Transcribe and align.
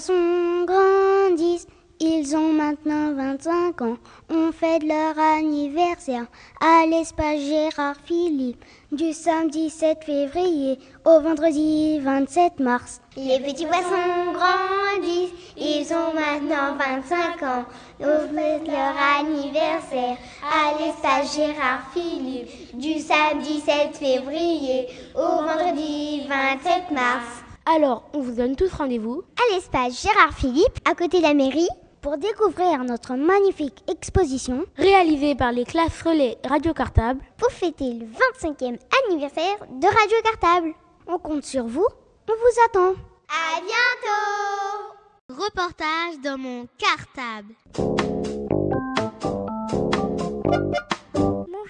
poissons 0.00 0.64
grandissent, 0.64 1.66
ils 2.00 2.34
ont 2.34 2.54
maintenant 2.54 3.12
25 3.12 3.82
ans. 3.82 3.96
On 4.30 4.50
fête 4.50 4.82
leur 4.82 5.18
anniversaire 5.18 6.24
à 6.58 6.86
l'espace 6.86 7.40
Gérard 7.40 7.96
Philippe 8.06 8.64
du 8.92 9.12
samedi 9.12 9.68
7 9.68 10.02
février 10.04 10.78
au 11.04 11.20
vendredi 11.20 11.98
27 11.98 12.60
mars. 12.60 13.02
Les 13.16 13.40
petits 13.40 13.66
poissons 13.66 14.32
grandissent, 14.32 15.34
ils 15.58 15.92
ont 15.92 16.14
maintenant 16.14 16.76
25 16.78 17.42
ans. 17.42 17.64
On 18.00 18.34
fête 18.34 18.66
leur 18.66 18.94
anniversaire 19.18 20.16
à 20.42 20.78
l'espace 20.78 21.36
Gérard 21.36 21.90
Philippe 21.92 22.78
du 22.78 22.98
samedi 23.00 23.60
7 23.60 23.96
février 23.98 24.86
au 25.14 25.42
vendredi 25.44 26.22
27 26.26 26.90
mars. 26.92 27.39
Alors, 27.66 28.08
on 28.14 28.20
vous 28.20 28.32
donne 28.32 28.56
tous 28.56 28.72
rendez-vous 28.72 29.22
à 29.36 29.54
l'espace 29.54 30.02
Gérard 30.02 30.32
Philippe, 30.32 30.78
à 30.84 30.94
côté 30.94 31.18
de 31.18 31.22
la 31.22 31.34
mairie, 31.34 31.68
pour 32.00 32.16
découvrir 32.16 32.82
notre 32.84 33.14
magnifique 33.14 33.84
exposition 33.90 34.64
réalisée 34.76 35.34
par 35.34 35.52
les 35.52 35.64
classes 35.64 36.02
relais 36.02 36.38
Radio 36.48 36.72
Cartable 36.72 37.20
pour 37.36 37.50
fêter 37.50 37.92
le 37.92 38.06
25e 38.06 38.78
anniversaire 39.06 39.58
de 39.70 39.86
Radio 39.86 40.16
Cartable. 40.24 40.74
On 41.06 41.18
compte 41.18 41.44
sur 41.44 41.66
vous, 41.66 41.86
on 42.28 42.32
vous 42.32 42.60
attend. 42.66 42.94
À 43.28 43.60
bientôt 43.60 45.42
Reportage 45.42 46.18
dans 46.24 46.38
mon 46.38 46.66
cartable. 46.78 47.54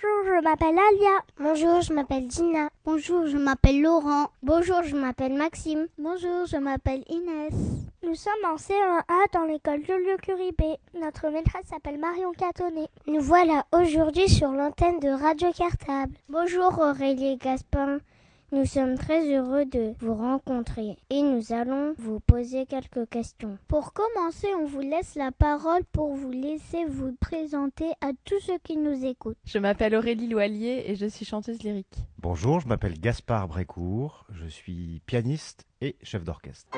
Bonjour, 0.03 0.35
je 0.35 0.43
m'appelle 0.43 0.79
Alia. 0.79 1.25
Bonjour, 1.39 1.81
je 1.83 1.93
m'appelle 1.93 2.27
Dina. 2.27 2.69
Bonjour, 2.85 3.27
je 3.27 3.37
m'appelle 3.37 3.83
Laurent. 3.83 4.31
Bonjour, 4.43 4.83
je 4.83 4.97
m'appelle 4.97 5.35
Maxime. 5.35 5.89
Bonjour, 5.99 6.47
je 6.47 6.57
m'appelle 6.57 7.05
Inès. 7.09 7.53
Nous 8.03 8.15
sommes 8.15 8.33
en 8.47 8.57
CE1A 8.57 9.33
dans 9.35 9.45
l'école 9.45 9.85
Joliot 9.85 10.17
Curie 10.23 10.53
B. 10.53 10.63
Notre 10.99 11.29
maîtresse 11.29 11.67
s'appelle 11.67 11.99
Marion 11.99 12.33
Catonnet. 12.33 12.89
Nous 13.09 13.21
voilà 13.21 13.67
aujourd'hui 13.73 14.29
sur 14.29 14.53
l'antenne 14.53 15.01
de 15.01 15.09
Radio 15.11 15.49
Cartable. 15.53 16.15
Bonjour 16.29 16.79
Aurélie 16.79 17.37
Gaspin. 17.37 17.99
Nous 18.53 18.65
sommes 18.65 18.99
très 18.99 19.33
heureux 19.33 19.65
de 19.65 19.95
vous 20.01 20.15
rencontrer 20.15 20.97
et 21.09 21.23
nous 21.23 21.53
allons 21.53 21.95
vous 21.99 22.19
poser 22.19 22.67
quelques 22.67 23.09
questions. 23.09 23.57
Pour 23.69 23.93
commencer, 23.93 24.49
on 24.61 24.67
vous 24.67 24.81
laisse 24.81 25.15
la 25.15 25.31
parole 25.31 25.85
pour 25.93 26.17
vous 26.17 26.33
laisser 26.33 26.85
vous 26.85 27.15
présenter 27.21 27.87
à 28.01 28.11
tous 28.25 28.41
ceux 28.41 28.59
qui 28.65 28.77
nous 28.77 29.05
écoutent. 29.05 29.39
Je 29.45 29.59
m'appelle 29.61 29.95
Aurélie 29.95 30.27
Loalier 30.27 30.83
et 30.87 30.97
je 30.97 31.07
suis 31.07 31.25
chanteuse 31.25 31.63
lyrique. 31.63 31.95
Bonjour, 32.19 32.59
je 32.59 32.67
m'appelle 32.67 32.99
Gaspard 32.99 33.47
Brécourt, 33.47 34.27
je 34.33 34.49
suis 34.49 35.01
pianiste 35.07 35.65
et 35.81 35.95
chef 36.03 36.25
d'orchestre. 36.25 36.77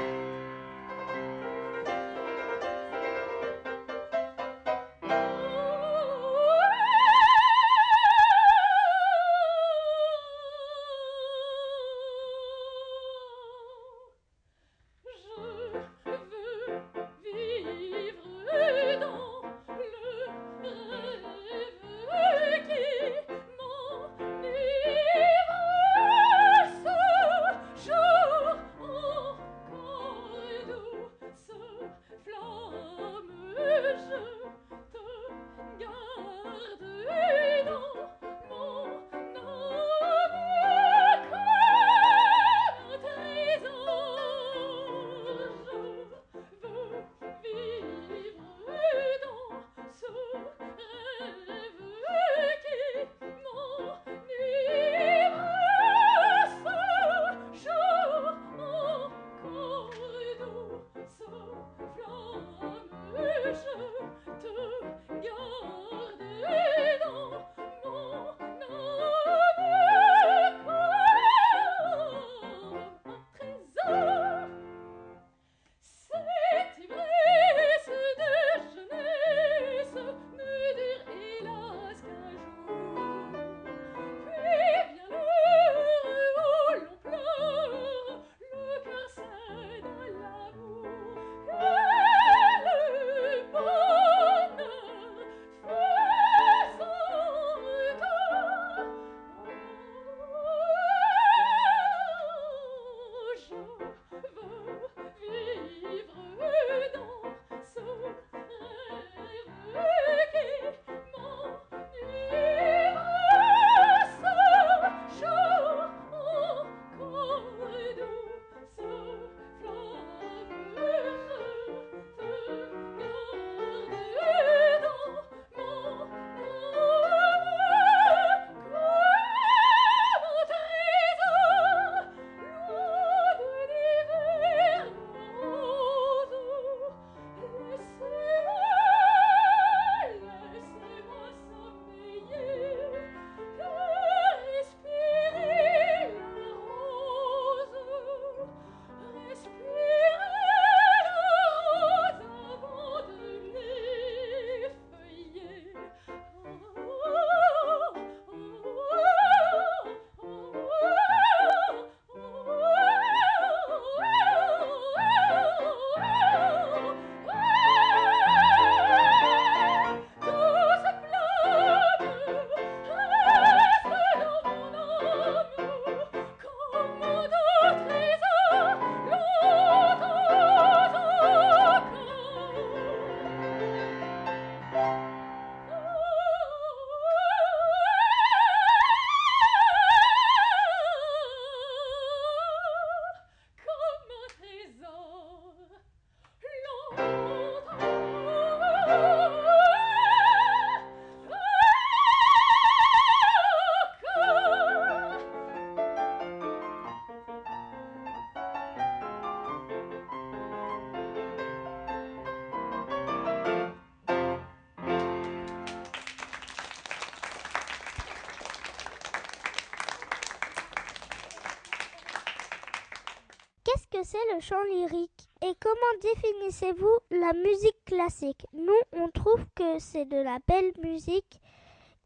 C'est 224.05 224.35
le 224.35 224.41
chant 224.41 224.63
lyrique 224.65 225.29
Et 225.43 225.53
comment 225.61 226.01
définissez-vous 226.03 226.99
la 227.11 227.33
musique 227.33 227.85
classique? 227.85 228.45
Nous, 228.53 228.73
on 228.93 229.09
trouve 229.09 229.45
que 229.55 229.79
c'est 229.79 230.07
de 230.07 230.17
la 230.17 230.39
belle 230.47 230.73
musique 230.83 231.41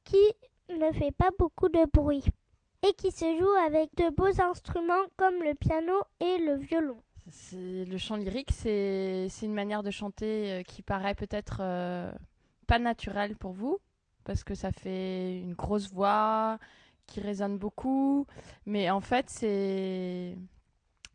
qui 0.04 0.32
ne 0.70 0.92
fait 0.92 1.12
pas 1.12 1.30
beaucoup 1.38 1.68
de 1.68 1.86
bruit 1.92 2.24
et 2.86 2.92
qui 2.94 3.10
se 3.10 3.24
joue 3.38 3.66
avec 3.66 3.94
de 3.96 4.10
beaux 4.14 4.40
instruments 4.40 5.06
comme 5.16 5.42
le 5.42 5.54
piano 5.54 5.94
et 6.20 6.38
le 6.38 6.56
violon. 6.56 6.98
Le 7.52 7.96
chant 7.96 8.16
lyrique, 8.16 8.52
c'est 8.52 9.28
une 9.42 9.54
manière 9.54 9.82
de 9.82 9.90
chanter 9.90 10.52
euh, 10.52 10.62
qui 10.62 10.82
paraît 10.82 11.14
peut-être 11.14 11.58
euh, 11.60 12.12
pas 12.66 12.78
naturelle 12.78 13.36
pour 13.36 13.52
vous, 13.52 13.80
parce 14.24 14.44
que 14.44 14.54
ça 14.54 14.70
fait 14.70 15.38
une 15.38 15.54
grosse 15.54 15.90
voix 15.90 16.58
qui 17.06 17.20
résonne 17.20 17.58
beaucoup, 17.58 18.26
mais 18.64 18.90
en 18.90 19.00
fait, 19.00 19.28
c'est 19.28 20.36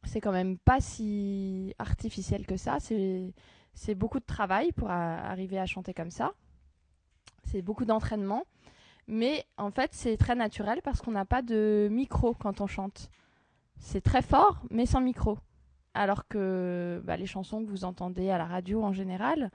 c'est 0.04 0.22
quand 0.22 0.32
même 0.32 0.58
pas 0.58 0.82
si 0.82 1.74
artificiel 1.80 2.46
que 2.46 2.58
ça. 2.58 2.78
C'est 2.80 3.96
beaucoup 3.96 4.20
de 4.20 4.26
travail 4.26 4.72
pour 4.72 4.90
arriver 4.90 5.60
à 5.60 5.66
chanter 5.66 5.94
comme 5.94 6.12
ça. 6.12 6.34
C'est 7.44 7.62
beaucoup 7.62 7.86
d'entraînement. 7.86 8.46
Mais 9.08 9.46
en 9.58 9.72
fait, 9.72 9.94
c'est 9.94 10.18
très 10.18 10.36
naturel 10.36 10.82
parce 10.84 11.02
qu'on 11.02 11.12
n'a 11.12 11.26
pas 11.26 11.42
de 11.42 11.88
micro 11.92 12.34
quand 12.34 12.62
on 12.62 12.68
chante. 12.68 13.10
C'est 13.80 14.02
très 14.02 14.22
fort, 14.22 14.62
mais 14.70 14.86
sans 14.86 15.02
micro. 15.02 15.38
Alors 15.94 16.28
que 16.28 17.02
bah, 17.04 17.18
les 17.18 17.26
chansons 17.26 17.66
que 17.66 17.70
vous 17.70 17.84
entendez 17.84 18.30
à 18.30 18.38
la 18.38 18.46
radio 18.46 18.84
en 18.84 18.94
général, 18.94 19.52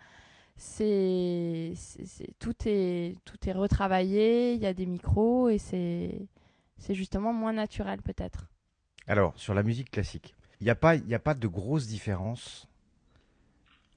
tout 2.38 2.69
est 2.69 3.16
retravaillé. 3.52 4.54
Il 4.54 4.60
y 4.60 4.66
a 4.66 4.75
des 4.75 4.87
micros 4.87 5.49
et 5.49 5.58
c'est 5.58 6.28
justement 6.90 7.32
moins 7.32 7.52
naturel 7.52 8.02
peut-être. 8.02 8.49
Alors 9.06 9.32
sur 9.36 9.54
la 9.54 9.62
musique 9.62 9.90
classique, 9.90 10.34
il 10.60 10.64
n'y 10.64 10.70
a 10.70 10.74
pas 10.74 10.94
a 10.94 11.18
pas 11.18 11.34
de 11.34 11.46
grosse 11.46 11.86
différence 11.86 12.68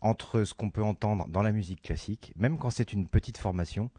entre 0.02 0.44
ce 0.44 0.54
qu'on 0.54 0.70
peut 0.70 0.84
entendre 0.84 1.28
dans 1.28 1.42
la 1.42 1.52
musique 1.52 1.82
classique, 1.82 2.32
même 2.36 2.58
quand 2.58 2.70
c'est 2.70 2.94
une 2.94 3.08
petite 3.08 3.38
formation 3.38 3.90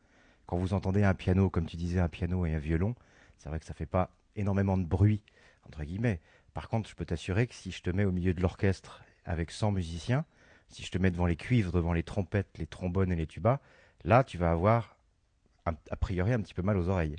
quand 0.51 0.57
vous 0.57 0.75
entendez 0.75 1.05
un 1.05 1.15
piano, 1.15 1.49
comme 1.49 1.67
tu 1.67 1.77
disais, 1.77 2.01
un 2.01 2.09
piano 2.09 2.45
et 2.45 2.53
un 2.53 2.59
violon, 2.59 2.97
c'est 3.39 3.49
vrai 3.49 3.61
que 3.61 3.67
ça 3.67 3.73
fait 3.73 3.87
pas 3.87 4.11
énormément 4.35 4.77
de 4.77 4.83
bruit, 4.83 5.23
entre 5.65 5.85
guillemets. 5.85 6.19
Par 6.55 6.69
contre, 6.69 6.89
je 6.89 6.97
peux 6.97 7.05
t'assurer 7.05 7.47
que 7.47 7.55
si 7.55 7.71
je 7.71 7.83
te 7.83 7.91
mets 7.91 8.05
au 8.05 8.11
milieu 8.11 8.35
de 8.35 8.43
l'orchestre 8.43 9.05
avec 9.25 9.53
100 9.53 9.71
musiciens, 9.71 10.25
si 10.69 10.83
je 10.83 10.91
te 10.91 10.99
mets 10.99 11.13
devant 11.13 11.27
les 11.27 11.37
cuivres, 11.37 11.71
devant 11.71 11.93
les 11.93 12.03
trompettes, 12.03 12.59
les 12.59 12.67
trombones 12.67 13.13
et 13.13 13.17
les 13.17 13.29
tubas, 13.29 13.61
là, 14.03 14.25
tu 14.25 14.39
vas 14.39 14.51
avoir 14.51 14.97
a 15.65 15.97
priori 15.97 16.33
un 16.33 16.41
petit 16.41 16.55
peu 16.55 16.63
mal 16.63 16.77
aux 16.77 16.89
oreilles. 16.89 17.15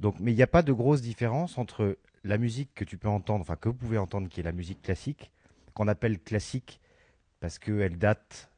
Donc, 0.00 0.18
mais 0.18 0.32
il 0.32 0.36
n'y 0.36 0.42
a 0.42 0.48
pas 0.48 0.62
de 0.62 0.72
grosse 0.72 1.00
différence 1.00 1.58
entre 1.58 1.96
la 2.24 2.38
musique 2.38 2.74
que 2.74 2.84
tu 2.84 2.96
peux 2.98 3.08
entendre, 3.08 3.42
enfin 3.42 3.56
que 3.56 3.68
vous 3.68 3.74
pouvez 3.74 3.98
entendre, 3.98 4.28
qui 4.28 4.40
est 4.40 4.44
la 4.44 4.52
musique 4.52 4.82
classique, 4.82 5.30
qu'on 5.74 5.88
appelle 5.88 6.18
classique 6.18 6.80
parce 7.40 7.58
qu'elle 7.58 7.98
date 7.98 8.50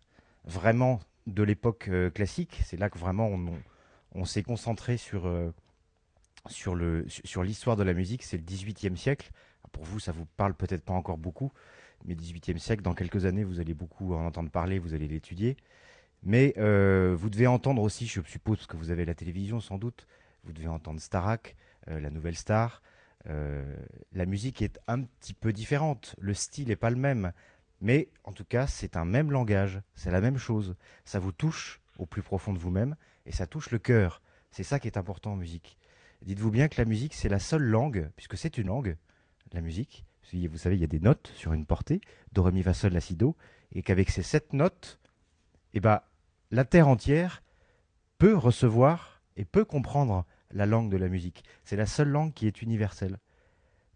vraiment 0.45 1.01
de 1.27 1.43
l'époque 1.43 1.89
euh, 1.89 2.11
classique. 2.11 2.61
C'est 2.65 2.79
là 2.79 2.89
que 2.89 2.99
vraiment 2.99 3.29
on, 4.15 4.25
s'est 4.25 4.43
concentré 4.43 4.97
sur, 4.97 5.27
euh, 5.27 5.53
sur, 6.49 6.75
l'histoire 6.77 7.77
de 7.77 7.83
la 7.83 7.93
musique, 7.93 8.23
c'est 8.23 8.37
le 8.37 8.45
XVIIIe 8.45 8.97
siècle. 8.97 9.31
Pour 9.73 9.85
vous, 9.85 9.99
ça 9.99 10.13
vous 10.13 10.27
parle 10.37 10.55
peut-être 10.55 10.85
pas 10.85 10.95
encore 10.95 11.19
beaucoup, 11.19 11.53
mais 12.05 12.15
le 12.15 12.21
XVIIIe 12.21 12.61
siècle, 12.61 12.83
dans 12.83 12.95
quelques 12.95 13.27
années, 13.27 13.45
vous 13.45 13.61
allez 13.61 13.75
beaucoup 13.75 14.15
en 14.15 14.25
entendre 14.25 14.51
parler, 14.51 14.79
vous 14.79 14.95
allez 14.95 15.09
l'étudier. 15.09 15.57
Mais 16.23 16.55
euh, 16.59 17.15
vous 17.19 17.31
devez 17.31 17.47
entendre 17.47 17.83
aussi, 17.83 18.07
je 18.07 18.21
suppose, 18.23 18.67
que 18.67 18.77
vous 18.77 18.91
avez 18.91 19.05
la 19.05 19.15
télévision 19.15 19.61
sans 19.61 19.79
doute, 19.79 20.07
vous 20.45 20.53
devez 20.53 20.69
entendre 20.69 21.01
Starac, 21.01 21.57
euh, 21.89 22.01
la 22.01 22.11
nouvelle 22.11 22.37
star. 22.37 22.83
La 23.27 24.27
musique 24.27 24.63
est 24.63 24.79
un 24.87 25.03
petit 25.03 25.35
peu 25.35 25.53
différente, 25.53 26.15
le 26.19 26.35
style 26.35 26.69
n'est 26.69 26.77
pas 26.77 26.91
le 26.91 26.97
même, 26.97 27.33
mais 27.81 28.09
en 28.25 28.33
tout 28.33 28.45
cas, 28.45 28.67
c'est 28.67 28.97
un 28.97 29.05
même 29.05 29.31
langage, 29.31 29.81
c'est 29.95 30.11
la 30.11 30.21
même 30.21 30.39
chose. 30.39 30.77
Ça 31.05 31.19
vous 31.19 31.33
touche 31.33 31.81
au 31.99 32.07
plus 32.07 32.23
profond 32.23 32.53
de 32.53 32.59
vous-même 32.59 32.97
et 33.27 33.33
ça 33.33 33.47
touche 33.47 33.71
le 33.71 33.79
cœur. 33.79 34.23
C'est 34.51 34.63
ça 34.63 34.79
qui 34.79 34.89
est 34.89 34.97
important 34.97 35.33
en 35.33 35.37
musique. 35.37 35.77
Dites-vous 36.23 36.51
bien 36.51 36.69
que 36.69 36.81
la 36.81 36.87
musique, 36.87 37.15
c'est 37.15 37.29
la 37.29 37.39
seule 37.39 37.63
langue, 37.63 38.11
puisque 38.17 38.39
c'est 38.39 38.59
une 38.59 38.69
langue, 38.69 38.97
la 39.53 39.61
musique. 39.61 40.05
Vous 40.33 40.59
savez, 40.59 40.77
il 40.77 40.81
y 40.81 40.85
a 40.85 40.89
des 40.89 40.99
notes 40.99 41.31
sur 41.37 41.53
une 41.53 41.67
portée, 41.67 42.01
do, 42.33 42.43
ré, 42.43 42.53
mi, 42.53 42.63
fa, 42.63 42.75
sol, 42.75 42.93
la, 42.93 43.01
si, 43.01 43.15
do, 43.15 43.37
et 43.73 43.83
qu'avec 43.83 44.11
ces 44.11 44.23
sept 44.23 44.53
notes, 44.53 44.99
eh 45.75 45.81
ben, 45.81 46.01
la 46.51 46.65
terre 46.65 46.89
entière 46.89 47.43
peut 48.19 48.37
recevoir 48.37 49.23
et 49.37 49.45
peut 49.45 49.65
comprendre 49.65 50.25
la 50.51 50.67
langue 50.67 50.91
de 50.91 50.97
la 50.97 51.09
musique. 51.09 51.45
C'est 51.65 51.77
la 51.77 51.87
seule 51.87 52.09
langue 52.09 52.33
qui 52.33 52.47
est 52.47 52.63
universelle. 52.63 53.19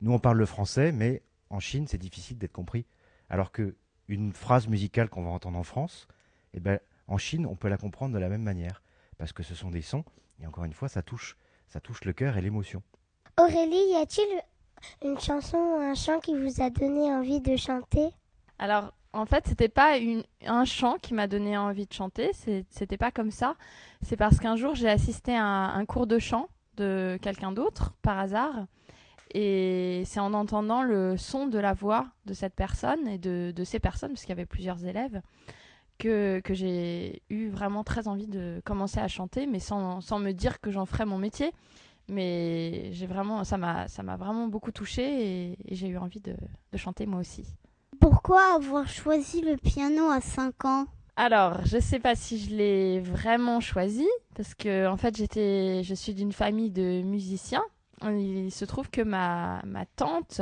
Nous, 0.00 0.12
on 0.12 0.18
parle 0.18 0.38
le 0.38 0.46
français, 0.46 0.92
mais 0.92 1.22
en 1.50 1.60
Chine, 1.60 1.86
c'est 1.86 1.98
difficile 1.98 2.38
d'être 2.38 2.52
compris. 2.52 2.86
Alors 3.28 3.52
que 3.52 3.76
une 4.08 4.32
phrase 4.32 4.66
musicale 4.66 5.08
qu'on 5.08 5.22
va 5.22 5.30
entendre 5.30 5.58
en 5.58 5.62
France, 5.62 6.08
eh 6.52 6.60
ben, 6.60 6.80
en 7.06 7.18
Chine, 7.18 7.46
on 7.46 7.56
peut 7.56 7.68
la 7.68 7.76
comprendre 7.76 8.14
de 8.14 8.18
la 8.18 8.28
même 8.28 8.42
manière 8.42 8.82
parce 9.18 9.32
que 9.32 9.42
ce 9.42 9.54
sont 9.54 9.70
des 9.70 9.82
sons, 9.82 10.04
et 10.40 10.46
encore 10.46 10.64
une 10.64 10.72
fois, 10.72 10.88
ça 10.88 11.02
touche, 11.02 11.36
ça 11.68 11.78
touche 11.78 12.04
le 12.04 12.14
cœur 12.14 12.38
et 12.38 12.40
l'émotion. 12.40 12.82
Aurélie, 13.38 13.92
y 13.92 13.96
a-t-il 13.96 15.08
une 15.08 15.20
chanson 15.20 15.58
ou 15.58 15.78
un 15.78 15.94
chant 15.94 16.20
qui 16.20 16.34
vous 16.34 16.62
a 16.62 16.70
donné 16.70 17.12
envie 17.12 17.40
de 17.40 17.54
chanter? 17.56 18.08
Alors, 18.58 18.94
en 19.12 19.26
fait, 19.26 19.46
c'était 19.46 19.68
pas 19.68 19.96
un 20.46 20.64
chant 20.64 20.96
qui 21.00 21.14
m'a 21.14 21.26
donné 21.26 21.56
envie 21.56 21.86
de 21.86 21.92
chanter, 21.92 22.30
c'était 22.32 22.96
pas 22.96 23.10
comme 23.10 23.30
ça. 23.30 23.56
C'est 24.02 24.16
parce 24.16 24.38
qu'un 24.38 24.56
jour, 24.56 24.74
j'ai 24.74 24.88
assisté 24.88 25.36
à 25.36 25.44
un, 25.44 25.84
cours 25.84 26.06
de 26.06 26.18
chant 26.18 26.48
de 26.76 27.18
quelqu'un 27.20 27.52
d'autre, 27.52 27.94
par 28.02 28.18
hasard. 28.18 28.66
Et 29.32 30.02
c'est 30.06 30.20
en 30.20 30.32
entendant 30.34 30.82
le 30.82 31.16
son 31.16 31.46
de 31.46 31.58
la 31.58 31.72
voix 31.72 32.08
de 32.26 32.34
cette 32.34 32.54
personne 32.54 33.06
et 33.08 33.18
de, 33.18 33.64
ces 33.64 33.80
personnes, 33.80 34.10
parce 34.10 34.22
qu'il 34.22 34.30
y 34.30 34.32
avait 34.32 34.46
plusieurs 34.46 34.84
élèves, 34.84 35.20
que, 35.98 36.40
j'ai 36.50 37.22
eu 37.30 37.48
vraiment 37.48 37.84
très 37.84 38.08
envie 38.08 38.28
de 38.28 38.62
commencer 38.64 39.00
à 39.00 39.08
chanter, 39.08 39.46
mais 39.46 39.58
sans, 39.60 40.00
me 40.18 40.30
dire 40.32 40.60
que 40.60 40.70
j'en 40.70 40.86
ferais 40.86 41.04
mon 41.04 41.18
métier. 41.18 41.52
Mais 42.08 42.92
j'ai 42.92 43.06
vraiment, 43.06 43.44
ça 43.44 43.56
m'a, 43.56 43.86
vraiment 44.16 44.46
beaucoup 44.46 44.72
touchée 44.72 45.52
et, 45.52 45.74
j'ai 45.74 45.88
eu 45.88 45.98
envie 45.98 46.20
de, 46.20 46.36
chanter 46.76 47.06
moi 47.06 47.20
aussi. 47.20 47.44
Pourquoi 47.98 48.54
avoir 48.54 48.88
choisi 48.88 49.40
le 49.40 49.56
piano 49.56 50.08
à 50.10 50.20
5 50.20 50.64
ans 50.64 50.86
alors, 51.16 51.66
je 51.66 51.78
sais 51.78 51.98
pas 51.98 52.14
si 52.14 52.38
je 52.38 52.54
l'ai 52.54 53.00
vraiment 53.00 53.60
choisi 53.60 54.08
parce 54.34 54.54
que 54.54 54.86
en 54.88 54.96
fait, 54.96 55.18
j'étais, 55.18 55.82
je 55.82 55.94
suis 55.94 56.14
d'une 56.14 56.32
famille 56.32 56.70
de 56.70 57.02
musiciens. 57.02 57.64
Il 58.02 58.50
se 58.50 58.64
trouve 58.64 58.88
que 58.88 59.02
ma, 59.02 59.60
ma 59.66 59.84
tante 59.84 60.40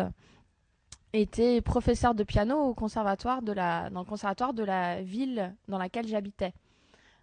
était 1.13 1.61
professeur 1.63 2.15
de 2.15 2.23
piano 2.23 2.57
au 2.61 2.75
conservatoire 2.75 3.43
de 3.43 3.53
la, 3.53 3.91
dans 3.91 4.01
le 4.01 4.07
conservatoire 4.07 4.55
de 4.55 4.63
la 4.63 5.03
ville 5.03 5.55
dans 5.67 5.79
laquelle 5.79 6.07
j'habitais. 6.07 6.53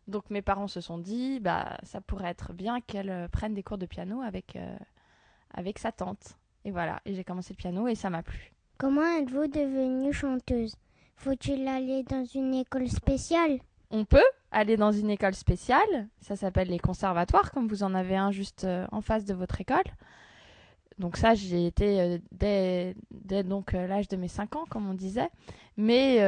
Donc 0.08 0.30
mes 0.30 0.42
parents 0.42 0.68
se 0.68 0.82
sont 0.82 0.98
dit, 0.98 1.40
bah 1.40 1.78
ça 1.84 2.02
pourrait 2.02 2.30
être 2.30 2.54
bien 2.54 2.82
qu'elle 2.82 3.10
euh, 3.10 3.28
prenne 3.28 3.54
des 3.54 3.64
cours 3.64 3.78
de 3.78 3.86
piano 3.86 4.22
avec, 4.22 4.56
euh, 4.56 4.78
avec 5.54 5.80
sa 5.80 5.92
tante. 5.92 6.38
Et 6.64 6.72
voilà, 6.72 7.00
et 7.06 7.14
j'ai 7.14 7.24
commencé 7.24 7.54
le 7.54 7.58
piano 7.58 7.88
et 7.88 7.96
ça 7.96 8.10
m'a 8.10 8.22
plu. 8.24 8.55
Comment 8.78 9.06
êtes-vous 9.06 9.48
devenue 9.48 10.12
chanteuse? 10.12 10.76
Faut-il 11.16 11.66
aller 11.66 12.04
dans 12.04 12.26
une 12.26 12.54
école 12.54 12.90
spéciale? 12.90 13.60
On 13.90 14.04
peut 14.04 14.26
aller 14.52 14.76
dans 14.76 14.92
une 14.92 15.10
école 15.10 15.34
spéciale, 15.34 16.10
ça 16.20 16.36
s'appelle 16.36 16.68
les 16.68 16.80
conservatoires, 16.80 17.54
comme 17.54 17.70
vous 17.70 17.84
en 17.84 17.96
avez 17.96 18.18
un 18.18 18.32
juste 18.32 18.66
euh, 18.66 18.86
en 18.92 19.00
face 19.00 19.24
de 19.24 19.34
votre 19.34 19.62
école. 19.62 19.86
Donc 21.00 21.16
ça, 21.16 21.36
j'ai 21.36 21.68
été 21.68 22.02
euh, 22.02 22.18
dès, 22.34 22.96
donc 23.44 23.74
euh, 23.74 23.88
l'âge 23.88 24.10
de 24.10 24.18
mes 24.18 24.28
5 24.28 24.58
ans, 24.58 24.66
comme 24.70 24.90
on 24.90 24.94
disait. 24.94 25.30
Mais 25.78 26.20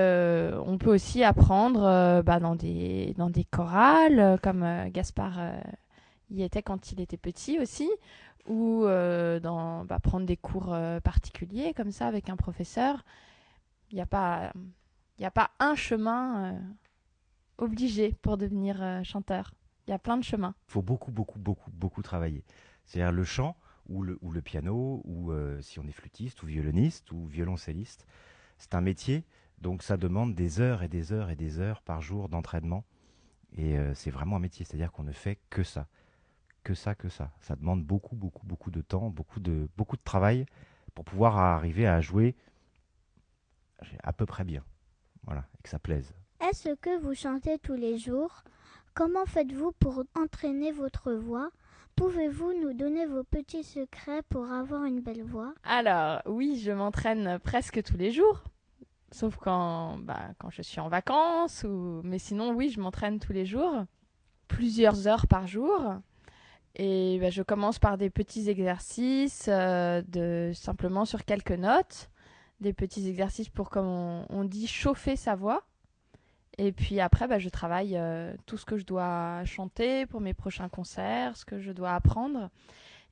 on 0.66 0.78
peut 0.78 0.94
aussi 0.94 1.26
apprendre 1.26 2.22
bah, 2.22 2.40
dans, 2.40 2.56
des, 2.56 3.14
dans 3.18 3.30
des 3.30 3.44
chorales, 3.44 4.40
comme 4.42 4.66
Gaspard 4.92 5.38
y 6.32 6.44
était 6.44 6.62
quand 6.62 6.92
il 6.92 7.02
était 7.02 7.18
petit 7.18 7.60
aussi, 7.60 7.90
ou 8.48 8.86
dans, 8.86 9.86
bah, 9.86 10.00
prendre 10.00 10.26
des 10.26 10.38
cours 10.38 10.76
particuliers 11.04 11.74
comme 11.74 11.92
ça 11.92 12.08
avec 12.08 12.30
un 12.30 12.36
professeur. 12.36 13.04
Il 13.92 13.96
n'y 13.96 14.02
a, 14.02 14.06
pas, 14.06 14.52
a 15.22 15.32
pas 15.32 15.52
un 15.60 15.76
chemin 15.76 16.60
obligé 17.58 18.16
pour 18.22 18.38
devenir 18.38 19.02
chanteur. 19.04 19.54
Il 19.88 19.92
y 19.92 19.94
a 19.94 20.00
plein 20.00 20.18
de 20.18 20.24
chemins. 20.24 20.56
Il 20.68 20.72
faut 20.72 20.82
beaucoup, 20.82 21.12
beaucoup, 21.12 21.40
beaucoup, 21.40 21.72
beaucoup 21.72 22.02
travailler. 22.02 22.44
C'est-à-dire 22.86 23.12
le 23.12 23.24
chant 23.24 23.56
ou 23.90 24.04
le, 24.04 24.18
ou 24.22 24.32
le 24.32 24.42
piano, 24.42 25.02
ou 25.06 25.32
euh, 25.32 25.62
si 25.62 25.80
on 25.80 25.88
est 25.88 25.92
flûtiste, 25.94 26.44
ou 26.44 26.46
violoniste, 26.46 27.12
ou 27.12 27.26
violoncelliste. 27.26 28.06
C'est 28.58 28.76
un 28.76 28.82
métier, 28.82 29.24
donc 29.60 29.84
ça 29.84 29.98
demande 29.98 30.36
des 30.36 30.60
heures 30.60 30.84
et 30.84 30.88
des 30.88 31.14
heures 31.14 31.30
et 31.30 31.36
des 31.36 31.60
heures 31.60 31.82
par 31.82 32.02
jour 32.02 32.30
d'entraînement. 32.30 32.84
Et 33.56 33.78
euh, 33.78 33.94
c'est 33.94 34.12
vraiment 34.12 34.36
un 34.36 34.40
métier, 34.40 34.66
c'est-à-dire 34.66 34.92
qu'on 34.92 35.04
ne 35.04 35.12
fait 35.12 35.40
que 35.50 35.64
ça. 35.64 35.88
Que 36.68 36.74
ça, 36.74 36.96
que 36.96 37.08
ça. 37.08 37.32
Ça 37.40 37.56
demande 37.56 37.86
beaucoup, 37.86 38.18
beaucoup, 38.18 38.46
beaucoup 38.46 38.72
de 38.72 38.82
temps, 38.82 39.10
beaucoup 39.10 39.40
de, 39.40 39.70
beaucoup 39.78 39.96
de 39.96 40.02
travail 40.04 40.46
pour 40.96 41.06
pouvoir 41.06 41.38
arriver 41.38 41.88
à 41.88 42.02
jouer 42.02 42.36
à 44.04 44.12
peu 44.12 44.26
près 44.26 44.44
bien. 44.44 44.66
Voilà, 45.24 45.46
et 45.58 45.64
que 45.64 45.70
ça 45.70 45.80
plaise. 45.80 46.14
Est-ce 46.42 46.76
que 46.76 47.00
vous 47.00 47.14
chantez 47.14 47.58
tous 47.60 47.76
les 47.76 47.98
jours? 47.98 48.44
Comment 48.96 49.26
faites-vous 49.26 49.72
pour 49.80 50.04
entraîner 50.22 50.74
votre 50.74 51.14
voix? 51.14 51.52
Pouvez-vous 51.96 52.52
nous 52.62 52.74
donner 52.74 53.06
vos 53.06 53.24
petits 53.24 53.64
secrets 53.64 54.24
pour 54.24 54.52
avoir 54.52 54.84
une 54.84 55.00
belle 55.00 55.24
voix? 55.24 55.54
Alors, 55.64 56.22
oui, 56.26 56.60
je 56.62 56.74
m'entraîne 56.74 57.40
presque 57.40 57.82
tous 57.82 57.96
les 57.96 58.12
jours. 58.12 58.44
sauf 59.14 59.38
quand, 59.38 60.00
bah, 60.00 60.32
quand 60.38 60.50
je 60.50 60.62
suis 60.62 60.82
en 60.82 60.90
vacances. 60.90 61.64
Ou... 61.64 62.02
Mais 62.04 62.20
sinon, 62.20 62.52
oui, 62.54 62.70
je 62.70 62.82
m'entraîne 62.82 63.20
tous 63.20 63.32
les 63.32 63.46
jours, 63.46 63.86
plusieurs 64.50 65.08
heures 65.08 65.28
par 65.28 65.48
jour. 65.48 65.96
Et 66.76 67.18
bah, 67.20 67.30
je 67.30 67.42
commence 67.42 67.80
par 67.80 67.98
des 67.98 68.10
petits 68.10 68.50
exercices, 68.50 69.46
euh, 69.48 70.02
de, 70.08 70.52
simplement 70.54 71.06
sur 71.06 71.26
quelques 71.26 71.52
notes, 71.52 72.10
des 72.60 72.74
petits 72.74 73.08
exercices 73.08 73.50
pour, 73.50 73.70
comme 73.70 73.88
on, 74.30 74.44
dit, 74.44 74.68
chauffer 74.68 75.16
sa 75.16 75.36
voix. 75.36 75.64
Et 76.60 76.72
puis 76.72 77.00
après, 77.00 77.28
bah, 77.28 77.40
je 77.40 77.50
travaille 77.50 77.98
euh, 77.98 78.36
tout 78.46 78.58
ce 78.58 78.66
que 78.66 78.78
je 78.78 78.86
dois 78.86 79.44
chanter 79.46 80.06
pour 80.06 80.22
mes 80.22 80.34
prochains 80.34 80.70
concerts, 80.70 81.36
ce 81.36 81.46
que 81.46 81.60
je 81.60 81.72
dois 81.72 81.94
apprendre. 81.94 82.50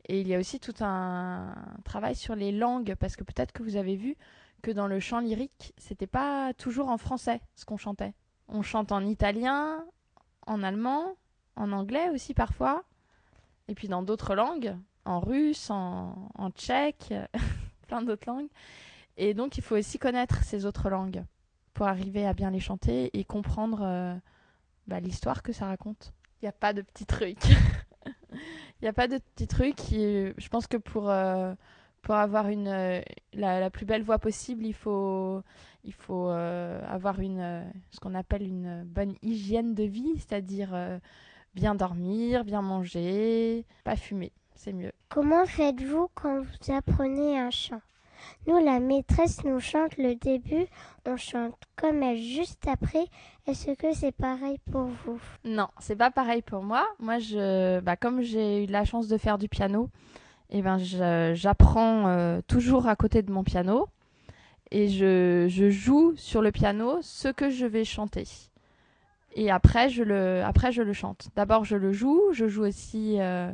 Et 0.08 0.22
il 0.22 0.28
y 0.28 0.36
a 0.36 0.40
aussi 0.40 0.60
tout 0.60 0.74
un 0.82 1.56
travail 1.84 2.16
sur 2.16 2.36
les 2.36 2.52
langues, 2.52 2.96
parce 3.00 3.16
que 3.16 3.24
peut-être 3.24 3.52
que 3.52 3.64
vous 3.64 3.76
avez 3.76 3.96
vu 3.96 4.16
que 4.62 4.72
dans 4.72 4.88
le 4.88 5.00
chant 5.00 5.20
lyrique, 5.20 5.74
c'était 5.78 6.08
pas 6.08 6.54
toujours 6.54 6.90
en 6.90 6.98
français 6.98 7.42
ce 7.56 7.66
qu'on 7.66 7.78
chantait. 7.78 8.14
On 8.48 8.62
chante 8.62 8.92
en 8.92 9.06
italien, 9.06 9.84
en 10.46 10.64
allemand, 10.64 11.16
en 11.56 11.72
anglais 11.72 12.10
aussi 12.12 12.34
parfois, 12.34 12.84
et 13.68 13.76
puis 13.76 13.88
dans 13.88 14.04
d'autres 14.04 14.36
langues, 14.36 14.76
en 15.06 15.20
russe, 15.20 15.70
en, 15.70 16.50
tchèque, 16.56 17.14
plein 17.88 18.02
d'autres 18.02 18.28
langues. 18.28 18.50
Et 19.18 19.34
donc 19.34 19.58
il 19.58 19.64
faut 19.64 19.76
aussi 19.76 19.98
connaître 19.98 20.44
ces 20.44 20.66
autres 20.66 20.90
langues 20.90 21.24
pour 21.74 21.88
arriver 21.88 22.26
à 22.26 22.34
bien 22.34 22.52
les 22.52 22.60
chanter 22.60 23.12
et 23.18 23.24
comprendre 23.24 23.82
euh, 23.84 24.16
bah, 24.88 25.00
l'histoire 25.00 25.44
que 25.44 25.54
ça 25.54 25.68
raconte. 25.68 26.14
Il 26.42 26.46
n'y 26.46 26.50
a 26.50 26.54
pas 26.54 26.74
de 26.74 26.82
petits 26.82 27.06
trucs. 27.06 27.44
Il 28.32 28.84
n'y 28.84 28.88
a 28.88 28.94
pas 28.94 29.08
de 29.08 29.18
petits 29.18 29.48
trucs. 29.48 29.80
je 29.90 30.50
pense 30.50 30.68
que 30.68 30.78
pour, 30.78 31.10
euh, 31.10 31.54
pour 32.02 32.16
avoir 32.16 32.50
une, 32.50 32.68
euh, 32.68 33.02
la, 33.34 33.70
plus 33.70 33.86
belle 33.86 34.04
voix 34.04 34.20
possible, 34.20 34.66
il 34.66 34.74
faut, 34.74 35.42
il 35.84 35.94
faut 35.94 36.28
avoir 36.28 37.20
une, 37.20 37.66
ce 37.92 38.00
qu'on 38.00 38.14
appelle 38.14 38.44
une 38.44 38.84
bonne 38.84 39.16
hygiène 39.22 39.74
de 39.74 39.84
vie, 39.84 40.14
c'est-à-dire 40.18 41.00
bien 41.56 41.74
dormir, 41.76 42.46
bien 42.46 42.62
manger, 42.62 43.66
pas 43.84 43.96
fumer. 43.96 44.32
C'est 44.56 44.74
mieux. 44.74 44.92
Comment 45.10 45.46
faites-vous 45.46 46.10
quand 46.14 46.42
vous 46.42 46.74
apprenez 46.74 47.40
un 47.40 47.50
chant? 47.50 47.82
Nous, 48.48 48.64
la 48.64 48.80
maîtresse 48.80 49.44
nous 49.44 49.60
chante 49.60 49.98
le 49.98 50.16
début, 50.16 50.66
on 51.06 51.18
chante 51.18 51.56
comme 51.76 52.02
elle 52.04 52.18
juste 52.18 52.68
après. 52.68 53.06
Est-ce 53.48 53.72
que 53.72 53.94
c'est 53.94 54.12
pareil 54.12 54.58
pour 54.72 54.86
vous? 54.86 55.20
Non, 55.44 55.68
c'est 55.80 55.96
pas 55.96 56.12
pareil 56.12 56.42
pour 56.42 56.64
moi. 56.64 56.88
Moi, 57.00 57.20
je, 57.20 57.80
bah, 57.82 57.96
comme 57.96 58.22
j'ai 58.22 58.64
eu 58.64 58.68
la 58.68 58.86
chance 58.86 59.08
de 59.08 59.18
faire 59.18 59.38
du 59.38 59.50
piano, 59.50 59.90
eh 60.50 60.62
ben, 60.62 60.78
j'apprends 60.78 62.08
euh, 62.08 62.42
toujours 62.48 62.88
à 62.88 62.96
côté 62.96 63.22
de 63.22 63.32
mon 63.32 63.44
piano 63.44 63.88
et 64.72 64.90
je, 64.90 65.48
je, 65.50 65.70
joue 65.70 66.14
sur 66.16 66.42
le 66.42 66.52
piano 66.52 67.00
ce 67.02 67.28
que 67.28 67.50
je 67.50 67.66
vais 67.66 67.86
chanter. 67.86 68.28
Et 69.36 69.52
après, 69.52 69.90
je 69.90 70.02
le, 70.02 70.42
après, 70.44 70.72
je 70.72 70.82
le 70.82 70.94
chante. 70.94 71.28
D'abord, 71.36 71.66
je 71.66 71.76
le 71.76 71.92
joue. 71.92 72.22
Je 72.32 72.48
joue 72.48 72.64
aussi 72.64 73.18
euh, 73.20 73.52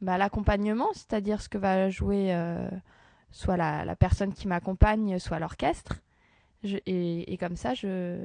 bah, 0.00 0.16
l'accompagnement, 0.16 0.88
c'est-à-dire 0.94 1.42
ce 1.42 1.50
que 1.50 1.58
va 1.58 1.90
jouer 1.90 2.34
euh, 2.34 2.68
soit 3.30 3.58
la, 3.58 3.94
personne 3.94 4.32
qui 4.32 4.48
m'accompagne, 4.48 5.18
soit 5.18 5.38
l'orchestre. 5.38 6.00
Et, 6.64 7.36
comme 7.38 7.56
ça, 7.56 7.74
je, 7.74 8.24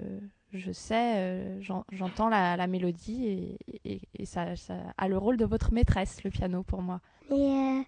je 0.54 0.72
sais, 0.72 1.18
euh, 1.18 1.62
j'entends 1.92 2.30
la, 2.30 2.68
mélodie 2.68 3.58
et, 3.84 4.26
ça, 4.26 4.54
a 4.98 5.08
le 5.10 5.18
rôle 5.18 5.36
de 5.36 5.46
votre 5.46 5.74
maîtresse, 5.74 6.24
le 6.24 6.30
piano, 6.30 6.64
pour 6.64 6.82
moi. 6.82 7.02
Et 7.30 7.84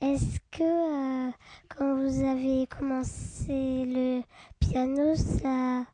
est-ce 0.00 0.40
que 0.50 1.30
quand 1.68 1.96
vous 1.96 2.24
avez 2.24 2.66
commencé 2.66 3.84
le 3.84 4.22
piano, 4.58 5.14
ça, 5.14 5.84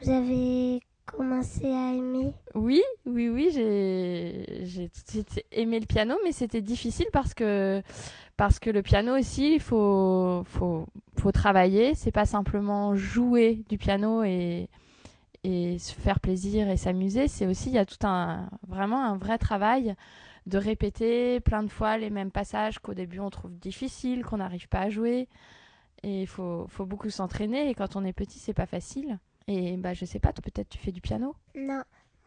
vous 0.00 0.10
avez 0.10 0.80
commencé 1.12 1.66
à 1.66 1.92
aimer 1.94 2.32
Oui, 2.54 2.82
oui, 3.06 3.28
oui, 3.28 3.50
j'ai 3.52 4.90
aimé 5.52 5.80
le 5.80 5.86
piano, 5.86 6.16
mais 6.24 6.32
c'était 6.32 6.60
difficile 6.60 7.06
parce 7.12 7.34
que 7.34 7.82
parce 8.36 8.60
que 8.60 8.70
le 8.70 8.82
piano 8.82 9.18
aussi, 9.18 9.54
il 9.54 9.60
faut, 9.60 10.44
faut, 10.46 10.86
faut 11.18 11.32
travailler. 11.32 11.94
C'est 11.96 12.12
pas 12.12 12.24
simplement 12.24 12.94
jouer 12.94 13.64
du 13.68 13.78
piano 13.78 14.22
et, 14.22 14.68
et 15.42 15.78
se 15.78 15.92
faire 15.92 16.20
plaisir 16.20 16.68
et 16.68 16.76
s'amuser. 16.76 17.26
C'est 17.26 17.46
aussi, 17.48 17.70
il 17.70 17.74
y 17.74 17.78
a 17.78 17.84
tout 17.84 18.06
un, 18.06 18.48
vraiment 18.68 19.04
un 19.04 19.16
vrai 19.16 19.38
travail 19.38 19.96
de 20.46 20.56
répéter 20.56 21.40
plein 21.40 21.64
de 21.64 21.68
fois 21.68 21.98
les 21.98 22.10
mêmes 22.10 22.30
passages 22.30 22.78
qu'au 22.78 22.94
début 22.94 23.18
on 23.20 23.28
trouve 23.28 23.52
difficiles, 23.58 24.24
qu'on 24.24 24.38
n'arrive 24.38 24.68
pas 24.68 24.80
à 24.82 24.88
jouer. 24.88 25.28
Et 26.04 26.22
il 26.22 26.26
faut, 26.28 26.66
faut 26.68 26.86
beaucoup 26.86 27.10
s'entraîner. 27.10 27.68
Et 27.68 27.74
quand 27.74 27.96
on 27.96 28.04
est 28.04 28.12
petit, 28.12 28.38
c'est 28.38 28.54
pas 28.54 28.66
facile. 28.66 29.18
Et 29.48 29.78
bah, 29.78 29.94
je 29.94 30.04
sais 30.04 30.18
pas, 30.18 30.32
peut-être 30.32 30.68
tu 30.68 30.78
fais 30.78 30.92
du 30.92 31.00
piano? 31.00 31.34
Non, 31.54 31.82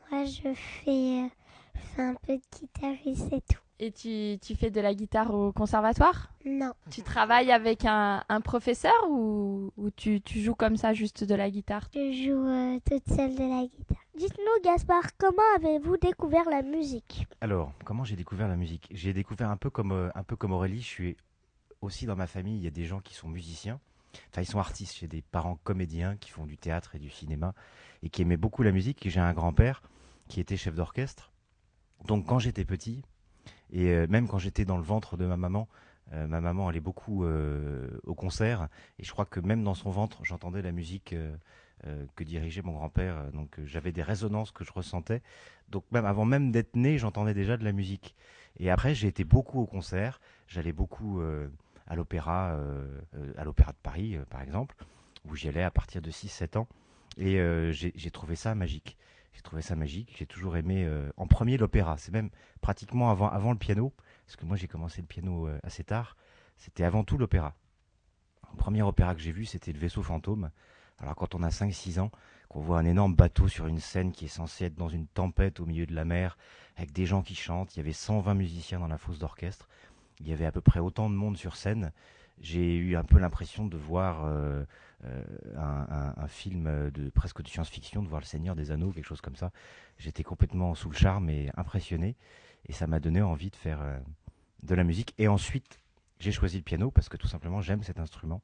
moi 0.09 0.25
je 0.25 0.53
fais, 0.55 0.89
euh, 0.89 1.27
je 1.75 1.79
fais 1.95 2.01
un 2.01 2.15
peu 2.15 2.35
de 2.35 2.41
guitare 2.59 2.95
et 3.05 3.15
c'est 3.15 3.45
tout. 3.45 3.61
Et 3.77 3.91
tu, 3.91 4.37
tu, 4.39 4.55
fais 4.55 4.69
de 4.69 4.81
la 4.81 4.93
guitare 4.93 5.33
au 5.33 5.51
conservatoire? 5.51 6.31
Non. 6.45 6.73
Tu 6.91 7.01
travailles 7.01 7.51
avec 7.51 7.85
un, 7.85 8.23
un 8.29 8.41
professeur 8.41 8.93
ou, 9.09 9.71
ou 9.77 9.89
tu, 9.91 10.21
tu, 10.21 10.39
joues 10.39 10.53
comme 10.53 10.77
ça 10.77 10.93
juste 10.93 11.23
de 11.23 11.33
la 11.33 11.49
guitare? 11.49 11.89
Je 11.93 12.11
joue 12.11 12.47
euh, 12.47 12.79
toute 12.87 13.07
seule 13.07 13.35
de 13.35 13.39
la 13.39 13.65
guitare. 13.65 13.97
Dites-nous, 14.15 14.63
Gaspard, 14.63 15.15
comment 15.17 15.41
avez-vous 15.55 15.97
découvert 15.97 16.47
la 16.49 16.61
musique? 16.61 17.27
Alors, 17.39 17.71
comment 17.85 18.03
j'ai 18.03 18.15
découvert 18.15 18.47
la 18.47 18.55
musique? 18.55 18.87
J'ai 18.91 19.13
découvert 19.13 19.49
un 19.49 19.57
peu 19.57 19.69
comme, 19.69 19.93
euh, 19.93 20.09
un 20.13 20.23
peu 20.23 20.35
comme 20.35 20.53
Aurélie. 20.53 20.81
Je 20.81 20.87
suis 20.87 21.17
aussi 21.81 22.05
dans 22.05 22.15
ma 22.15 22.27
famille, 22.27 22.57
il 22.57 22.63
y 22.63 22.67
a 22.67 22.71
des 22.71 22.85
gens 22.85 22.99
qui 22.99 23.15
sont 23.15 23.29
musiciens. 23.29 23.79
Enfin, 24.29 24.41
ils 24.41 24.45
sont 24.45 24.59
artistes. 24.59 24.97
J'ai 24.99 25.07
des 25.07 25.21
parents 25.21 25.59
comédiens 25.63 26.17
qui 26.17 26.29
font 26.29 26.45
du 26.45 26.57
théâtre 26.57 26.95
et 26.95 26.99
du 26.99 27.09
cinéma 27.09 27.53
et 28.03 28.09
qui 28.09 28.21
aimaient 28.21 28.37
beaucoup 28.37 28.63
la 28.63 28.71
musique. 28.71 29.07
J'ai 29.09 29.19
un 29.19 29.33
grand-père 29.33 29.81
qui 30.27 30.39
était 30.39 30.57
chef 30.57 30.75
d'orchestre. 30.75 31.31
Donc, 32.05 32.25
quand 32.25 32.39
j'étais 32.39 32.65
petit, 32.65 33.03
et 33.71 33.89
euh, 33.89 34.07
même 34.07 34.27
quand 34.27 34.37
j'étais 34.37 34.65
dans 34.65 34.77
le 34.77 34.83
ventre 34.83 35.17
de 35.17 35.25
ma 35.25 35.37
maman, 35.37 35.67
euh, 36.13 36.27
ma 36.27 36.41
maman 36.41 36.67
allait 36.67 36.79
beaucoup 36.79 37.23
euh, 37.23 37.87
au 38.03 38.15
concert. 38.15 38.67
Et 38.99 39.03
je 39.03 39.11
crois 39.11 39.25
que 39.25 39.39
même 39.39 39.63
dans 39.63 39.73
son 39.73 39.89
ventre, 39.89 40.19
j'entendais 40.23 40.61
la 40.61 40.71
musique 40.71 41.15
que 42.15 42.23
dirigeait 42.23 42.61
mon 42.61 42.73
grand-père. 42.73 43.31
Donc 43.31 43.59
j'avais 43.65 43.91
des 43.91 44.03
résonances 44.03 44.51
que 44.51 44.63
je 44.63 44.71
ressentais. 44.71 45.23
Donc 45.69 45.83
même 45.91 46.05
avant 46.05 46.25
même 46.25 46.51
d'être 46.51 46.75
né, 46.75 46.99
j'entendais 46.99 47.33
déjà 47.33 47.57
de 47.57 47.63
la 47.63 47.71
musique. 47.71 48.15
Et 48.59 48.69
après, 48.69 48.93
j'ai 48.93 49.07
été 49.07 49.23
beaucoup 49.23 49.61
au 49.61 49.65
concert. 49.65 50.21
J'allais 50.47 50.73
beaucoup 50.73 51.23
à 51.91 51.95
l'opéra, 51.95 52.57
à 53.37 53.43
l'opéra 53.43 53.73
de 53.73 53.77
Paris, 53.83 54.17
par 54.29 54.41
exemple, 54.41 54.75
où 55.25 55.35
j'y 55.35 55.49
allais 55.49 55.63
à 55.63 55.71
partir 55.71 56.01
de 56.01 56.09
6-7 56.09 56.57
ans. 56.57 56.67
Et 57.17 57.37
j'ai 57.73 58.11
trouvé 58.11 58.35
ça 58.35 58.55
magique. 58.55 58.97
J'ai 59.33 59.41
trouvé 59.41 59.61
ça 59.61 59.75
magique. 59.75 60.13
J'ai 60.17 60.25
toujours 60.25 60.57
aimé 60.57 60.85
euh, 60.85 61.09
en 61.17 61.27
premier 61.27 61.57
l'opéra. 61.57 61.97
C'est 61.97 62.11
même 62.11 62.29
pratiquement 62.61 63.11
avant, 63.11 63.29
avant 63.29 63.51
le 63.51 63.57
piano, 63.57 63.93
parce 64.25 64.35
que 64.35 64.45
moi 64.45 64.57
j'ai 64.57 64.67
commencé 64.67 65.01
le 65.01 65.07
piano 65.07 65.47
euh, 65.47 65.59
assez 65.63 65.83
tard. 65.83 66.17
C'était 66.57 66.83
avant 66.83 67.03
tout 67.03 67.17
l'opéra. 67.17 67.55
Le 68.51 68.57
premier 68.57 68.81
opéra 68.81 69.15
que 69.15 69.21
j'ai 69.21 69.31
vu, 69.31 69.45
c'était 69.45 69.71
le 69.71 69.79
vaisseau 69.79 70.03
fantôme. 70.03 70.51
Alors 70.99 71.15
quand 71.15 71.33
on 71.33 71.43
a 71.43 71.49
5-6 71.49 71.99
ans, 71.99 72.11
qu'on 72.49 72.59
voit 72.59 72.77
un 72.77 72.85
énorme 72.85 73.15
bateau 73.15 73.47
sur 73.47 73.67
une 73.67 73.79
scène 73.79 74.11
qui 74.11 74.25
est 74.25 74.27
censée 74.27 74.65
être 74.65 74.75
dans 74.75 74.89
une 74.89 75.07
tempête 75.07 75.59
au 75.59 75.65
milieu 75.65 75.85
de 75.85 75.95
la 75.95 76.05
mer, 76.05 76.37
avec 76.75 76.91
des 76.91 77.05
gens 77.05 77.23
qui 77.23 77.33
chantent, 77.33 77.75
il 77.75 77.77
y 77.77 77.79
avait 77.79 77.93
120 77.93 78.33
musiciens 78.33 78.79
dans 78.79 78.87
la 78.87 78.97
fosse 78.97 79.17
d'orchestre, 79.17 79.69
il 80.21 80.29
y 80.29 80.33
avait 80.33 80.45
à 80.45 80.51
peu 80.51 80.61
près 80.61 80.79
autant 80.79 81.09
de 81.09 81.15
monde 81.15 81.37
sur 81.37 81.55
scène, 81.55 81.91
j'ai 82.39 82.75
eu 82.75 82.95
un 82.95 83.03
peu 83.03 83.19
l'impression 83.19 83.65
de 83.65 83.77
voir 83.77 84.25
euh, 84.25 84.63
euh, 85.03 85.23
un, 85.57 86.27
film 86.27 86.89
de 86.91 87.09
presque 87.09 87.41
de 87.41 87.47
science-fiction, 87.47 88.01
de 88.01 88.07
voir 88.07 88.21
le 88.21 88.25
Seigneur 88.25 88.55
des 88.55 88.71
Anneaux, 88.71 88.91
quelque 88.91 89.05
chose 89.05 89.21
comme 89.21 89.35
ça. 89.35 89.51
J'étais 89.97 90.23
complètement 90.23 90.73
sous 90.73 90.89
le 90.89 90.95
charme 90.95 91.29
et 91.29 91.51
impressionné, 91.55 92.15
et 92.67 92.73
ça 92.73 92.87
m'a 92.87 92.99
donné 92.99 93.21
envie 93.21 93.49
de 93.49 93.55
faire 93.55 93.81
euh, 93.81 93.99
de 94.63 94.75
la 94.75 94.83
musique. 94.83 95.13
Et 95.17 95.27
ensuite, 95.27 95.79
j'ai 96.19 96.31
choisi 96.31 96.57
le 96.57 96.63
piano 96.63 96.91
parce 96.91 97.09
que 97.09 97.17
tout 97.17 97.27
simplement 97.27 97.61
j'aime 97.61 97.83
cet 97.83 97.99
instrument 97.99 98.41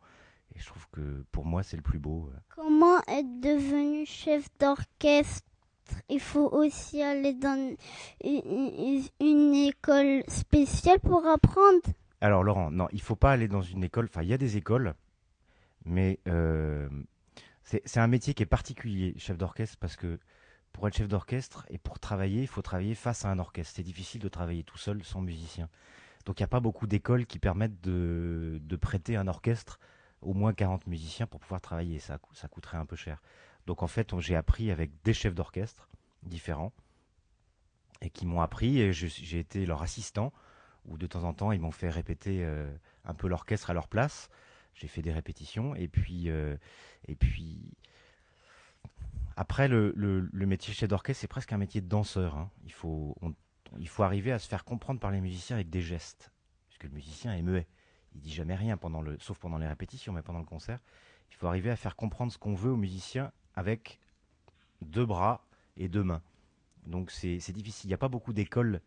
et 0.55 0.59
je 0.59 0.65
trouve 0.65 0.87
que 0.91 1.23
pour 1.31 1.45
moi 1.45 1.61
c'est 1.63 1.77
le 1.77 1.83
plus 1.83 1.99
beau. 1.99 2.31
Comment 2.49 2.99
être 3.07 3.39
devenu 3.39 4.05
chef 4.05 4.47
d'orchestre? 4.59 5.45
Il 6.09 6.19
faut 6.19 6.49
aussi 6.51 7.01
aller 7.01 7.33
dans 7.33 7.75
une 8.23 9.55
école 9.55 10.23
spéciale 10.27 10.99
pour 10.99 11.25
apprendre. 11.25 11.81
Alors 12.21 12.43
Laurent, 12.43 12.71
non, 12.71 12.87
il 12.91 13.01
faut 13.01 13.15
pas 13.15 13.31
aller 13.31 13.47
dans 13.47 13.61
une 13.61 13.83
école. 13.83 14.05
Enfin, 14.05 14.23
il 14.23 14.29
y 14.29 14.33
a 14.33 14.37
des 14.37 14.57
écoles, 14.57 14.95
mais 15.85 16.19
euh, 16.27 16.89
c'est 17.63 17.99
un 17.99 18.07
métier 18.07 18.33
qui 18.33 18.43
est 18.43 18.47
particulier, 18.47 19.13
chef 19.17 19.37
d'orchestre, 19.37 19.77
parce 19.79 19.95
que 19.95 20.19
pour 20.71 20.87
être 20.87 20.95
chef 20.95 21.07
d'orchestre 21.07 21.65
et 21.69 21.77
pour 21.77 21.99
travailler, 21.99 22.41
il 22.41 22.47
faut 22.47 22.61
travailler 22.61 22.95
face 22.95 23.25
à 23.25 23.29
un 23.29 23.39
orchestre. 23.39 23.73
C'est 23.75 23.83
difficile 23.83 24.21
de 24.21 24.29
travailler 24.29 24.63
tout 24.63 24.77
seul 24.77 25.03
sans 25.03 25.21
musicien. 25.21 25.69
Donc 26.25 26.39
il 26.39 26.43
n'y 26.43 26.45
a 26.45 26.49
pas 26.49 26.59
beaucoup 26.59 26.87
d'écoles 26.87 27.25
qui 27.25 27.39
permettent 27.39 27.81
de, 27.81 28.59
prêter 28.79 29.15
un 29.15 29.27
orchestre 29.27 29.79
au 30.21 30.33
moins 30.33 30.53
40 30.53 30.85
musiciens 30.87 31.25
pour 31.25 31.39
pouvoir 31.39 31.61
travailler. 31.61 31.99
Ça, 31.99 32.19
ça 32.33 32.47
coûterait 32.47 32.77
un 32.77 32.85
peu 32.85 32.95
cher. 32.95 33.21
Donc 33.67 33.83
en 33.83 33.87
fait, 33.87 34.17
j'ai 34.19 34.35
appris 34.35 34.71
avec 34.71 34.91
des 35.03 35.13
chefs 35.13 35.35
d'orchestre 35.35 35.89
différents 36.23 36.71
et 38.01 38.09
qui 38.09 38.25
m'ont 38.25 38.41
appris 38.41 38.79
et 38.79 38.93
j'ai 38.93 39.39
été 39.39 39.65
leur 39.65 39.81
assistant 39.81 40.31
où 40.85 40.97
de 40.97 41.05
temps 41.05 41.25
en 41.25 41.33
temps 41.33 41.51
ils 41.51 41.59
m'ont 41.59 41.71
fait 41.71 41.89
répéter 41.89 42.45
euh, 42.45 42.73
un 43.03 43.13
peu 43.13 43.27
l'orchestre 43.27 43.69
à 43.69 43.73
leur 43.73 43.89
place. 43.89 44.29
J'ai 44.73 44.87
fait 44.87 45.01
des 45.01 45.11
répétitions 45.11 45.75
et 45.75 45.89
puis 45.89 46.29
euh, 46.29 46.55
et 47.09 47.15
puis 47.15 47.73
Après, 49.35 49.67
le, 49.67 50.29
métier 50.33 50.73
chef 50.73 50.87
d'orchestre, 50.87 51.19
c'est 51.19 51.27
presque 51.27 51.51
un 51.51 51.57
métier 51.57 51.81
de 51.81 51.89
danseur. 51.89 52.37
Hein. 52.37 52.49
Il, 52.63 52.71
faut, 52.71 53.17
il 53.79 53.89
faut 53.89 54.03
arriver 54.03 54.31
à 54.31 54.39
se 54.39 54.47
faire 54.47 54.63
comprendre 54.63 55.01
par 55.01 55.11
les 55.11 55.19
musiciens 55.19 55.57
avec 55.57 55.69
des 55.69 55.81
gestes. 55.81 56.31
Puisque 56.69 56.85
le 56.85 56.91
musicien 56.91 57.35
est 57.35 57.41
muet. 57.41 57.67
Il 58.15 58.21
dit 58.21 58.33
jamais 58.33 58.55
rien, 58.55 58.77
pendant 58.77 59.01
le, 59.01 59.19
sauf 59.19 59.37
pendant 59.39 59.57
les 59.57 59.67
répétitions, 59.67 60.13
mais 60.13 60.21
pendant 60.21 60.39
le 60.39 60.45
concert. 60.45 60.79
Il 61.31 61.35
faut 61.35 61.47
arriver 61.47 61.69
à 61.69 61.75
faire 61.75 61.97
comprendre 61.97 62.31
ce 62.31 62.37
qu'on 62.37 62.55
veut 62.55 62.71
aux 62.71 62.77
musiciens 62.77 63.31
avec 63.57 63.99
deux 64.81 65.05
bras 65.05 65.41
et 65.75 65.89
deux 65.89 66.03
mains. 66.03 66.21
Donc 66.85 67.11
c'est 67.11 67.51
difficile. 67.51 67.87
Il 67.87 67.91
n'y 67.91 67.95
a 67.95 67.97
pas 67.97 68.07
beaucoup 68.07 68.31
d'écoles 68.31 68.79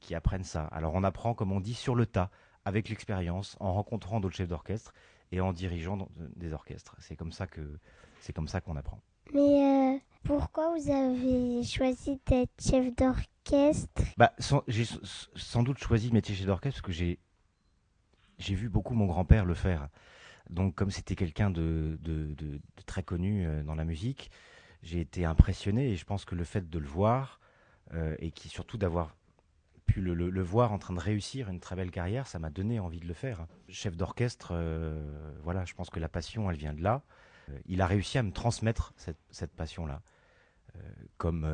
qui 0.00 0.14
apprennent 0.16 0.42
ça. 0.42 0.64
Alors 0.72 0.94
on 0.94 1.04
apprend, 1.04 1.34
comme 1.34 1.52
on 1.52 1.60
dit, 1.60 1.74
sur 1.74 1.94
le 1.94 2.06
tas, 2.06 2.30
avec 2.64 2.88
l'expérience, 2.88 3.56
en 3.60 3.72
rencontrant 3.74 4.18
d'autres 4.18 4.34
chefs 4.34 4.48
d'orchestre 4.48 4.92
et 5.30 5.40
en 5.40 5.52
dirigeant 5.52 6.08
des 6.36 6.52
orchestres. 6.52 6.96
C'est 6.98 7.14
comme 7.14 7.30
ça 7.32 7.46
que 7.46 7.78
c'est 8.20 8.32
comme 8.32 8.48
ça 8.48 8.60
qu'on 8.60 8.76
apprend. 8.76 9.00
Mais 9.32 9.94
euh, 9.94 9.98
pourquoi 10.24 10.74
vous 10.74 10.90
avez 10.90 11.62
choisi 11.62 12.18
d'être 12.26 12.50
chef 12.58 12.94
d'orchestre? 12.96 14.02
Bah, 14.16 14.32
J'ai 14.66 14.86
sans 15.36 15.62
doute 15.62 15.78
choisi 15.78 16.08
de 16.08 16.14
métier 16.14 16.34
chef 16.34 16.46
d'orchestre 16.46 16.80
parce 16.80 16.86
que 16.86 16.92
j'ai 16.92 17.18
j'ai 18.38 18.54
vu 18.54 18.68
beaucoup 18.68 18.94
mon 18.94 19.06
grand-père 19.06 19.44
le 19.44 19.54
faire. 19.54 19.88
Donc 20.50 20.74
comme 20.74 20.90
c'était 20.90 21.16
quelqu'un 21.16 21.50
de, 21.50 21.98
très 22.86 23.02
connu 23.02 23.46
euh, 23.46 23.62
dans 23.62 23.74
la 23.74 23.84
musique, 23.84 24.30
j'ai 24.82 25.00
été 25.00 25.24
impressionné 25.24 25.90
et 25.90 25.96
je 25.96 26.04
pense 26.04 26.24
que 26.24 26.34
le 26.34 26.44
fait 26.44 26.68
de 26.68 26.78
le 26.78 26.86
voir 26.86 27.40
euh, 27.94 28.14
et 28.18 28.30
qui 28.30 28.48
surtout 28.48 28.76
d'avoir 28.76 29.16
pu 29.86 30.00
le, 30.00 30.42
voir 30.42 30.72
en 30.72 30.78
train 30.78 30.94
de 30.94 31.00
réussir 31.00 31.48
une 31.50 31.60
très 31.60 31.76
belle 31.76 31.90
carrière, 31.90 32.26
ça 32.26 32.38
m'a 32.38 32.50
donné 32.50 32.80
envie 32.80 33.00
de 33.00 33.06
le 33.06 33.14
faire. 33.14 33.46
Chef 33.68 33.96
d'orchestre, 33.96 34.48
euh, 34.52 35.34
voilà, 35.42 35.64
je 35.64 35.74
pense 35.74 35.90
que 35.90 36.00
la 36.00 36.08
passion, 36.08 36.50
elle 36.50 36.56
vient 36.56 36.72
de 36.72 36.82
là. 36.82 37.02
Il 37.66 37.82
a 37.82 37.86
réussi 37.86 38.16
à 38.16 38.22
me 38.22 38.32
transmettre 38.32 38.94
cette, 38.96 39.52
passion-là. 39.52 40.00
comme, 41.18 41.46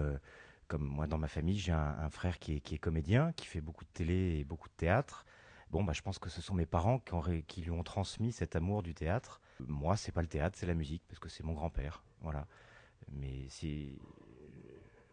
moi, 0.78 1.08
dans 1.08 1.18
ma 1.18 1.26
famille, 1.26 1.58
j'ai 1.58 1.72
un, 1.72 2.08
frère 2.10 2.38
qui 2.38 2.54
est, 2.54 2.78
comédien, 2.78 3.32
qui 3.32 3.46
fait 3.46 3.60
beaucoup 3.60 3.84
de 3.84 3.90
télé 3.90 4.38
et 4.38 4.44
beaucoup 4.44 4.68
de 4.68 4.74
théâtre. 4.74 5.26
Bon, 5.70 5.84
bah, 5.84 5.92
je 5.92 6.02
pense 6.02 6.18
que 6.18 6.28
ce 6.28 6.42
sont 6.42 6.54
mes 6.54 6.66
parents 6.66 6.98
qui, 6.98 7.42
qui 7.44 7.62
lui 7.62 7.70
ont 7.70 7.82
transmis 7.82 8.32
cet 8.32 8.56
amour 8.56 8.82
du 8.82 8.94
théâtre. 8.94 9.40
Moi, 9.66 9.96
c'est 9.96 10.12
pas 10.12 10.22
le 10.22 10.28
théâtre, 10.28 10.56
c'est 10.58 10.66
la 10.66 10.74
musique, 10.74 11.02
parce 11.08 11.18
que 11.18 11.28
c'est 11.28 11.44
mon 11.44 11.52
grand-père. 11.52 12.02
Voilà 12.22 12.46
mais 13.12 13.46
c'est 13.48 13.92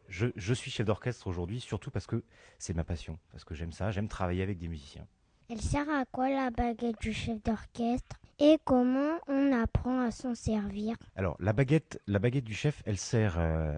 je, 0.10 0.54
suis 0.54 0.72
chef 0.72 0.86
d'orchestre 0.86 1.28
aujourd'hui 1.28 1.60
surtout 1.60 1.92
parce 1.92 2.08
que 2.08 2.24
c'est 2.60 2.74
ma 2.74 2.86
passion, 2.86 3.20
parce 3.32 3.44
que 3.44 3.56
j'aime 3.56 3.74
ça, 3.74 3.92
j'aime 3.92 4.08
travailler 4.08 4.42
avec 4.42 4.58
des 4.58 4.70
musiciens. 4.70 5.06
Elle 5.50 5.62
sert 5.62 5.90
à 5.90 6.06
quoi 6.06 6.30
la 6.30 6.50
baguette 6.50 7.00
du 7.02 7.14
chef 7.14 7.42
d'orchestre? 7.44 8.18
Et 8.40 8.58
comment 8.64 9.18
on 9.28 9.52
apprend 9.52 10.00
à 10.02 10.12
s'en 10.12 10.36
servir? 10.36 10.96
Alors 11.16 11.36
la 11.40 11.54
baguette, 11.54 12.02
la 12.08 12.20
baguette 12.20 12.46
du 12.46 12.54
chef, 12.54 12.82
elle 12.86 12.98
sert 12.98 13.38
euh, 13.38 13.78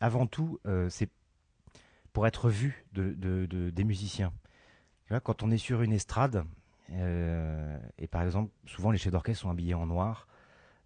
avant 0.00 0.26
tout, 0.26 0.58
euh, 0.66 0.88
c'est 0.88 1.10
pour 2.12 2.26
être 2.26 2.48
vue 2.48 2.86
de, 2.92 3.70
des 3.70 3.84
musiciens. 3.84 4.32
Quand 5.20 5.42
on 5.42 5.50
est 5.50 5.58
sur 5.58 5.82
une 5.82 5.92
estrade, 5.92 6.44
euh, 6.92 7.78
et 7.98 8.06
par 8.06 8.22
exemple, 8.22 8.50
souvent 8.66 8.90
les 8.90 8.98
chefs 8.98 9.12
d'orchestre 9.12 9.42
sont 9.42 9.50
habillés 9.50 9.74
en 9.74 9.86
noir, 9.86 10.26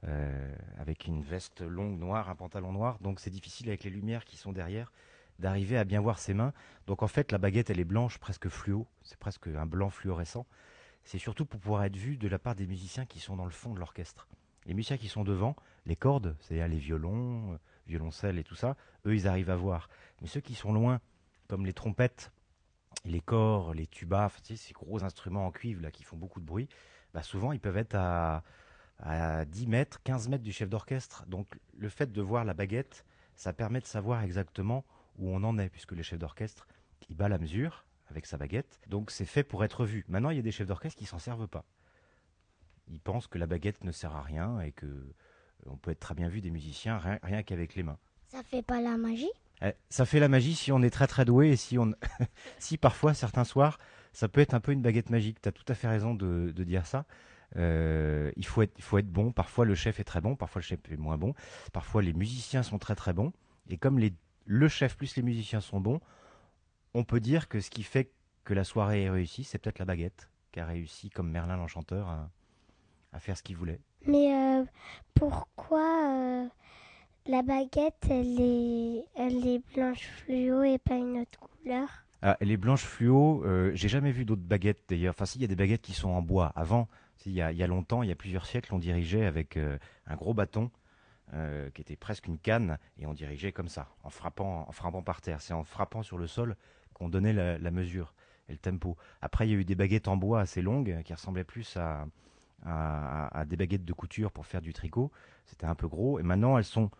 euh, 0.06 0.54
avec 0.78 1.06
une 1.06 1.22
veste 1.22 1.62
longue 1.62 1.98
noire, 1.98 2.28
un 2.28 2.34
pantalon 2.34 2.72
noir. 2.72 2.98
Donc 3.00 3.20
c'est 3.20 3.30
difficile 3.30 3.68
avec 3.68 3.84
les 3.84 3.90
lumières 3.90 4.24
qui 4.24 4.36
sont 4.36 4.52
derrière 4.52 4.92
d'arriver 5.38 5.76
à 5.76 5.84
bien 5.84 6.00
voir 6.00 6.18
ses 6.18 6.34
mains. 6.34 6.52
Donc 6.86 7.02
en 7.02 7.08
fait 7.08 7.32
la 7.32 7.38
baguette 7.38 7.70
elle 7.70 7.80
est 7.80 7.84
blanche, 7.84 8.18
presque 8.18 8.48
fluo, 8.48 8.86
c'est 9.02 9.18
presque 9.18 9.48
un 9.48 9.66
blanc 9.66 9.90
fluorescent. 9.90 10.46
C'est 11.04 11.18
surtout 11.18 11.44
pour 11.46 11.60
pouvoir 11.60 11.84
être 11.84 11.96
vu 11.96 12.16
de 12.16 12.28
la 12.28 12.38
part 12.38 12.54
des 12.54 12.66
musiciens 12.66 13.06
qui 13.06 13.20
sont 13.20 13.36
dans 13.36 13.44
le 13.44 13.50
fond 13.50 13.74
de 13.74 13.78
l'orchestre. 13.78 14.26
Les 14.66 14.74
musiciens 14.74 14.96
qui 14.96 15.08
sont 15.08 15.24
devant, 15.24 15.54
les 15.86 15.96
cordes, 15.96 16.36
c'est-à-dire 16.40 16.68
les 16.68 16.78
violons, 16.78 17.52
euh, 17.52 17.56
violoncelles 17.86 18.38
et 18.38 18.44
tout 18.44 18.56
ça, 18.56 18.76
eux 19.06 19.14
ils 19.14 19.28
arrivent 19.28 19.50
à 19.50 19.56
voir. 19.56 19.88
Mais 20.20 20.26
ceux 20.26 20.40
qui 20.40 20.54
sont 20.54 20.72
loin, 20.72 21.00
comme 21.48 21.64
les 21.64 21.72
trompettes, 21.72 22.32
les 23.06 23.20
corps, 23.20 23.74
les 23.74 23.86
tubas, 23.86 24.30
ces 24.42 24.72
gros 24.72 25.04
instruments 25.04 25.46
en 25.46 25.50
cuivre 25.50 25.82
là 25.82 25.90
qui 25.90 26.04
font 26.04 26.16
beaucoup 26.16 26.40
de 26.40 26.46
bruit, 26.46 26.68
bah 27.14 27.22
souvent 27.22 27.52
ils 27.52 27.60
peuvent 27.60 27.76
être 27.76 27.94
à 27.94 28.42
à 29.00 29.44
10 29.44 29.66
mètres, 29.66 30.00
15 30.04 30.28
mètres 30.28 30.42
du 30.42 30.52
chef 30.52 30.68
d'orchestre. 30.68 31.24
Donc 31.26 31.58
le 31.76 31.88
fait 31.88 32.12
de 32.12 32.22
voir 32.22 32.44
la 32.44 32.54
baguette, 32.54 33.04
ça 33.34 33.52
permet 33.52 33.80
de 33.80 33.86
savoir 33.86 34.22
exactement 34.22 34.84
où 35.18 35.30
on 35.30 35.42
en 35.44 35.58
est, 35.58 35.68
puisque 35.68 35.92
le 35.92 36.02
chef 36.02 36.18
d'orchestre, 36.18 36.66
il 37.08 37.16
bat 37.16 37.28
la 37.28 37.38
mesure 37.38 37.84
avec 38.08 38.26
sa 38.26 38.36
baguette. 38.36 38.80
Donc 38.88 39.10
c'est 39.10 39.26
fait 39.26 39.44
pour 39.44 39.64
être 39.64 39.84
vu. 39.84 40.04
Maintenant, 40.08 40.30
il 40.30 40.36
y 40.36 40.40
a 40.40 40.42
des 40.42 40.52
chefs 40.52 40.66
d'orchestre 40.66 40.98
qui 40.98 41.06
s'en 41.06 41.18
servent 41.18 41.48
pas. 41.48 41.64
Ils 42.88 43.00
pensent 43.00 43.26
que 43.26 43.38
la 43.38 43.46
baguette 43.46 43.82
ne 43.84 43.92
sert 43.92 44.14
à 44.14 44.22
rien 44.22 44.60
et 44.60 44.72
que 44.72 44.86
euh, 44.86 45.14
on 45.66 45.76
peut 45.76 45.90
être 45.90 46.00
très 46.00 46.14
bien 46.14 46.28
vu 46.28 46.40
des 46.40 46.50
musiciens 46.50 46.98
rien, 46.98 47.42
qu'avec 47.42 47.74
les 47.74 47.82
mains. 47.82 47.98
Ça 48.28 48.42
fait 48.42 48.62
pas 48.62 48.80
la 48.80 48.96
magie? 48.96 49.30
Ça 49.88 50.04
fait 50.04 50.20
la 50.20 50.28
magie 50.28 50.54
si 50.54 50.70
on 50.72 50.82
est 50.82 50.90
très 50.90 51.06
très 51.06 51.24
doué 51.24 51.50
et 51.50 51.56
si 51.56 51.78
on, 51.78 51.94
si 52.58 52.76
parfois 52.76 53.14
certains 53.14 53.44
soirs, 53.44 53.78
ça 54.12 54.28
peut 54.28 54.40
être 54.40 54.54
un 54.54 54.60
peu 54.60 54.72
une 54.72 54.82
baguette 54.82 55.10
magique. 55.10 55.40
Tu 55.40 55.48
as 55.48 55.52
tout 55.52 55.64
à 55.68 55.74
fait 55.74 55.88
raison 55.88 56.14
de 56.14 56.52
dire 56.64 56.86
ça. 56.86 57.06
Euh, 57.56 58.30
il, 58.36 58.44
faut 58.44 58.62
être, 58.62 58.80
faut 58.80 58.98
être 58.98 59.10
bon. 59.10 59.32
Parfois, 59.32 59.64
le 59.64 59.74
chef 59.74 60.00
est 60.00 60.04
très 60.04 60.20
bon, 60.20 60.36
parfois, 60.36 60.60
le 60.60 60.64
chef 60.64 60.80
est 60.90 60.96
moins 60.96 61.16
bon. 61.16 61.34
Parfois, 61.72 62.02
les 62.02 62.12
musiciens 62.12 62.62
sont 62.62 62.78
très 62.78 62.94
très 62.94 63.12
bons. 63.12 63.32
Et 63.68 63.78
comme 63.78 64.00
le 64.44 64.68
chef 64.68 64.96
plus 64.96 65.16
les 65.16 65.22
musiciens 65.22 65.60
sont 65.60 65.80
bons, 65.80 66.00
on 66.94 67.04
peut 67.04 67.20
dire 67.20 67.48
que 67.48 67.60
ce 67.60 67.70
qui 67.70 67.82
fait 67.82 68.10
que 68.44 68.54
la 68.54 68.64
soirée 68.64 69.04
est 69.04 69.10
réussie, 69.10 69.44
c'est 69.44 69.58
peut-être 69.58 69.78
la 69.78 69.84
baguette 69.84 70.30
qui 70.52 70.60
a 70.60 70.66
réussi, 70.66 71.10
comme 71.10 71.30
Merlin 71.30 71.56
l'Enchanteur, 71.56 72.08
à, 72.08 72.30
à, 73.12 73.18
faire 73.18 73.36
ce 73.36 73.42
qu'il 73.42 73.56
voulait. 73.56 73.80
Mais 74.06 74.32
euh, 74.34 74.64
pourquoi 75.14 76.12
euh, 76.14 76.46
la 77.28 77.42
baguette, 77.42 78.06
elle 78.08 78.40
est, 78.40 79.04
elle 79.16 79.46
est 79.46 79.62
blanche 79.74 80.08
fluo 80.24 80.62
et 80.62 80.78
pas 80.78 80.96
une 80.96 81.18
autre 81.18 81.38
couleur 81.38 81.88
ah, 82.22 82.36
Elle 82.40 82.50
est 82.50 82.56
blanche 82.56 82.84
fluo. 82.84 83.44
J'ai 83.74 83.88
jamais 83.88 84.12
vu 84.12 84.24
d'autres 84.24 84.42
baguettes 84.42 84.82
d'ailleurs. 84.88 85.14
Enfin, 85.16 85.26
si, 85.26 85.38
il 85.38 85.42
y 85.42 85.44
a 85.44 85.48
des 85.48 85.56
baguettes 85.56 85.82
qui 85.82 85.92
sont 85.92 86.10
en 86.10 86.22
bois. 86.22 86.52
Avant, 86.54 86.88
il 87.26 87.32
y, 87.32 87.40
a, 87.40 87.66
longtemps, 87.66 88.02
il 88.02 88.08
y 88.08 88.12
a 88.12 88.16
plusieurs 88.16 88.46
siècles, 88.46 88.72
on 88.72 88.78
dirigeait 88.78 89.26
avec 89.26 89.56
euh, 89.56 89.78
un 90.06 90.14
gros 90.14 90.32
bâton 90.32 90.70
euh, 91.34 91.70
qui 91.70 91.80
était 91.80 91.96
presque 91.96 92.26
une 92.26 92.38
canne 92.38 92.78
et 92.98 93.06
on 93.06 93.14
dirigeait 93.14 93.50
comme 93.50 93.68
ça, 93.68 93.88
en 94.04 94.10
frappant, 94.10 94.64
en 94.68 94.72
frappant 94.72 95.02
par 95.02 95.20
terre. 95.20 95.40
C'est 95.40 95.52
en 95.52 95.64
frappant 95.64 96.02
sur 96.02 96.18
le 96.18 96.28
sol 96.28 96.56
qu'on 96.94 97.08
donnait 97.08 97.32
la, 97.32 97.70
mesure 97.70 98.14
et 98.48 98.52
le 98.52 98.58
tempo. 98.58 98.96
Après, 99.20 99.46
il 99.46 99.50
y 99.50 99.54
a 99.54 99.58
eu 99.58 99.64
des 99.64 99.74
baguettes 99.74 100.08
en 100.08 100.16
bois 100.16 100.40
assez 100.40 100.62
longues 100.62 101.02
qui 101.04 101.12
ressemblaient 101.12 101.44
plus 101.44 101.76
à, 101.76 102.06
à, 102.64 103.44
des 103.44 103.56
baguettes 103.56 103.84
de 103.84 103.92
couture 103.92 104.30
pour 104.30 104.46
faire 104.46 104.62
du 104.62 104.72
tricot. 104.72 105.10
C'était 105.44 105.66
un 105.66 105.74
peu 105.74 105.88
gros. 105.88 106.20
Et 106.20 106.22
maintenant, 106.22 106.56
elles 106.56 106.64
sont, 106.64 106.90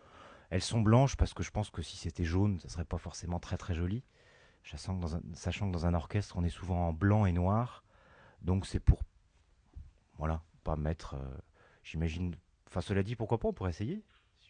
elles 0.49 0.61
sont 0.61 0.81
blanches 0.81 1.15
parce 1.15 1.33
que 1.33 1.43
je 1.43 1.51
pense 1.51 1.69
que 1.69 1.81
si 1.81 1.97
c'était 1.97 2.23
jaune, 2.23 2.59
ça 2.59 2.69
serait 2.69 2.85
pas 2.85 2.97
forcément 2.97 3.39
très 3.39 3.57
très 3.57 3.73
joli. 3.73 4.03
Sachant 4.63 4.97
que, 4.97 5.01
dans 5.01 5.15
un, 5.15 5.21
sachant 5.33 5.67
que 5.67 5.73
dans 5.73 5.85
un 5.85 5.93
orchestre, 5.93 6.35
on 6.37 6.43
est 6.43 6.49
souvent 6.49 6.89
en 6.89 6.93
blanc 6.93 7.25
et 7.25 7.31
noir. 7.31 7.83
Donc 8.41 8.65
c'est 8.65 8.79
pour 8.79 9.01
voilà, 10.17 10.41
pas 10.63 10.75
mettre. 10.75 11.15
Euh, 11.15 11.37
j'imagine. 11.83 12.35
Enfin, 12.67 12.81
cela 12.81 13.03
dit, 13.03 13.15
pourquoi 13.15 13.39
pas 13.39 13.47
On 13.47 13.53
pourrait 13.53 13.69
essayer. 13.69 14.03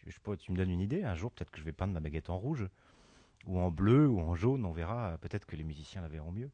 Je 0.06 0.12
sais 0.12 0.20
pas, 0.20 0.36
tu 0.36 0.52
me 0.52 0.56
donnes 0.56 0.70
une 0.70 0.80
idée. 0.80 1.04
Un 1.04 1.14
jour, 1.14 1.30
peut-être 1.30 1.50
que 1.50 1.58
je 1.58 1.64
vais 1.64 1.72
peindre 1.72 1.92
ma 1.92 2.00
baguette 2.00 2.30
en 2.30 2.38
rouge, 2.38 2.66
ou 3.46 3.58
en 3.58 3.70
bleu, 3.70 4.08
ou 4.08 4.20
en 4.20 4.34
jaune. 4.34 4.64
On 4.64 4.72
verra. 4.72 5.18
Peut-être 5.20 5.46
que 5.46 5.56
les 5.56 5.64
musiciens 5.64 6.00
la 6.00 6.08
verront 6.08 6.32
mieux. 6.32 6.50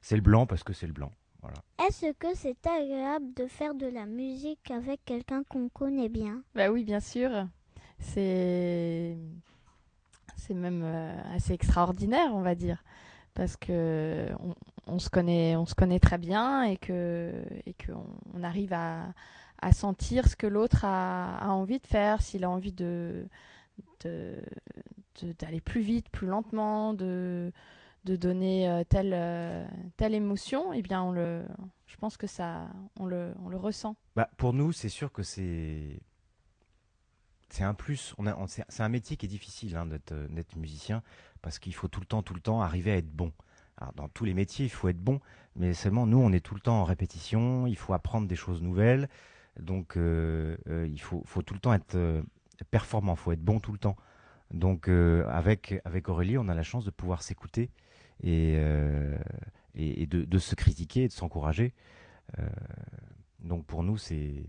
C'est 0.00 0.16
le 0.16 0.22
blanc 0.22 0.46
parce 0.46 0.64
que 0.64 0.72
c'est 0.72 0.86
le 0.86 0.92
blanc. 0.92 1.12
Voilà. 1.40 1.56
Est-ce 1.86 2.12
que 2.12 2.34
c'est 2.34 2.66
agréable 2.66 3.34
de 3.34 3.46
faire 3.46 3.74
de 3.74 3.86
la 3.86 4.06
musique 4.06 4.70
avec 4.70 5.04
quelqu'un 5.04 5.42
qu'on 5.44 5.68
connaît 5.68 6.08
bien? 6.08 6.42
Bah 6.54 6.70
oui, 6.70 6.84
bien 6.84 7.00
sûr. 7.00 7.48
C'est 8.02 9.16
c'est 10.36 10.54
même 10.54 10.82
euh, 10.84 11.34
assez 11.34 11.52
extraordinaire, 11.52 12.34
on 12.34 12.42
va 12.42 12.54
dire 12.54 12.82
parce 13.34 13.56
que 13.56 14.28
on, 14.86 14.98
se 14.98 15.08
connaît, 15.08 15.56
on 15.56 15.66
se 15.66 15.74
connaît 15.74 16.00
très 16.00 16.18
bien 16.18 16.64
et 16.64 16.76
que 16.76 17.32
et 17.66 17.74
qu'on 17.74 18.06
on 18.34 18.42
arrive 18.42 18.72
à, 18.72 19.14
à, 19.60 19.72
sentir 19.72 20.28
ce 20.28 20.36
que 20.36 20.46
l'autre 20.46 20.84
a, 20.84 21.38
a, 21.38 21.48
envie 21.48 21.78
de 21.78 21.86
faire, 21.86 22.20
s'il 22.22 22.44
a 22.44 22.50
envie 22.50 22.72
de 22.72 23.26
d'aller 25.38 25.60
plus 25.60 25.82
vite, 25.82 26.08
plus 26.10 26.26
lentement, 26.26 26.94
de 26.94 27.52
de 28.04 28.16
donner 28.16 28.68
euh, 28.68 28.82
telle 28.84 29.12
euh, 29.14 29.64
telle 29.96 30.14
émotion, 30.14 30.72
eh 30.72 30.82
bien 30.82 31.14
je 31.86 31.96
pense 31.98 32.16
que 32.16 32.26
ça, 32.26 32.68
on 32.98 33.06
le, 33.06 33.32
on 33.44 33.48
le 33.48 33.56
ressent. 33.56 33.96
Bah 34.16 34.28
pour 34.36 34.52
nous, 34.52 34.72
c'est 34.72 34.88
sûr 34.88 35.12
que 35.12 35.22
c'est 35.22 36.00
c'est 37.52 37.64
un 37.64 37.74
plus. 37.74 38.14
C'est 38.68 38.82
un 38.82 38.88
métier 38.88 39.16
qui 39.16 39.26
est 39.26 39.28
difficile 39.28 39.76
hein, 39.76 39.86
d'être 39.86 40.56
musicien 40.56 41.02
parce 41.42 41.58
qu'il 41.58 41.74
faut 41.74 41.88
tout 41.88 42.00
le 42.00 42.06
temps, 42.06 42.22
tout 42.22 42.34
le 42.34 42.40
temps 42.40 42.62
arriver 42.62 42.92
à 42.92 42.96
être 42.96 43.10
bon. 43.10 43.32
Dans 43.96 44.08
tous 44.08 44.24
les 44.24 44.32
métiers, 44.32 44.64
il 44.66 44.70
faut 44.70 44.88
être 44.88 45.02
bon, 45.02 45.20
mais 45.56 45.74
seulement 45.74 46.06
nous, 46.06 46.18
on 46.18 46.32
est 46.32 46.40
tout 46.40 46.54
le 46.54 46.60
temps 46.60 46.80
en 46.80 46.84
répétition, 46.84 47.66
il 47.66 47.76
faut 47.76 47.94
apprendre 47.94 48.28
des 48.28 48.36
choses 48.36 48.62
nouvelles, 48.62 49.08
donc 49.58 49.96
euh, 49.96 50.56
euh, 50.68 50.86
il 50.86 51.00
faut, 51.00 51.24
tout 51.44 51.54
le 51.54 51.60
temps 51.60 51.74
être 51.74 51.96
euh, 51.96 52.22
performant, 52.70 53.14
il 53.14 53.18
faut 53.18 53.32
être 53.32 53.42
bon 53.42 53.58
tout 53.60 53.72
le 53.72 53.78
temps. 53.78 53.96
Donc 54.52 54.88
avec, 54.88 55.74
Aurélie, 56.06 56.38
on 56.38 56.48
a 56.48 56.54
la 56.54 56.62
chance 56.62 56.84
de 56.84 56.90
pouvoir 56.90 57.22
s'écouter 57.22 57.70
et, 58.22 58.56
de, 59.74 60.06
de, 60.06 60.38
se 60.38 60.54
critiquer 60.54 61.04
et 61.04 61.08
de 61.08 61.12
s'encourager. 61.12 61.72
donc 63.40 63.64
pour 63.64 63.82
nous, 63.82 63.96
c'est 63.96 64.46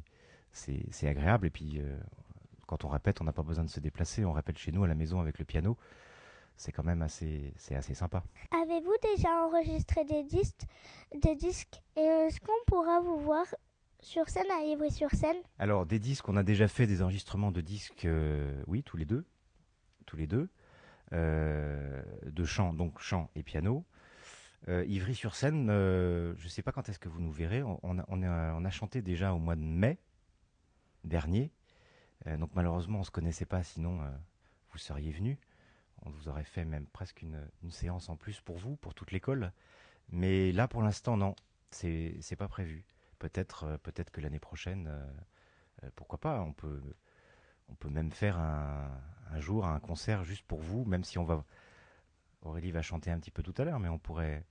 agréable 1.03 1.47
et 1.47 1.49
puis 1.49 1.81
quand 2.67 2.85
on 2.85 2.89
répète, 2.89 3.21
on 3.21 3.23
n'a 3.23 3.33
pas 3.33 3.43
besoin 3.43 3.63
de 3.63 3.69
se 3.69 3.79
déplacer. 3.79 4.25
On 4.25 4.33
répète 4.33 4.57
chez 4.57 4.71
nous 4.71 4.83
à 4.83 4.87
la 4.87 4.95
maison 4.95 5.19
avec 5.19 5.39
le 5.39 5.45
piano. 5.45 5.77
C'est 6.55 6.71
quand 6.71 6.83
même 6.83 7.01
assez, 7.01 7.53
c'est 7.57 7.75
assez 7.75 7.93
sympa. 7.93 8.23
Avez-vous 8.51 8.95
déjà 9.15 9.29
enregistré 9.45 10.05
des 10.05 10.23
disques, 10.23 10.63
des 11.19 11.35
disques? 11.35 11.81
Et 11.97 12.01
est-ce 12.01 12.39
qu'on 12.39 12.53
pourra 12.67 13.01
vous 13.01 13.17
voir 13.17 13.45
sur 14.03 14.29
scène 14.29 14.51
à 14.51 14.63
Ivry-sur-Seine 14.65 15.37
Alors 15.59 15.85
des 15.85 15.99
disques, 15.99 16.27
on 16.27 16.35
a 16.35 16.43
déjà 16.43 16.67
fait 16.67 16.85
des 16.85 17.01
enregistrements 17.01 17.51
de 17.51 17.61
disques, 17.61 18.05
euh, 18.05 18.61
oui, 18.67 18.83
tous 18.83 18.97
les 18.97 19.05
deux, 19.05 19.25
tous 20.05 20.17
les 20.17 20.27
deux, 20.27 20.49
euh, 21.13 22.03
de 22.25 22.43
chant, 22.43 22.73
donc 22.73 22.99
chant 22.99 23.29
et 23.35 23.43
piano. 23.43 23.85
Euh, 24.67 24.85
Ivry-sur-Seine, 24.87 25.67
je 25.67 26.43
ne 26.43 26.49
sais 26.49 26.61
pas 26.61 26.71
quand 26.71 26.87
est-ce 26.87 26.99
que 26.99 27.09
vous 27.09 27.21
nous 27.21 27.31
verrez. 27.31 27.63
On, 27.63 27.99
a, 27.99 28.05
on, 28.07 28.65
a, 28.65 28.69
chanté 28.69 29.01
déjà 29.01 29.33
au 29.33 29.39
mois 29.39 29.55
de 29.55 29.61
mai 29.61 29.99
dernier. 31.03 31.51
Donc 32.25 32.51
malheureusement, 32.55 32.97
on 32.97 33.01
ne 33.01 33.05
se 33.05 33.11
connaissait 33.11 33.45
pas, 33.45 33.63
sinon 33.63 33.99
vous 34.71 34.77
seriez 34.77 35.11
venus. 35.11 35.37
On 36.03 36.09
vous 36.09 36.27
aurait 36.27 36.43
fait 36.43 36.65
même 36.65 36.85
presque 36.87 37.21
une, 37.21 37.47
une 37.63 37.71
séance 37.71 38.09
en 38.09 38.15
plus 38.15 38.41
pour 38.41 38.57
vous, 38.57 38.75
pour 38.75 38.93
toute 38.93 39.11
l'école. 39.11 39.51
Mais 40.09 40.51
là, 40.51 40.67
pour 40.67 40.81
l'instant, 40.81 41.17
non, 41.17 41.35
c'est 41.71 42.35
pas 42.37 42.47
prévu. 42.47 42.85
Peut-être 43.19 43.63
euh, 43.63 43.77
peut-être 43.77 44.11
que 44.11 44.21
l'année 44.21 44.39
prochaine, 44.39 44.87
euh, 44.87 45.07
euh, 45.83 45.89
pourquoi 45.95 46.19
pas, 46.19 46.41
on 46.41 46.53
peut, 46.53 46.81
on 47.69 47.75
peut 47.75 47.89
même 47.89 48.11
faire 48.11 48.37
un, 48.37 49.39
jour 49.39 49.65
un 49.65 49.79
concert 49.79 50.23
juste 50.23 50.45
pour 50.45 50.61
vous, 50.61 50.85
même 50.85 51.03
si 51.03 51.17
on 51.17 51.23
va. 51.23 51.43
Aurélie 52.43 52.71
va 52.71 52.81
chanter 52.81 53.09
un 53.09 53.19
petit 53.19 53.31
peu 53.31 53.41
tout 53.41 53.53
à 53.57 53.63
l'heure, 53.63 53.79
mais 53.79 53.87
on 53.87 53.97
pourrait 53.97 54.45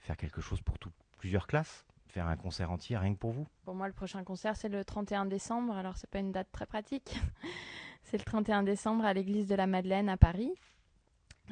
faire 0.00 0.16
quelque 0.16 0.40
chose 0.40 0.60
pour 0.60 0.76
plusieurs 1.16 1.46
classes 1.46 1.85
un 2.20 2.36
concert 2.36 2.70
entier 2.70 2.96
rien 2.96 3.14
que 3.14 3.18
pour 3.18 3.32
vous? 3.32 3.46
Pour 3.64 3.74
moi, 3.74 3.86
le 3.86 3.92
prochain 3.92 4.22
concert, 4.24 4.56
c'est 4.56 4.68
le 4.68 4.84
31 4.84 5.26
décembre. 5.26 5.76
Alors, 5.76 5.96
c'est 5.96 6.10
pas 6.10 6.18
une 6.18 6.32
date 6.32 6.48
très 6.52 6.66
pratique. 6.66 7.18
c'est 8.02 8.18
le 8.18 8.24
31 8.24 8.62
décembre 8.62 9.04
à 9.04 9.12
l'église 9.12 9.46
de 9.46 9.54
la 9.54 9.66
Madeleine 9.66 10.08
à 10.08 10.16
Paris. 10.16 10.52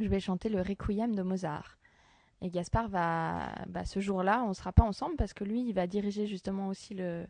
Je 0.01 0.09
vais 0.09 0.21
chanter 0.21 0.49
le 0.49 0.61
Requiem 0.61 1.15
de 1.15 1.23
Mozart. 1.23 1.79
Et 2.41 2.51
Gaspard 2.51 2.89
va, 2.89 3.55
bah, 3.69 3.85
ce 3.85 4.01
jour-là, 4.01 4.43
on 4.45 4.49
ne 4.49 4.55
sera 4.55 4.73
pas 4.73 4.83
ensemble 4.83 5.17
parce 5.17 5.33
que 5.33 5.45
lui, 5.45 5.67
il 5.67 5.73
va 5.73 5.87
diriger 5.87 6.27
justement 6.27 6.69
aussi 6.69 6.95
le, 6.95 7.27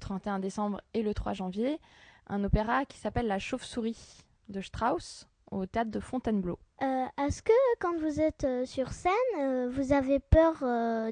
31 0.00 0.38
décembre 0.38 0.80
et 0.94 1.02
le 1.02 1.14
3 1.14 1.32
janvier 1.32 1.80
un 2.26 2.44
opéra 2.44 2.84
qui 2.84 2.98
s'appelle 2.98 3.26
La 3.26 3.38
Chauve-souris 3.38 4.24
de 4.48 4.60
Strauss 4.60 5.28
au 5.50 5.64
théâtre 5.64 5.90
de 5.90 6.00
Fontainebleau. 6.00 6.58
Euh, 6.80 7.06
Est-ce 7.18 7.42
que 7.42 7.52
quand 7.80 7.96
vous 7.98 8.20
êtes 8.20 8.44
euh, 8.44 8.64
sur 8.64 8.92
scène, 8.92 9.12
euh, 9.40 9.68
vous 9.68 9.92
avez 9.92 10.20
peur 10.20 10.62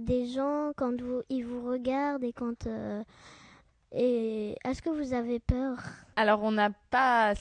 des 0.01 0.27
gens 0.27 0.73
quand 0.77 0.93
ils 1.29 1.45
vous 1.45 1.69
regardent 1.69 2.25
et 2.25 2.33
quand 2.33 2.69
et 3.93 4.57
est-ce 4.65 4.83
que 4.83 4.91
vous 4.91 5.15
avez 5.15 5.39
peur? 5.39 5.79
Alors 6.17 6.43
on 6.43 6.53
n'a 6.53 6.71
pas, 6.91 7.35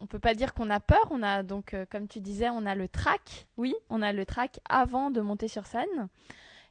on 0.00 0.06
peut 0.06 0.18
pas 0.18 0.34
dire 0.34 0.54
qu'on 0.54 0.70
a 0.70 0.80
peur. 0.80 1.06
On 1.10 1.22
a 1.22 1.42
donc, 1.42 1.76
comme 1.90 2.08
tu 2.08 2.20
disais, 2.20 2.48
on 2.48 2.64
a 2.66 2.74
le 2.74 2.88
track. 2.88 3.46
Oui, 3.56 3.74
on 3.90 4.00
a 4.00 4.12
le 4.12 4.24
track 4.24 4.60
avant 4.68 5.10
de 5.10 5.20
monter 5.20 5.48
sur 5.48 5.66
scène. 5.66 6.08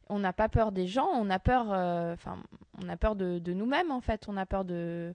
On 0.10 0.20
n'a 0.20 0.34
pas 0.34 0.50
peur 0.50 0.72
des 0.72 0.88
gens. 0.88 1.08
On 1.14 1.30
a 1.30 1.40
peur, 1.40 1.68
enfin, 2.14 2.38
on 2.82 2.90
a 2.90 2.98
peur 2.98 3.16
de, 3.16 3.40
nous-mêmes 3.54 3.92
en 3.92 4.02
fait. 4.02 4.26
On 4.28 4.38
a 4.38 4.46
peur 4.46 4.66
de 4.66 5.14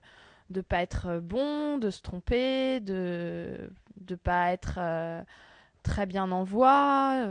de 0.51 0.61
pas 0.61 0.81
être 0.81 1.19
bon, 1.19 1.77
de 1.77 1.89
se 1.89 2.01
tromper, 2.01 2.79
de 2.79 3.69
de 3.97 4.15
pas 4.15 4.51
être 4.51 4.79
très 5.87 6.05
bien 6.05 6.31
en 6.31 6.43
voix. 6.43 7.25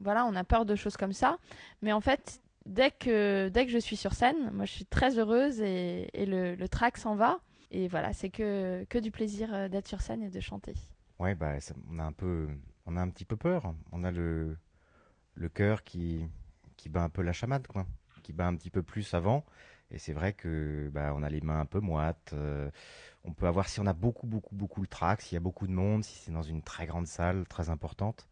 voilà, 0.00 0.24
on 0.24 0.34
a 0.34 0.44
peur 0.44 0.64
de 0.64 0.76
choses 0.76 0.96
comme 0.96 1.12
ça. 1.12 1.38
Mais 1.82 1.92
en 1.92 2.00
fait, 2.00 2.40
dès 2.66 2.90
que, 2.90 3.48
dès 3.48 3.66
que 3.66 3.72
je 3.72 3.78
suis 3.78 3.96
sur 3.96 4.12
scène, 4.12 4.50
moi 4.52 4.64
je 4.64 4.72
suis 4.72 4.86
très 4.86 5.18
heureuse 5.18 5.60
et, 5.60 6.08
le, 6.14 6.54
le 6.54 6.68
track 6.68 6.96
s'en 6.96 7.16
va. 7.16 7.40
Et 7.72 7.88
voilà, 7.88 8.12
c'est 8.12 8.30
que, 8.30 8.84
que 8.88 8.98
du 8.98 9.10
plaisir 9.10 9.54
euh, 9.54 9.68
d'être 9.68 9.86
sur 9.86 10.00
scène 10.00 10.22
et 10.22 10.30
de 10.30 10.40
chanter. 10.40 10.74
Ouais, 11.18 11.34
bah, 11.34 11.54
on, 11.88 11.98
a 11.98 12.04
un 12.04 12.12
peu, 12.12 12.48
on 12.86 12.96
a 12.96 13.00
un 13.00 13.08
petit 13.10 13.24
peu 13.24 13.36
peur. 13.36 13.74
On 13.92 14.02
a 14.02 14.10
le, 14.10 14.56
le 15.34 15.48
cœur 15.48 15.84
qui, 15.84 16.26
qui 16.76 16.88
bat 16.88 17.02
un 17.02 17.08
peu 17.08 17.22
la 17.22 17.32
chamade, 17.32 17.66
quoi. 17.68 17.86
Qui 18.24 18.32
bat 18.32 18.46
un 18.46 18.56
petit 18.56 18.70
peu 18.70 18.82
plus 18.82 19.14
avant. 19.14 19.44
Et 19.92 19.98
c'est 19.98 20.12
vrai 20.12 20.32
que 20.32 20.90
bah, 20.92 21.12
on 21.14 21.22
a 21.22 21.28
les 21.28 21.40
mains 21.40 21.60
un 21.60 21.66
peu 21.66 21.80
moites. 21.80 22.32
Euh, 22.32 22.70
on 23.24 23.32
peut 23.32 23.46
avoir, 23.46 23.68
si 23.68 23.80
on 23.80 23.86
a 23.86 23.92
beaucoup, 23.92 24.26
beaucoup, 24.26 24.54
beaucoup 24.54 24.80
le 24.80 24.86
track, 24.86 25.22
s'il 25.22 25.34
y 25.34 25.36
a 25.36 25.40
beaucoup 25.40 25.66
de 25.66 25.72
monde, 25.72 26.04
si 26.04 26.16
c'est 26.18 26.32
dans 26.32 26.42
une 26.42 26.62
très 26.62 26.86
grande 26.86 27.06
salle, 27.06 27.46
très 27.46 27.70
importante, 27.70 28.28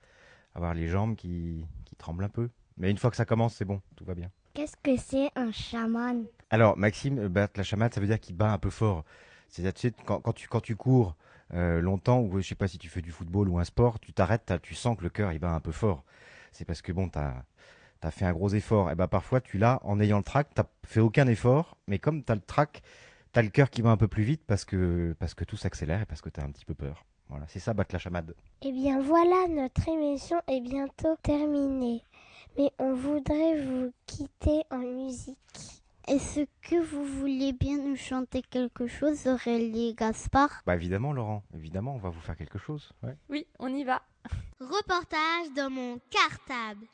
avoir 0.54 0.74
les 0.74 0.88
jambes 0.88 1.16
qui, 1.16 1.66
qui 1.84 1.96
tremblent 1.96 2.24
un 2.24 2.28
peu. 2.28 2.50
Mais 2.78 2.90
une 2.90 2.98
fois 2.98 3.10
que 3.10 3.16
ça 3.16 3.24
commence, 3.24 3.54
c'est 3.54 3.64
bon, 3.64 3.82
tout 3.96 4.04
va 4.04 4.14
bien. 4.14 4.30
Qu'est-ce 4.54 4.76
que 4.82 4.96
c'est 4.96 5.30
un 5.36 5.52
chaman? 5.52 6.24
Alors, 6.50 6.76
Maxime, 6.76 7.18
euh, 7.18 7.28
battre 7.28 7.54
la 7.56 7.64
chamade, 7.64 7.92
ça 7.92 8.00
veut 8.00 8.06
dire 8.06 8.18
qu'il 8.18 8.36
bat 8.36 8.52
un 8.52 8.58
peu 8.58 8.70
fort. 8.70 9.04
C'est-à-dire, 9.48 9.74
tu 9.74 9.88
sais, 9.88 9.94
quand, 10.04 10.20
quand, 10.20 10.32
tu, 10.32 10.48
quand 10.48 10.60
tu 10.60 10.76
cours 10.76 11.16
euh, 11.54 11.80
longtemps, 11.80 12.20
ou 12.20 12.40
je 12.40 12.46
sais 12.46 12.54
pas 12.54 12.68
si 12.68 12.78
tu 12.78 12.88
fais 12.88 13.02
du 13.02 13.10
football 13.10 13.48
ou 13.48 13.58
un 13.58 13.64
sport, 13.64 14.00
tu 14.00 14.12
t'arrêtes, 14.12 14.52
tu 14.62 14.74
sens 14.74 14.96
que 14.96 15.02
le 15.02 15.10
cœur, 15.10 15.32
il 15.32 15.38
bat 15.38 15.52
un 15.52 15.60
peu 15.60 15.72
fort. 15.72 16.04
C'est 16.52 16.64
parce 16.64 16.82
que, 16.82 16.92
bon, 16.92 17.08
tu 17.08 17.18
as, 17.18 18.10
fait 18.10 18.24
un 18.24 18.32
gros 18.32 18.48
effort. 18.50 18.90
Et 18.90 18.94
ben 18.94 19.06
parfois, 19.08 19.40
tu 19.40 19.58
l'as 19.58 19.80
en 19.84 20.00
ayant 20.00 20.18
le 20.18 20.24
trac, 20.24 20.48
tu 20.54 20.62
fait 20.84 21.00
aucun 21.00 21.26
effort, 21.26 21.76
mais 21.86 21.98
comme 21.98 22.24
tu 22.24 22.32
as 22.32 22.34
le 22.34 22.40
trac, 22.40 22.82
tu 23.32 23.38
as 23.38 23.42
le 23.42 23.48
cœur 23.50 23.70
qui 23.70 23.82
bat 23.82 23.90
un 23.90 23.96
peu 23.96 24.08
plus 24.08 24.22
vite 24.22 24.42
parce 24.46 24.64
que, 24.64 25.14
parce 25.18 25.34
que 25.34 25.44
tout 25.44 25.56
s'accélère 25.56 26.02
et 26.02 26.06
parce 26.06 26.20
que 26.20 26.28
tu 26.28 26.40
as 26.40 26.44
un 26.44 26.50
petit 26.50 26.64
peu 26.64 26.74
peur. 26.74 27.04
Voilà, 27.28 27.46
c'est 27.48 27.60
ça, 27.60 27.74
battre 27.74 27.94
la 27.94 27.98
chamade. 27.98 28.34
Eh 28.62 28.72
bien 28.72 29.00
voilà, 29.00 29.48
notre 29.48 29.88
émission 29.88 30.40
est 30.48 30.60
bientôt 30.60 31.16
terminée 31.22 32.02
mais 32.58 32.72
on 32.78 32.92
voudrait 32.92 33.62
vous 33.62 33.92
quitter 34.06 34.62
en 34.70 34.78
musique. 34.78 35.36
Est-ce 36.08 36.40
que 36.62 36.82
vous 36.82 37.04
voulez 37.04 37.52
bien 37.52 37.78
nous 37.78 37.96
chanter 37.96 38.42
quelque 38.42 38.86
chose, 38.86 39.26
Aurélie 39.26 39.94
Gaspard? 39.94 40.62
Bah 40.66 40.74
évidemment, 40.74 41.12
Laurent, 41.12 41.44
évidemment, 41.54 41.94
on 41.94 41.98
va 41.98 42.08
vous 42.08 42.20
faire 42.20 42.36
quelque 42.36 42.58
chose. 42.58 42.92
Oui, 43.28 43.46
on 43.58 43.68
y 43.68 43.84
va. 43.84 44.02
Reportage 44.58 45.52
dans 45.54 45.70
mon 45.70 46.00
cartable. 46.10 46.86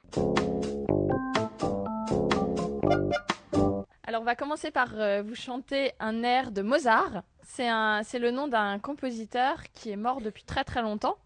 Alors 4.15 4.23
on 4.23 4.27
va 4.27 4.37
commencer 4.37 4.71
par 4.71 4.95
euh, 4.95 5.25
vous 5.25 5.35
chanter 5.35 5.91
un 5.99 6.23
air 6.23 6.53
de 6.53 6.63
Mozart. 6.63 7.25
C'est 7.43 7.67
le 7.67 8.31
nom 8.31 8.47
d'un 8.47 8.79
compositeur 8.79 9.65
qui 9.73 9.91
est 9.91 9.97
mort 9.97 10.21
depuis 10.21 10.45
très 10.45 10.63
très 10.63 10.83
longtemps, 10.83 11.19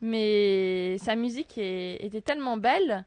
mais 0.00 0.96
sa 0.96 1.16
musique 1.16 1.58
était 1.58 2.22
tellement 2.22 2.56
belle 2.56 3.04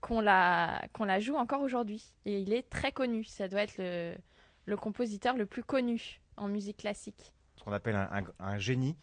qu'on 0.00 0.20
la, 0.20 0.80
joue 1.20 1.36
encore 1.36 1.62
aujourd'hui. 1.62 2.12
Et 2.24 2.40
il 2.40 2.52
est 2.52 2.68
très 2.68 2.90
connu. 2.90 3.22
Ça 3.22 3.46
doit 3.46 3.62
être 3.62 3.78
le, 3.78 4.76
compositeur 4.76 5.36
le 5.36 5.46
plus 5.46 5.62
connu 5.62 6.20
en 6.36 6.48
musique 6.48 6.78
classique. 6.78 7.32
Ce 7.54 7.62
qu'on 7.62 7.72
appelle 7.72 7.94
un, 7.94 8.24
un, 8.40 8.58
génie 8.58 8.96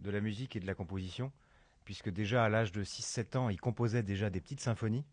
de 0.00 0.10
la 0.10 0.20
musique 0.20 0.56
et 0.56 0.60
de 0.60 0.66
la 0.66 0.74
composition, 0.74 1.30
puisque 1.84 2.10
déjà 2.10 2.44
à 2.44 2.48
l'âge 2.48 2.72
de 2.72 2.82
6-7 2.82 3.36
ans, 3.36 3.48
il 3.48 3.60
composait 3.60 4.02
déjà 4.02 4.28
des 4.28 4.40
petites 4.40 4.58
symphonies 4.58 5.04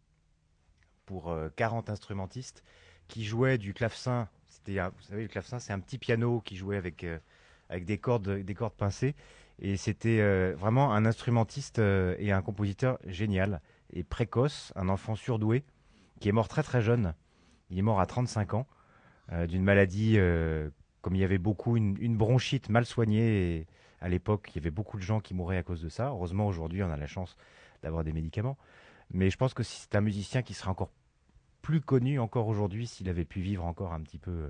pour 1.06 1.32
40 1.56 1.88
euh, 1.88 1.92
instrumentistes 1.92 2.64
qui 3.12 3.26
jouaient 3.26 3.58
du 3.58 3.74
clavecin. 3.74 4.28
C'était, 4.48 4.80
vous 4.80 5.04
savez, 5.04 5.24
le 5.24 5.28
clavecin, 5.28 5.60
c'est 5.60 5.74
un 5.74 5.80
petit 5.80 5.98
piano 5.98 6.42
qui 6.44 6.56
jouait 6.56 6.78
avec, 6.78 7.04
euh, 7.04 7.20
avec 7.70 7.86
des, 7.86 7.98
cordes, 7.98 8.30
des 8.30 8.54
cordes 8.56 8.74
pincées. 8.74 9.16
Et 9.60 9.78
c'était 9.78 10.22
euh, 10.22 10.56
vraiment 10.58 10.94
un 10.94 11.06
instrumentiste 11.06 11.80
et 11.80 12.32
un 12.32 12.42
compositeur 12.42 12.98
génial 13.06 13.62
et 13.94 14.04
précoce, 14.04 14.72
un 14.76 14.90
enfant 14.90 15.16
surdoué, 15.16 15.64
qui 16.20 16.30
est 16.30 16.32
mort 16.32 16.48
très 16.48 16.64
très 16.64 16.82
jeune. 16.82 17.14
Il 17.70 17.78
est 17.78 17.84
mort 17.84 18.00
à 18.00 18.06
35 18.06 18.54
ans 18.54 18.68
euh, 19.32 19.48
d'une 19.48 19.64
maladie, 19.64 20.16
euh, 20.18 20.70
comme 21.02 21.16
il 21.16 21.22
y 21.22 21.24
avait 21.24 21.38
beaucoup, 21.38 21.78
une, 21.78 22.18
bronchite 22.18 22.70
mal 22.70 22.86
soignée. 22.86 23.58
Et 23.58 23.68
à 24.02 24.10
l'époque, 24.10 24.52
il 24.54 24.56
y 24.56 24.60
avait 24.60 24.72
beaucoup 24.72 24.98
de 24.98 25.04
gens 25.04 25.20
qui 25.20 25.34
mouraient 25.34 25.58
à 25.58 25.64
cause 25.64 25.82
de 25.82 25.90
ça. 25.90 26.08
Heureusement, 26.08 26.48
aujourd'hui, 26.48 26.84
on 26.84 26.90
a 26.90 26.98
la 26.98 27.08
chance 27.08 27.38
d'avoir 27.82 28.04
des 28.04 28.14
médicaments. 28.14 28.58
Mais 29.14 29.30
je 29.30 29.38
pense 29.38 29.54
que 29.54 29.64
c'est 29.64 29.96
un 29.96 30.02
musicien 30.02 30.42
qui 30.42 30.54
serait 30.54 30.70
encore 30.70 30.92
plus 31.62 31.82
connu 31.82 32.20
encore 32.20 32.48
aujourd'hui 32.48 32.88
s'il 32.88 33.10
avait 33.10 33.26
pu 33.26 33.42
vivre 33.42 33.66
encore 33.66 33.94
un 33.94 34.02
petit 34.02 34.18
peu. 34.18 34.32
Euh. 34.32 34.50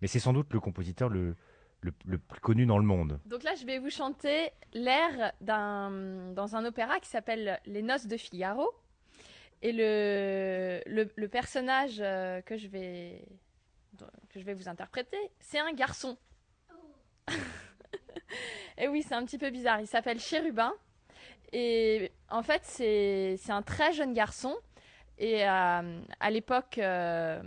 Mais 0.00 0.08
c'est 0.08 0.20
sans 0.20 0.32
doute 0.32 0.52
le 0.52 0.60
compositeur 0.60 1.08
le, 1.08 1.36
plus 1.80 2.40
connu 2.40 2.66
dans 2.66 2.78
le 2.78 2.84
monde. 2.84 3.20
Donc 3.26 3.42
là, 3.42 3.54
je 3.54 3.66
vais 3.66 3.78
vous 3.78 3.90
chanter 3.90 4.50
l'air 4.72 5.32
dans 5.40 6.56
un 6.56 6.64
opéra 6.64 6.98
qui 7.00 7.08
s'appelle 7.08 7.60
Les 7.66 7.82
Noces 7.82 8.06
de 8.06 8.16
Figaro. 8.16 8.70
Et 9.62 9.72
le, 9.72 10.82
le, 10.86 11.28
personnage 11.28 11.96
euh, 12.00 12.42
que 12.42 12.58
je, 12.58 12.68
vais, 12.68 13.24
que 14.28 14.38
je 14.38 14.44
vais 14.44 14.52
vous 14.52 14.68
interpréter, 14.68 15.16
c'est 15.40 15.58
un 15.58 15.72
garçon. 15.72 16.18
et 18.78 18.88
oui, 18.88 19.02
c'est 19.02 19.14
un 19.14 19.24
petit 19.24 19.38
peu 19.38 19.48
bizarre. 19.48 19.80
Il 19.80 19.86
s'appelle 19.86 20.20
Chérubin. 20.20 20.74
Et 21.54 22.12
en 22.28 22.42
fait, 22.42 22.62
c'est 22.64 23.38
un 23.48 23.62
très 23.62 23.92
jeune 23.92 24.12
garçon. 24.12 24.54
Et 25.18 25.48
euh, 25.48 26.00
à 26.20 26.30
l'époque, 26.30 26.78
euh, 26.78 27.42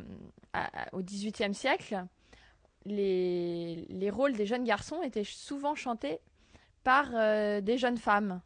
au 0.94 1.02
XVIIIe 1.02 1.54
siècle, 1.54 2.06
les, 2.86 3.86
les, 3.90 4.10
rôles 4.10 4.34
des 4.34 4.46
jeunes 4.46 4.64
garçons 4.64 5.02
étaient 5.02 5.26
souvent 5.26 5.76
chantés 5.76 6.20
par 6.84 7.10
euh, 7.14 7.60
des 7.60 7.78
jeunes 7.78 7.98
femmes 7.98 8.42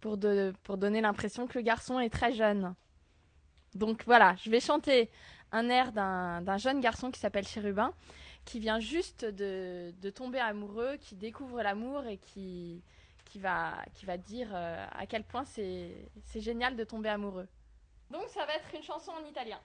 pour, 0.00 0.16
de, 0.16 0.52
pour 0.62 0.76
donner 0.76 1.00
l'impression 1.00 1.46
que 1.46 1.58
le 1.58 1.62
garçon 1.62 1.98
est 1.98 2.10
très 2.10 2.32
jeune. 2.32 2.74
Donc 3.74 4.04
voilà, 4.06 4.36
je 4.36 4.50
vais 4.50 4.60
chanter 4.60 5.10
un 5.50 5.68
air 5.68 5.92
d'un 5.92 6.58
jeune 6.58 6.80
garçon 6.80 7.10
qui 7.10 7.18
s'appelle 7.18 7.46
Chérubin, 7.46 7.92
qui 8.44 8.60
vient 8.60 8.78
juste 8.78 9.24
de, 9.24 9.92
de 10.00 10.10
tomber 10.10 10.38
amoureux, 10.38 10.96
qui 11.00 11.16
découvre 11.16 11.62
l'amour 11.62 12.06
et 12.06 12.18
qui, 12.18 12.82
qui, 13.24 13.38
va, 13.38 13.74
qui 13.94 14.06
va 14.06 14.16
dire 14.16 14.54
à 14.54 15.06
quel 15.06 15.24
point 15.24 15.44
c'est 15.44 16.40
génial 16.40 16.76
de 16.76 16.84
tomber 16.84 17.08
amoureux. 17.08 17.48
Donc 18.12 18.28
ça 18.28 18.44
va 18.44 18.54
être 18.56 18.74
une 18.74 18.82
chanson 18.82 19.10
en 19.12 19.24
italien. 19.24 19.58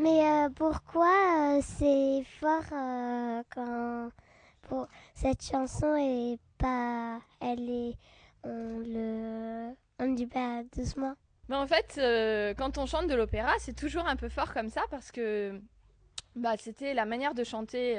Mais 0.00 0.24
euh, 0.24 0.48
pourquoi 0.54 1.56
euh, 1.56 1.60
c'est 1.60 2.22
fort 2.38 2.62
euh, 2.72 3.42
quand 3.52 4.10
pour 4.62 4.86
cette 5.14 5.42
chanson 5.42 5.96
est 5.96 6.38
pas 6.56 7.20
elle 7.40 7.68
est 7.68 7.94
on 8.44 8.78
le 8.78 9.74
on 9.98 10.12
dit 10.12 10.26
pas 10.28 10.62
doucement. 10.76 11.14
Ben 11.48 11.58
en 11.60 11.66
fait, 11.66 11.98
quand 12.56 12.78
on 12.78 12.86
chante 12.86 13.08
de 13.08 13.14
l'opéra, 13.14 13.52
c'est 13.58 13.74
toujours 13.74 14.06
un 14.06 14.14
peu 14.14 14.28
fort 14.28 14.52
comme 14.52 14.68
ça 14.68 14.82
parce 14.90 15.10
que 15.10 15.58
bah, 16.36 16.56
c'était 16.58 16.94
la 16.94 17.04
manière 17.04 17.34
de 17.34 17.42
chanter. 17.42 17.96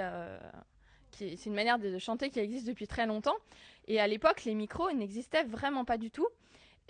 c'est 1.12 1.45
une 1.47 1.55
manière 1.55 1.79
de 1.79 1.97
chanter 1.97 2.29
qui 2.29 2.39
existe 2.39 2.67
depuis 2.67 2.88
très 2.88 3.07
longtemps. 3.07 3.35
Et 3.88 3.99
à 3.99 4.07
l'époque, 4.07 4.45
les 4.45 4.53
micros 4.53 4.91
n'existaient 4.91 5.43
vraiment 5.43 5.83
pas 5.83 5.97
du 5.97 6.12
tout. 6.12 6.27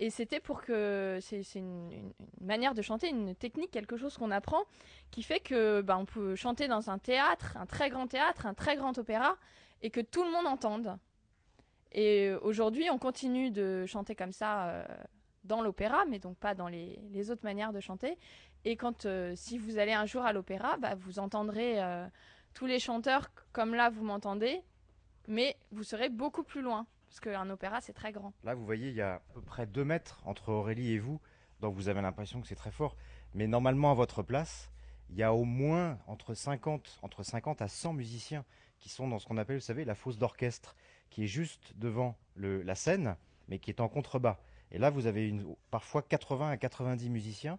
Et 0.02 0.08
c'était 0.08 0.40
pour 0.40 0.62
que 0.62 1.18
c'est 1.20 1.44
une, 1.54 2.12
manière 2.40 2.72
de 2.72 2.80
chanter, 2.80 3.10
une 3.10 3.34
technique, 3.34 3.70
quelque 3.70 3.98
chose 3.98 4.16
qu'on 4.16 4.30
apprend, 4.30 4.62
qui 5.10 5.22
fait 5.22 5.40
que 5.40 5.82
bah, 5.82 5.98
on 5.98 6.06
peut 6.06 6.34
chanter 6.36 6.68
dans 6.68 6.88
un 6.88 6.98
théâtre, 6.98 7.58
un 7.58 7.66
très 7.66 7.90
grand 7.90 8.06
théâtre, 8.06 8.46
un 8.46 8.54
très 8.54 8.76
grand 8.76 8.96
opéra, 8.96 9.36
et 9.82 9.90
que 9.90 10.00
tout 10.00 10.24
le 10.24 10.30
monde 10.30 10.46
entende. 10.46 10.98
Et 11.92 12.32
aujourd'hui, 12.40 12.88
on 12.90 12.96
continue 12.96 13.50
de 13.50 13.84
chanter 13.84 14.14
comme 14.14 14.32
ça 14.32 14.68
euh, 14.68 14.84
dans 15.44 15.60
l'opéra, 15.60 16.06
mais 16.06 16.18
donc 16.18 16.38
pas 16.38 16.54
dans 16.54 16.68
les, 16.68 17.30
autres 17.30 17.44
manières 17.44 17.74
de 17.74 17.80
chanter. 17.80 18.16
Et 18.64 18.76
quand, 18.76 19.04
euh, 19.04 19.34
si 19.36 19.58
vous 19.58 19.76
allez 19.78 19.92
un 19.92 20.06
jour 20.06 20.22
à 20.22 20.32
l'opéra, 20.32 20.78
bah, 20.78 20.94
vous 20.94 21.18
entendrez 21.18 21.82
euh, 21.82 22.06
tous 22.54 22.64
les 22.64 22.78
chanteurs 22.78 23.30
comme 23.52 23.74
là 23.74 23.90
vous 23.90 24.04
m'entendez, 24.04 24.62
mais 25.28 25.58
vous 25.72 25.82
serez 25.82 26.08
beaucoup 26.08 26.42
plus 26.42 26.62
loin. 26.62 26.86
Parce 27.10 27.18
qu'un 27.18 27.50
opéra, 27.50 27.80
c'est 27.80 27.92
très 27.92 28.12
grand. 28.12 28.32
Là, 28.44 28.54
vous 28.54 28.64
voyez, 28.64 28.88
il 28.88 28.94
y 28.94 29.02
a 29.02 29.14
à 29.14 29.18
peu 29.34 29.42
près 29.42 29.66
2 29.66 29.84
mètres 29.84 30.22
entre 30.24 30.50
Aurélie 30.50 30.92
et 30.92 31.00
vous, 31.00 31.20
donc 31.60 31.74
vous 31.74 31.88
avez 31.88 32.00
l'impression 32.00 32.40
que 32.40 32.46
c'est 32.46 32.54
très 32.54 32.70
fort. 32.70 32.96
Mais 33.34 33.48
normalement, 33.48 33.90
à 33.90 33.94
votre 33.94 34.22
place, 34.22 34.70
il 35.10 35.16
y 35.16 35.24
a 35.24 35.34
au 35.34 35.42
moins 35.42 35.98
entre 36.06 36.34
50, 36.34 37.00
entre 37.02 37.24
50 37.24 37.62
à 37.62 37.68
100 37.68 37.94
musiciens 37.94 38.44
qui 38.78 38.88
sont 38.88 39.08
dans 39.08 39.18
ce 39.18 39.26
qu'on 39.26 39.38
appelle, 39.38 39.56
vous 39.56 39.62
savez, 39.62 39.84
la 39.84 39.96
fosse 39.96 40.18
d'orchestre, 40.18 40.76
qui 41.10 41.24
est 41.24 41.26
juste 41.26 41.72
devant 41.76 42.16
la 42.36 42.76
scène, 42.76 43.16
mais 43.48 43.58
qui 43.58 43.70
est 43.70 43.80
en 43.80 43.88
contrebas. 43.88 44.38
Et 44.70 44.78
là, 44.78 44.90
vous 44.90 45.06
avez 45.06 45.34
parfois 45.72 46.02
80 46.02 46.48
à 46.48 46.56
90 46.56 47.10
musiciens, 47.10 47.58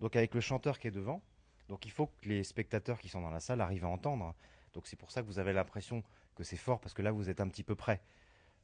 donc 0.00 0.14
avec 0.14 0.32
le 0.32 0.40
chanteur 0.40 0.78
qui 0.78 0.86
est 0.86 0.92
devant. 0.92 1.20
Donc 1.68 1.86
il 1.86 1.90
faut 1.90 2.06
que 2.06 2.28
les 2.28 2.44
spectateurs 2.44 2.98
qui 3.00 3.08
sont 3.08 3.20
dans 3.20 3.30
la 3.30 3.40
salle 3.40 3.60
arrivent 3.60 3.84
à 3.84 3.88
entendre. 3.88 4.32
Donc 4.74 4.86
c'est 4.86 4.96
pour 4.96 5.10
ça 5.10 5.22
que 5.22 5.26
vous 5.26 5.40
avez 5.40 5.52
l'impression 5.52 6.04
que 6.36 6.44
c'est 6.44 6.56
fort, 6.56 6.78
parce 6.80 6.94
que 6.94 7.02
là, 7.02 7.10
vous 7.10 7.28
êtes 7.28 7.40
un 7.40 7.48
petit 7.48 7.64
peu 7.64 7.74
près 7.74 8.00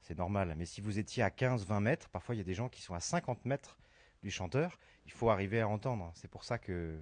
c'est 0.00 0.16
normal. 0.18 0.54
Mais 0.56 0.66
si 0.66 0.80
vous 0.80 0.98
étiez 0.98 1.22
à 1.22 1.30
15-20 1.30 1.80
mètres, 1.80 2.08
parfois 2.08 2.34
il 2.34 2.38
y 2.38 2.40
a 2.40 2.44
des 2.44 2.54
gens 2.54 2.68
qui 2.68 2.82
sont 2.82 2.94
à 2.94 3.00
50 3.00 3.44
mètres 3.44 3.78
du 4.22 4.30
chanteur, 4.30 4.78
il 5.06 5.12
faut 5.12 5.30
arriver 5.30 5.60
à 5.60 5.68
entendre. 5.68 6.10
C'est 6.14 6.30
pour 6.30 6.44
ça 6.44 6.58
que 6.58 7.00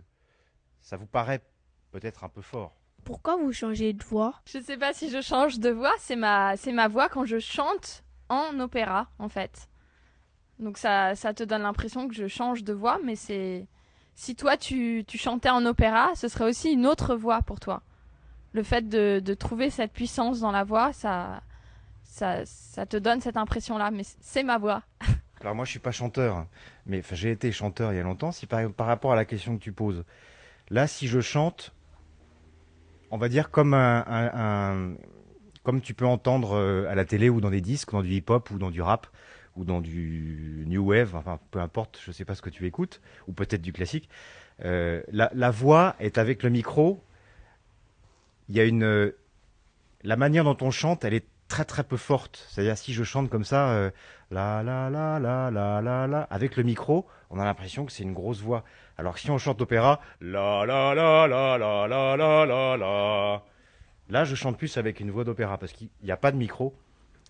ça 0.80 0.96
vous 0.96 1.06
paraît 1.06 1.42
peut-être 1.90 2.24
un 2.24 2.28
peu 2.28 2.42
fort. 2.42 2.76
Pourquoi 3.04 3.36
vous 3.36 3.52
changez 3.52 3.92
de 3.92 4.02
voix? 4.04 4.40
Je 4.46 4.58
ne 4.58 4.62
sais 4.62 4.76
pas 4.76 4.92
si 4.92 5.10
je 5.10 5.20
change 5.20 5.58
de 5.60 5.70
voix, 5.70 5.94
c'est 5.98 6.16
ma, 6.16 6.56
c'est 6.56 6.72
ma 6.72 6.88
voix 6.88 7.08
quand 7.08 7.24
je 7.24 7.38
chante 7.38 8.04
en 8.28 8.58
opéra, 8.58 9.08
en 9.18 9.28
fait. 9.28 9.68
Donc 10.58 10.78
ça, 10.78 11.14
ça 11.14 11.34
te 11.34 11.44
donne 11.44 11.62
l'impression 11.62 12.08
que 12.08 12.14
je 12.14 12.26
change 12.26 12.64
de 12.64 12.72
voix, 12.72 12.98
mais 13.04 13.16
c'est... 13.16 13.66
Si 14.14 14.34
toi, 14.34 14.56
tu, 14.56 15.04
tu 15.06 15.18
chantais 15.18 15.50
en 15.50 15.66
opéra, 15.66 16.14
ce 16.14 16.28
serait 16.28 16.48
aussi 16.48 16.72
une 16.72 16.86
autre 16.86 17.14
voix 17.14 17.42
pour 17.42 17.60
toi. 17.60 17.82
Le 18.52 18.62
fait 18.62 18.88
de, 18.88 19.20
de 19.22 19.34
trouver 19.34 19.68
cette 19.68 19.92
puissance 19.92 20.40
dans 20.40 20.50
la 20.50 20.64
voix, 20.64 20.92
ça, 20.94 21.42
ça, 22.06 22.86
te 22.86 22.96
donne 22.96 23.20
cette 23.20 23.36
impression-là, 23.36 23.90
mais 23.90 24.02
c'est 24.20 24.42
ma 24.42 24.58
voix. 24.58 24.82
Alors 25.40 25.54
moi, 25.54 25.64
je 25.64 25.70
suis 25.70 25.80
pas 25.80 25.92
chanteur, 25.92 26.46
mais 26.86 27.02
j'ai 27.12 27.30
été 27.30 27.52
chanteur 27.52 27.92
il 27.92 27.96
y 27.96 28.00
a 28.00 28.02
longtemps. 28.02 28.32
Si 28.32 28.46
par, 28.46 28.62
rapport 28.78 29.12
à 29.12 29.16
la 29.16 29.24
question 29.24 29.58
que 29.58 29.62
tu 29.62 29.72
poses, 29.72 30.04
Là, 30.70 30.88
si 30.88 31.06
je 31.06 31.20
chante, 31.20 31.72
on 33.10 33.18
va 33.18 33.28
dire 33.28 33.50
comme 33.50 33.72
un, 33.72 34.94
comme 35.62 35.80
tu 35.80 35.94
peux 35.94 36.06
entendre 36.06 36.56
euh, 36.56 36.88
à 36.88 36.94
la 36.94 37.04
télé 37.04 37.28
ou 37.28 37.40
dans 37.40 37.50
des 37.50 37.60
disques, 37.60 37.92
dans 37.92 38.02
du 38.02 38.10
hip-hop 38.10 38.50
ou 38.50 38.58
dans 38.58 38.70
du 38.70 38.82
rap 38.82 39.06
ou 39.54 39.64
dans 39.64 39.80
du 39.80 40.64
new 40.66 40.84
wave, 40.84 41.14
enfin 41.14 41.38
peu 41.50 41.60
importe, 41.60 42.00
je 42.04 42.10
sais 42.10 42.24
pas 42.24 42.34
ce 42.34 42.42
que 42.42 42.50
tu 42.50 42.66
écoutes, 42.66 43.00
ou 43.26 43.32
peut-être 43.32 43.62
du 43.62 43.72
classique. 43.72 44.08
Euh, 44.64 45.02
la, 45.08 45.50
voix 45.50 45.94
est 46.00 46.18
avec 46.18 46.42
le 46.42 46.50
micro. 46.50 47.02
Il 48.48 48.56
y 48.56 48.60
a 48.60 48.64
une, 48.64 49.12
la 50.02 50.16
manière 50.16 50.44
dont 50.44 50.56
on 50.60 50.70
chante, 50.70 51.04
elle 51.04 51.14
est 51.14 51.26
très 51.48 51.64
très 51.64 51.84
peu 51.84 51.96
forte. 51.96 52.46
C'est-à-dire 52.50 52.76
si 52.76 52.92
je 52.92 53.04
chante 53.04 53.30
comme 53.30 53.44
ça, 53.44 53.70
euh, 53.70 53.90
la 54.30 54.62
la 54.62 54.90
la 54.90 55.18
la 55.18 55.50
la 55.50 55.80
la 55.80 56.06
la, 56.06 56.22
avec 56.22 56.56
le 56.56 56.62
micro, 56.62 57.06
on 57.30 57.38
a 57.38 57.44
l'impression 57.44 57.86
que 57.86 57.92
c'est 57.92 58.02
une 58.02 58.14
grosse 58.14 58.40
voix. 58.40 58.64
Alors 58.98 59.18
si 59.18 59.30
on 59.30 59.38
chante 59.38 59.60
opéra, 59.60 60.00
la 60.20 60.64
la 60.66 60.94
la 60.94 61.26
la 61.26 61.58
la 61.58 61.86
la 62.16 62.16
la 62.16 62.76
la 62.76 63.42
là 64.08 64.24
je 64.24 64.34
chante 64.34 64.56
plus 64.56 64.76
avec 64.76 65.00
une 65.00 65.10
voix 65.10 65.24
d'opéra 65.24 65.58
parce 65.58 65.72
qu'il 65.72 65.88
n'y 66.02 66.12
a 66.12 66.16
pas 66.16 66.32
de 66.32 66.36
micro 66.36 66.74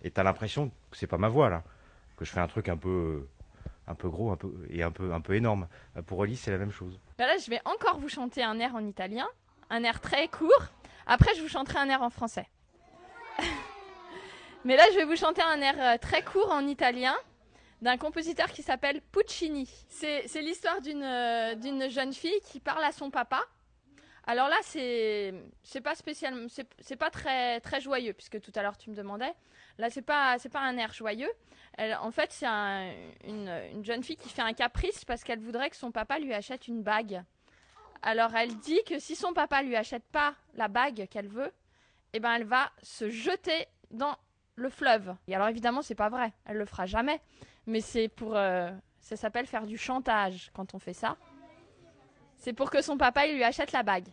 et 0.03 0.11
tu 0.11 0.21
as 0.21 0.25
l'impression 0.25 0.71
que 0.91 0.97
c'est 0.97 1.07
pas 1.07 1.19
ma 1.19 1.29
voix 1.29 1.49
là, 1.49 1.63
que 2.17 2.25
je 2.25 2.31
fais 2.31 2.41
un 2.41 2.49
truc 2.49 2.69
un 2.69 2.77
peu 2.77 3.27
un 3.89 3.95
peu 3.95 4.09
gros 4.09 4.31
un 4.31 4.37
peu, 4.37 4.53
et 4.71 4.83
un 4.83 4.91
peu, 4.91 5.13
un 5.13 5.21
peu 5.21 5.35
énorme. 5.35 5.69
Pour 6.07 6.25
Elise, 6.25 6.41
c'est 6.41 6.51
la 6.51 6.59
même 6.59 6.73
chose. 6.73 6.99
Bah 7.19 7.27
là, 7.27 7.37
je 7.39 7.49
vais 7.49 7.61
encore 7.65 7.99
vous 7.99 8.09
chanter 8.09 8.43
un 8.43 8.59
air 8.59 8.75
en 8.75 8.85
italien, 8.85 9.29
un 9.71 9.85
air 9.85 10.01
très 10.01 10.29
court. 10.29 10.67
Après, 11.07 11.35
je 11.37 11.43
vous 11.43 11.49
chanterai 11.49 11.79
un 11.79 11.89
air 11.89 12.03
en 12.03 12.11
français. 12.11 12.49
Mais 14.67 14.75
là, 14.77 14.83
je 14.91 14.97
vais 14.97 15.05
vous 15.05 15.15
chanter 15.15 15.43
un 15.43 15.61
air 15.61 15.77
euh, 15.79 15.97
très 15.97 16.23
court 16.23 16.51
en 16.51 16.67
italien 16.67 17.15
d'un 17.83 17.97
compositeur 17.97 18.51
qui 18.51 18.63
s'appelle 18.65 19.01
Puccini. 19.01 19.71
C'est 19.89 20.43
l'histoire 20.43 20.79
euh, 20.85 21.55
d'une 21.55 21.89
jeune 21.89 22.13
fille 22.13 22.41
qui 22.47 22.59
parle 22.59 22.83
à 22.83 22.91
son 22.91 23.09
papa. 23.09 23.45
Alors 24.27 24.49
là, 24.49 24.57
c'est 24.63 25.81
pas 25.85 25.95
spécialement, 25.95 26.49
c'est 26.81 26.97
pas 26.97 27.11
très 27.11 27.61
très 27.61 27.81
joyeux 27.81 28.13
puisque 28.13 28.41
tout 28.41 28.51
à 28.57 28.63
l'heure 28.63 28.77
tu 28.77 28.91
me 28.91 28.97
demandais. 28.97 29.33
Là, 29.79 29.89
c'est 29.89 30.03
pas 30.03 30.37
pas 30.53 30.61
un 30.63 30.77
air 30.79 30.93
joyeux. 30.93 31.31
en 31.79 32.11
fait, 32.11 32.33
c'est 32.33 32.47
une, 32.47 33.49
une 33.73 33.85
jeune 33.85 34.03
fille 34.03 34.17
qui 34.17 34.31
fait 34.31 34.43
un 34.43 34.53
caprice 34.53 35.05
parce 35.05 35.23
qu'elle 35.23 35.39
voudrait 35.39 35.71
que 35.71 35.77
son 35.77 35.93
papa 35.93 36.19
lui 36.19 36.35
achète 36.35 36.67
une 36.67 36.83
bague. 36.83 37.23
Alors 38.03 38.35
elle 38.35 38.57
dit 38.57 38.83
que 38.85 38.99
si 38.99 39.15
son 39.15 39.33
papa 39.33 39.63
lui 39.63 39.77
achète 39.77 40.09
pas 40.11 40.35
la 40.55 40.67
bague 40.67 41.07
qu'elle 41.09 41.29
veut, 41.29 41.53
eh 42.15 42.19
ben 42.19 42.33
elle 42.33 42.47
va 42.47 42.73
se 42.83 43.09
jeter 43.11 43.69
dans 43.93 44.17
le 44.57 44.69
fleuve. 44.69 45.15
Et 45.29 45.35
alors 45.35 45.49
évidemment, 45.49 45.83
c'est 45.83 45.95
pas 45.95 46.09
vrai, 46.09 46.33
elle 46.45 46.57
le 46.57 46.67
fera 46.67 46.87
jamais. 46.87 47.21
Mais 47.67 47.81
c'est 47.81 48.09
pour, 48.09 48.37
euh, 48.37 48.71
ça 49.01 49.17
s'appelle 49.17 49.47
faire 49.47 49.67
du 49.67 49.79
chantage 49.79 50.51
quand 50.55 50.75
on 50.75 50.79
fait 50.79 50.93
ça. 50.93 51.17
C'est 52.37 52.53
pour 52.53 52.71
que 52.71 52.83
son 52.83 52.97
papa 52.97 53.27
il 53.27 53.37
lui 53.37 53.45
achète 53.45 53.73
la 53.73 53.83
bague. 53.83 54.09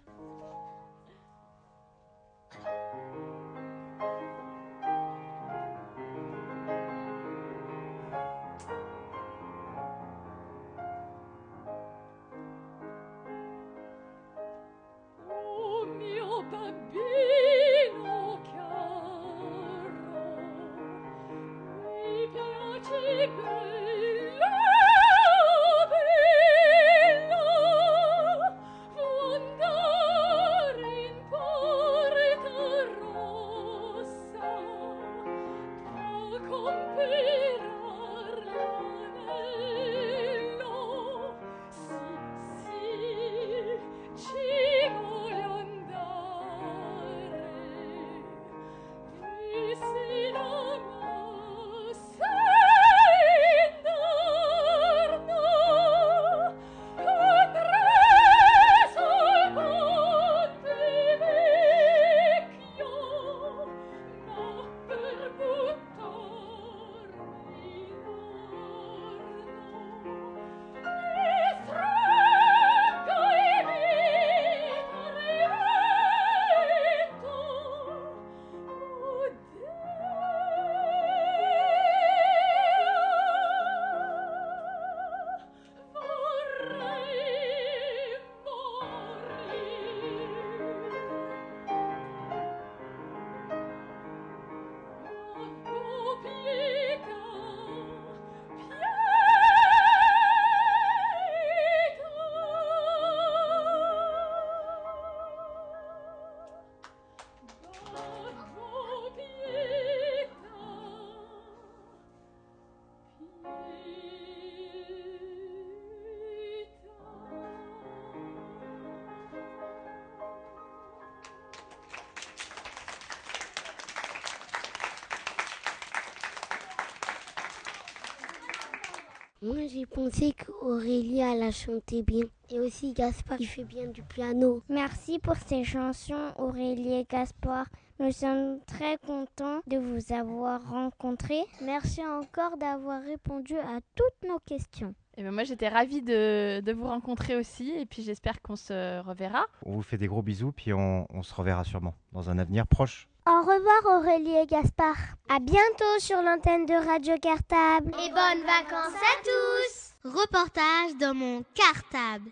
Moi, 129.43 129.67
j'ai 129.67 129.85
pensé 129.85 130.31
qu'Aurélie, 130.31 131.19
elle 131.19 131.43
a 131.43 131.51
chanté 131.51 132.01
bien. 132.01 132.23
Et 132.49 132.61
aussi 132.61 132.93
Gaspard, 132.93 133.35
qui 133.35 133.45
fait 133.45 133.65
bien 133.65 133.87
du 133.87 134.01
piano. 134.01 134.63
Merci 134.69 135.19
pour 135.19 135.35
ces 135.35 135.65
chansons, 135.65 136.31
Aurélie 136.37 136.93
et 136.93 137.03
Gaspard. 137.03 137.65
Nous 137.99 138.13
sommes 138.13 138.59
très 138.65 138.97
contents 139.05 139.59
de 139.67 139.75
vous 139.75 140.13
avoir 140.13 140.65
rencontrés. 140.69 141.43
Merci 141.61 141.99
encore 142.05 142.55
d'avoir 142.55 143.03
répondu 143.03 143.57
à 143.57 143.79
toutes 143.95 144.29
nos 144.29 144.39
questions. 144.39 144.95
Et 145.17 145.21
eh 145.21 145.23
ben 145.23 145.31
moi 145.31 145.43
j'étais 145.43 145.67
ravie 145.67 146.01
de, 146.01 146.61
de, 146.61 146.71
vous 146.71 146.87
rencontrer 146.87 147.35
aussi 147.35 147.69
et 147.77 147.85
puis 147.85 148.01
j'espère 148.01 148.41
qu'on 148.41 148.55
se 148.55 148.99
reverra. 149.01 149.45
On 149.65 149.73
vous 149.73 149.83
fait 149.83 149.97
des 149.97 150.07
gros 150.07 150.23
bisous 150.23 150.53
puis 150.53 150.73
on, 150.73 151.05
on 151.09 151.21
se 151.21 151.35
reverra 151.35 151.65
sûrement 151.65 151.93
dans 152.13 152.29
un 152.29 152.39
avenir 152.39 152.65
proche. 152.65 153.09
Au 153.43 153.45
revoir 153.45 153.99
Aurélie 153.99 154.37
et 154.37 154.45
Gaspard. 154.45 154.95
À 155.27 155.39
bientôt 155.39 155.99
sur 155.99 156.21
l'antenne 156.21 156.65
de 156.65 156.75
Radio 156.75 157.15
Cartable. 157.21 157.91
Et 158.01 158.09
bonnes 158.09 158.45
vacances 158.45 158.95
à 158.95 159.21
tous. 159.21 159.95
Reportage 160.05 160.95
dans 160.97 161.13
mon 161.13 161.43
cartable. 161.53 162.31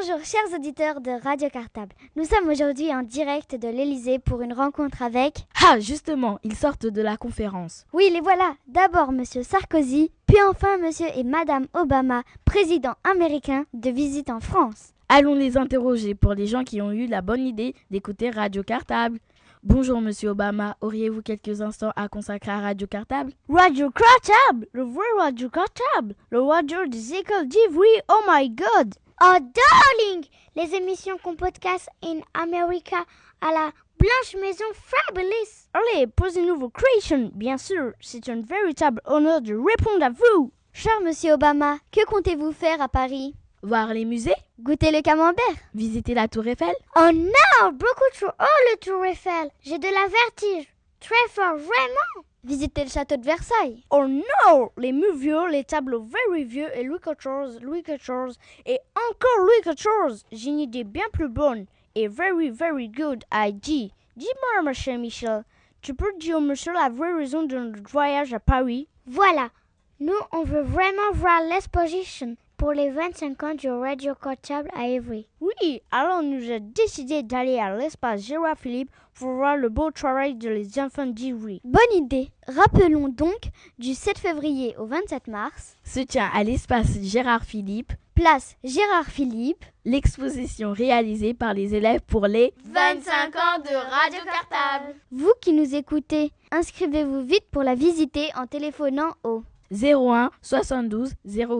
Bonjour 0.00 0.24
chers 0.24 0.58
auditeurs 0.58 1.00
de 1.02 1.10
Radio 1.22 1.50
Cartable. 1.50 1.94
Nous 2.16 2.24
sommes 2.24 2.48
aujourd'hui 2.48 2.90
en 2.94 3.02
direct 3.02 3.54
de 3.54 3.68
l'Elysée 3.68 4.18
pour 4.18 4.40
une 4.40 4.54
rencontre 4.54 5.02
avec... 5.02 5.46
Ah 5.62 5.78
justement, 5.78 6.38
ils 6.42 6.54
sortent 6.54 6.86
de 6.86 7.02
la 7.02 7.18
conférence. 7.18 7.84
Oui, 7.92 8.08
les 8.10 8.20
voilà. 8.20 8.54
D'abord 8.66 9.12
Monsieur 9.12 9.42
Sarkozy, 9.42 10.10
puis 10.26 10.38
enfin 10.48 10.78
Monsieur 10.78 11.08
et 11.16 11.24
Madame 11.24 11.66
Obama, 11.74 12.22
président 12.46 12.94
américain 13.04 13.66
de 13.74 13.90
visite 13.90 14.30
en 14.30 14.40
France. 14.40 14.92
Allons 15.10 15.34
les 15.34 15.58
interroger 15.58 16.14
pour 16.14 16.32
les 16.32 16.46
gens 16.46 16.64
qui 16.64 16.80
ont 16.80 16.92
eu 16.92 17.06
la 17.06 17.20
bonne 17.20 17.44
idée 17.44 17.74
d'écouter 17.90 18.30
Radio 18.30 18.62
Cartable. 18.62 19.18
Bonjour 19.62 20.00
Monsieur 20.00 20.30
Obama, 20.30 20.78
auriez-vous 20.80 21.20
quelques 21.20 21.60
instants 21.60 21.92
à 21.94 22.08
consacrer 22.08 22.52
à 22.52 22.60
Radio 22.60 22.86
Cartable? 22.86 23.32
Radio 23.50 23.90
Cartable 23.90 24.66
Le 24.72 24.82
vrai 24.82 25.04
Radio 25.18 25.50
Cartable 25.50 26.14
Le 26.30 26.40
radio 26.40 26.86
des 26.86 27.12
écoles 27.12 27.48
d'Ivry, 27.48 28.00
oh 28.08 28.22
my 28.26 28.48
god 28.48 28.94
Oh 29.22 29.36
darling 29.38 30.24
Les 30.56 30.74
émissions 30.74 31.18
qu'on 31.18 31.34
podcast 31.36 31.88
in 32.02 32.20
America 32.34 33.04
à 33.40 33.52
la 33.52 33.70
Blanche 33.98 34.40
Maison 34.40 34.64
Fabulous. 34.72 35.68
Allez, 35.74 36.06
posez-nous 36.06 36.58
vos 36.58 36.70
creations. 36.70 37.30
Bien 37.34 37.58
sûr, 37.58 37.92
c'est 38.00 38.28
un 38.30 38.40
véritable 38.40 39.02
honneur 39.04 39.42
de 39.42 39.54
répondre 39.54 40.04
à 40.04 40.10
vous. 40.10 40.52
Cher 40.72 40.98
Monsieur 41.04 41.34
Obama, 41.34 41.76
que 41.92 42.04
comptez-vous 42.06 42.52
faire 42.52 42.80
à 42.80 42.88
Paris? 42.88 43.34
Voir 43.62 43.88
les 43.92 44.06
musées 44.06 44.34
Goûter 44.58 44.90
le 44.90 45.02
camembert 45.02 45.44
Visiter 45.74 46.14
la 46.14 46.28
Tour 46.28 46.46
Eiffel 46.46 46.74
Oh 46.96 47.10
non, 47.12 47.72
beaucoup 47.72 48.10
trop 48.18 48.28
haut 48.28 48.70
le 48.72 48.78
Tour 48.78 49.04
Eiffel. 49.04 49.50
J'ai 49.60 49.78
de 49.78 49.84
la 49.84 50.08
vertige. 50.08 50.72
Très 50.98 51.28
fort, 51.28 51.56
vraiment. 51.56 52.26
Visiter 52.42 52.84
le 52.84 52.90
château 52.90 53.18
de 53.18 53.24
Versailles 53.24 53.84
Oh 53.90 54.06
non 54.06 54.70
Les 54.78 54.92
murs 54.92 55.14
vieux, 55.14 55.48
les 55.50 55.62
tableaux 55.62 56.00
very 56.02 56.44
vieux 56.44 56.74
et 56.74 56.84
Louis 56.84 56.98
XIV, 56.98 57.60
Louis 57.60 57.82
XIV 57.82 58.34
et 58.64 58.78
encore 59.10 59.44
Louis 59.44 59.74
XIV. 59.74 60.24
J'ai 60.32 60.48
une 60.48 60.60
idée 60.60 60.84
bien 60.84 61.04
plus 61.12 61.28
bonne 61.28 61.66
et 61.94 62.08
very 62.08 62.48
very 62.48 62.88
good, 62.88 63.24
I 63.30 63.52
dit. 63.52 63.92
Dis-moi, 64.16 64.62
monsieur 64.62 64.96
Michel, 64.96 65.44
tu 65.82 65.92
peux 65.92 66.12
dire 66.18 66.38
au 66.38 66.40
monsieur 66.40 66.72
la 66.72 66.88
vraie 66.88 67.12
raison 67.12 67.42
de 67.42 67.58
notre 67.58 67.90
voyage 67.90 68.32
à 68.32 68.40
Paris? 68.40 68.88
Voilà. 69.04 69.50
Nous, 69.98 70.12
on 70.32 70.42
veut 70.42 70.62
vraiment 70.62 71.12
voir 71.12 71.42
l'exposition 71.42 72.36
pour 72.60 72.72
les 72.72 72.90
25 72.90 73.42
ans 73.42 73.54
du 73.54 73.70
Radio 73.70 74.14
Cartable 74.14 74.68
à 74.76 74.86
Évry. 74.86 75.26
Oui, 75.40 75.80
alors 75.90 76.22
nous 76.22 76.50
avons 76.50 76.70
décidé 76.74 77.22
d'aller 77.22 77.58
à 77.58 77.74
l'espace 77.74 78.20
Gérard 78.20 78.58
Philippe 78.58 78.90
pour 79.14 79.32
voir 79.32 79.56
le 79.56 79.70
beau 79.70 79.90
travail 79.90 80.34
de 80.34 80.50
les 80.50 80.78
enfants 80.78 81.06
d'Ivry. 81.06 81.62
Bonne 81.64 81.80
idée. 81.94 82.28
Rappelons 82.46 83.08
donc, 83.08 83.48
du 83.78 83.94
7 83.94 84.18
février 84.18 84.76
au 84.76 84.84
27 84.84 85.28
mars, 85.28 85.74
se 85.84 86.00
tient 86.00 86.28
à 86.34 86.44
l'espace 86.44 87.00
Gérard 87.00 87.44
Philippe, 87.44 87.94
place 88.14 88.56
Gérard 88.62 89.06
Philippe, 89.06 89.64
l'exposition 89.86 90.72
réalisée 90.72 91.32
par 91.32 91.54
les 91.54 91.74
élèves 91.74 92.02
pour 92.02 92.26
les 92.26 92.52
25 92.66 93.36
ans 93.36 93.58
de 93.64 93.74
Radio 93.74 94.20
Cartable. 94.26 94.96
Vous 95.10 95.32
qui 95.40 95.54
nous 95.54 95.74
écoutez, 95.74 96.30
inscrivez-vous 96.52 97.22
vite 97.22 97.46
pour 97.50 97.62
la 97.62 97.74
visiter 97.74 98.28
en 98.36 98.46
téléphonant 98.46 99.14
au 99.24 99.44
01 99.72 100.30
72 100.42 101.12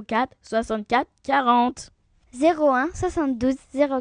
04 0.06 0.34
64 0.42 1.06
40. 1.22 1.90
01 2.40 2.88
72 2.94 3.54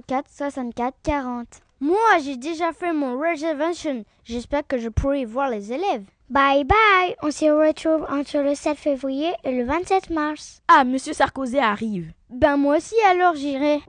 04 0.08 0.30
64 0.30 0.96
40. 1.04 1.48
Moi, 1.82 1.98
j'ai 2.24 2.36
déjà 2.36 2.74
fait 2.74 2.92
mon 2.92 3.18
reservation. 3.18 4.04
J'espère 4.26 4.68
que 4.68 4.78
je 4.78 4.90
pourrai 4.90 5.26
voir 5.26 5.50
les 5.50 5.72
élèves. 5.72 6.04
Bye 6.30 6.64
bye. 6.64 7.16
On 7.24 7.32
se 7.32 7.46
retrouve 7.46 8.06
entre 8.10 8.38
le 8.40 8.54
7 8.54 8.78
février 8.78 9.32
et 9.44 9.52
le 9.52 9.64
27 9.66 10.10
mars. 10.12 10.62
Ah, 10.68 10.84
Monsieur 10.84 11.14
Sarkozy 11.14 11.58
arrive. 11.58 12.12
Ben 12.30 12.58
moi 12.58 12.78
aussi 12.78 12.96
alors 13.10 13.34
j'irai. 13.36 13.80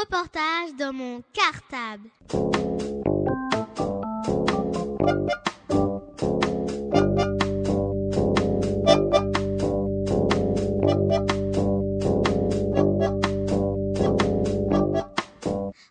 Reportage 0.00 0.76
dans 0.78 0.92
mon 0.92 1.22
cartable. 1.32 2.08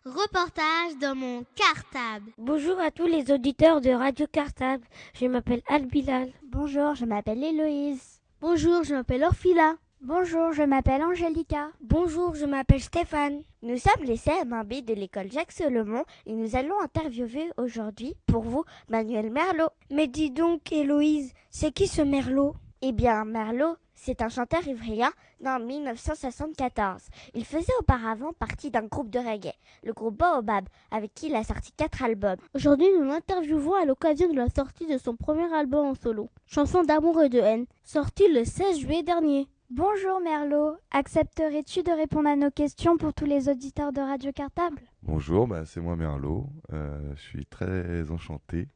Reportage 0.05 0.97
dans 1.01 1.15
mon 1.15 1.43
cartable. 1.55 2.31
Bonjour 2.37 2.79
à 2.79 2.91
tous 2.91 3.07
les 3.07 3.31
auditeurs 3.31 3.81
de 3.81 3.89
Radio 3.89 4.25
Cartable. 4.31 4.85
Je 5.19 5.25
m'appelle 5.25 5.61
Albilal. 5.67 6.31
Bonjour, 6.43 6.95
je 6.95 7.03
m'appelle 7.03 7.43
Héloïse. 7.43 8.21
Bonjour, 8.39 8.83
je 8.83 8.95
m'appelle 8.95 9.23
Orphila. 9.25 9.75
Bonjour, 10.01 10.53
je 10.53 10.61
m'appelle 10.61 11.01
Angélica. 11.01 11.71
Bonjour, 11.81 12.35
je 12.35 12.45
m'appelle 12.45 12.79
Stéphane. 12.79 13.41
Nous 13.63 13.79
sommes 13.79 14.03
les 14.03 14.17
CM1B 14.17 14.85
de 14.85 14.93
l'école 14.93 15.31
Jacques 15.31 15.51
Solomon 15.51 16.03
et 16.27 16.33
nous 16.33 16.55
allons 16.55 16.79
interviewer 16.79 17.49
aujourd'hui 17.57 18.13
pour 18.27 18.43
vous 18.43 18.63
Manuel 18.89 19.31
Merlot. 19.31 19.69
Mais 19.89 20.05
dis 20.05 20.29
donc, 20.29 20.71
Héloïse, 20.71 21.33
c'est 21.49 21.71
qui 21.71 21.87
ce 21.87 22.03
Merlot? 22.03 22.53
Eh 22.83 22.91
bien, 22.91 23.25
Merlot, 23.25 23.75
c'est 23.95 24.21
un 24.21 24.29
chanteur 24.29 24.67
ivrien 24.67 25.11
en 25.43 25.59
1974. 25.59 27.01
Il 27.33 27.43
faisait 27.43 27.73
auparavant 27.79 28.33
partie 28.33 28.69
d'un 28.69 28.85
groupe 28.85 29.09
de 29.09 29.17
reggae, 29.17 29.55
le 29.83 29.93
groupe 29.93 30.17
Baobab, 30.17 30.69
avec 30.91 31.15
qui 31.15 31.25
il 31.25 31.35
a 31.35 31.43
sorti 31.43 31.71
quatre 31.71 32.03
albums. 32.03 32.37
Aujourd'hui, 32.53 32.87
nous 32.99 33.05
l'interviewons 33.05 33.73
à 33.73 33.85
l'occasion 33.85 34.29
de 34.29 34.37
la 34.37 34.49
sortie 34.49 34.85
de 34.85 34.99
son 34.99 35.15
premier 35.15 35.51
album 35.51 35.87
en 35.87 35.95
solo, 35.95 36.29
Chanson 36.45 36.83
d'amour 36.83 37.23
et 37.23 37.29
de 37.29 37.39
haine, 37.39 37.65
sorti 37.83 38.31
le 38.31 38.45
16 38.45 38.77
juillet 38.77 39.01
dernier. 39.01 39.47
Bonjour 39.69 40.21
Merlot, 40.21 40.77
accepterais-tu 40.91 41.83
de 41.83 41.91
répondre 41.91 42.29
à 42.29 42.37
nos 42.37 42.49
questions 42.49 42.95
pour 42.95 43.13
tous 43.13 43.25
les 43.25 43.49
auditeurs 43.49 43.91
de 43.91 43.99
Radio 43.99 44.31
Cartable? 44.31 44.81
Bonjour, 45.03 45.45
bah, 45.45 45.65
c'est 45.65 45.81
moi 45.81 45.97
Merlot. 45.97 46.47
Euh, 46.71 47.13
je 47.17 47.21
suis 47.21 47.45
très 47.45 48.09
enchanté 48.09 48.69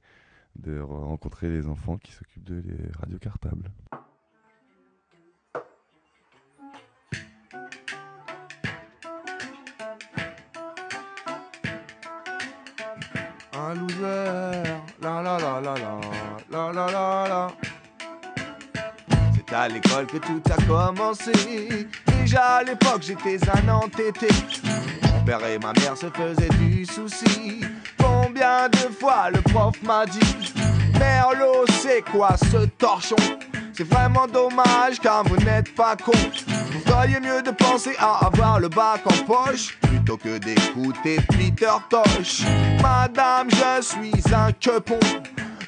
de 0.58 0.82
rencontrer 0.82 1.50
les 1.50 1.70
enfants 1.70 1.98
qui 1.98 2.12
s'occupent 2.12 2.44
de 2.44 2.56
les 2.56 2.92
Radio 3.00 3.18
Cartables. 3.20 3.72
Un 13.54 13.76
loser, 13.76 14.64
la 15.02 15.22
la 15.22 15.38
la 15.40 15.62
la 15.62 15.74
la, 15.78 16.02
la 16.52 16.74
la 16.74 16.92
la 16.92 17.28
la. 17.30 17.71
À 19.54 19.68
l'école 19.68 20.06
que 20.08 20.18
tout 20.18 20.42
a 20.50 20.62
commencé. 20.64 21.88
Déjà 22.22 22.58
à 22.58 22.64
l'époque, 22.64 23.02
j'étais 23.02 23.38
un 23.50 23.68
entêté. 23.68 24.30
Mon 25.04 25.26
père 25.26 25.46
et 25.46 25.60
ma 25.60 25.74
mère 25.74 25.98
se 25.98 26.06
faisaient 26.10 26.50
du 26.58 26.86
souci. 26.86 27.62
Combien 27.98 28.70
de 28.70 28.78
fois 28.98 29.30
le 29.30 29.42
prof 29.42 29.76
m'a 29.84 30.06
dit 30.06 30.54
Merlot, 30.98 31.66
c'est 31.82 32.02
quoi 32.02 32.36
ce 32.38 32.66
torchon? 32.78 33.16
C'est 33.74 33.88
vraiment 33.88 34.26
dommage 34.26 35.00
car 35.02 35.24
vous 35.26 35.38
n'êtes 35.38 35.76
pas 35.76 35.98
con. 35.98 36.14
Vous 36.72 36.80
feriez 36.86 37.20
mieux 37.20 37.42
de 37.42 37.52
penser 37.52 37.96
à 38.00 38.26
avoir 38.26 38.60
le 38.60 38.70
bac 38.70 39.02
en 39.06 39.26
poche 39.26 39.78
plutôt 39.82 40.16
que 40.16 40.38
d'écouter 40.38 41.20
Peter 41.30 41.74
Tosh. 41.90 42.44
Madame, 42.82 43.50
je 43.50 43.82
suis 43.82 44.34
un 44.34 44.54
quepon. 44.54 45.00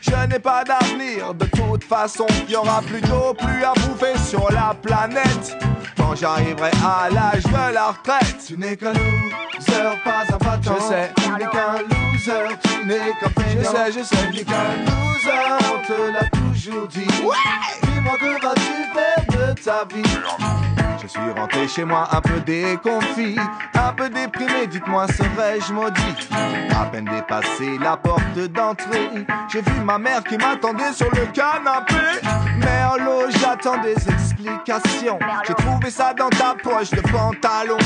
Je 0.05 0.27
n'ai 0.27 0.39
pas 0.39 0.65
d'avenir, 0.65 1.33
de 1.33 1.45
toute 1.45 1.85
façon, 1.85 2.25
il 2.45 2.51
y 2.51 2.55
aura 2.57 2.81
plus 2.81 2.99
d'eau, 2.99 3.33
plus 3.33 3.63
à 3.63 3.71
bouffer 3.73 4.17
sur 4.17 4.51
la 4.51 4.73
planète. 4.73 5.57
Quand 5.95 6.13
j'arriverai 6.13 6.71
à 6.85 7.09
l'âge 7.09 7.43
de 7.43 7.73
la 7.73 7.91
retraite, 7.91 8.43
tu 8.45 8.57
n'es 8.57 8.75
qu'un 8.75 8.91
loser, 8.91 10.01
pas 10.03 10.23
un 10.29 10.37
battant. 10.37 10.75
Je 10.77 10.83
sais, 10.83 11.11
tu 11.15 11.29
n'es 11.31 11.49
qu'un 11.49 11.77
loser, 11.83 12.57
tu 12.63 12.85
n'es 12.85 13.13
qu'un. 13.17 13.31
Je 13.47 13.63
sais, 13.63 13.91
je 13.97 14.03
sais, 14.03 14.27
tu 14.27 14.37
n'es 14.39 14.43
qu'un 14.43 14.75
loser, 14.83 15.53
on 15.73 15.87
te 15.87 16.11
l'a 16.11 16.29
toujours 16.29 16.87
dit. 16.87 17.05
Dis-moi 17.05 18.17
que 18.19 18.41
vas-tu 18.41 18.75
faire 18.93 19.25
de 19.29 19.53
ta 19.61 19.85
vie? 19.85 20.82
Je 21.03 21.07
suis 21.09 21.31
rentré 21.37 21.67
chez 21.67 21.83
moi 21.83 22.07
un 22.11 22.21
peu 22.21 22.39
déconfit, 22.39 23.37
un 23.73 23.93
peu 23.93 24.09
déprimé, 24.09 24.67
dites-moi 24.67 25.05
serais-je 25.07 25.73
maudit? 25.73 26.29
À 26.79 26.85
peine 26.85 27.05
dépassé 27.05 27.77
la 27.81 27.97
porte 27.97 28.37
d'entrée, 28.37 29.25
j'ai 29.51 29.61
vu 29.61 29.81
ma 29.83 29.97
mère 29.97 30.23
qui 30.23 30.37
m'attendait 30.37 30.93
sur 30.93 31.09
le 31.11 31.25
canapé. 31.27 31.95
Merlot, 32.57 33.29
j'attends 33.41 33.81
des 33.81 33.95
explications. 34.09 35.19
J'ai 35.45 35.53
trouvé 35.55 35.89
ça 35.89 36.13
dans 36.13 36.29
ta 36.29 36.55
poche 36.61 36.91
de 36.91 37.01
pantalon. 37.01 37.77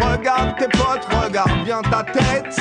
Regarde 0.00 0.56
tes 0.58 0.68
potes, 0.68 1.06
regarde 1.22 1.64
bien 1.64 1.82
ta 1.82 2.02
tête. 2.02 2.56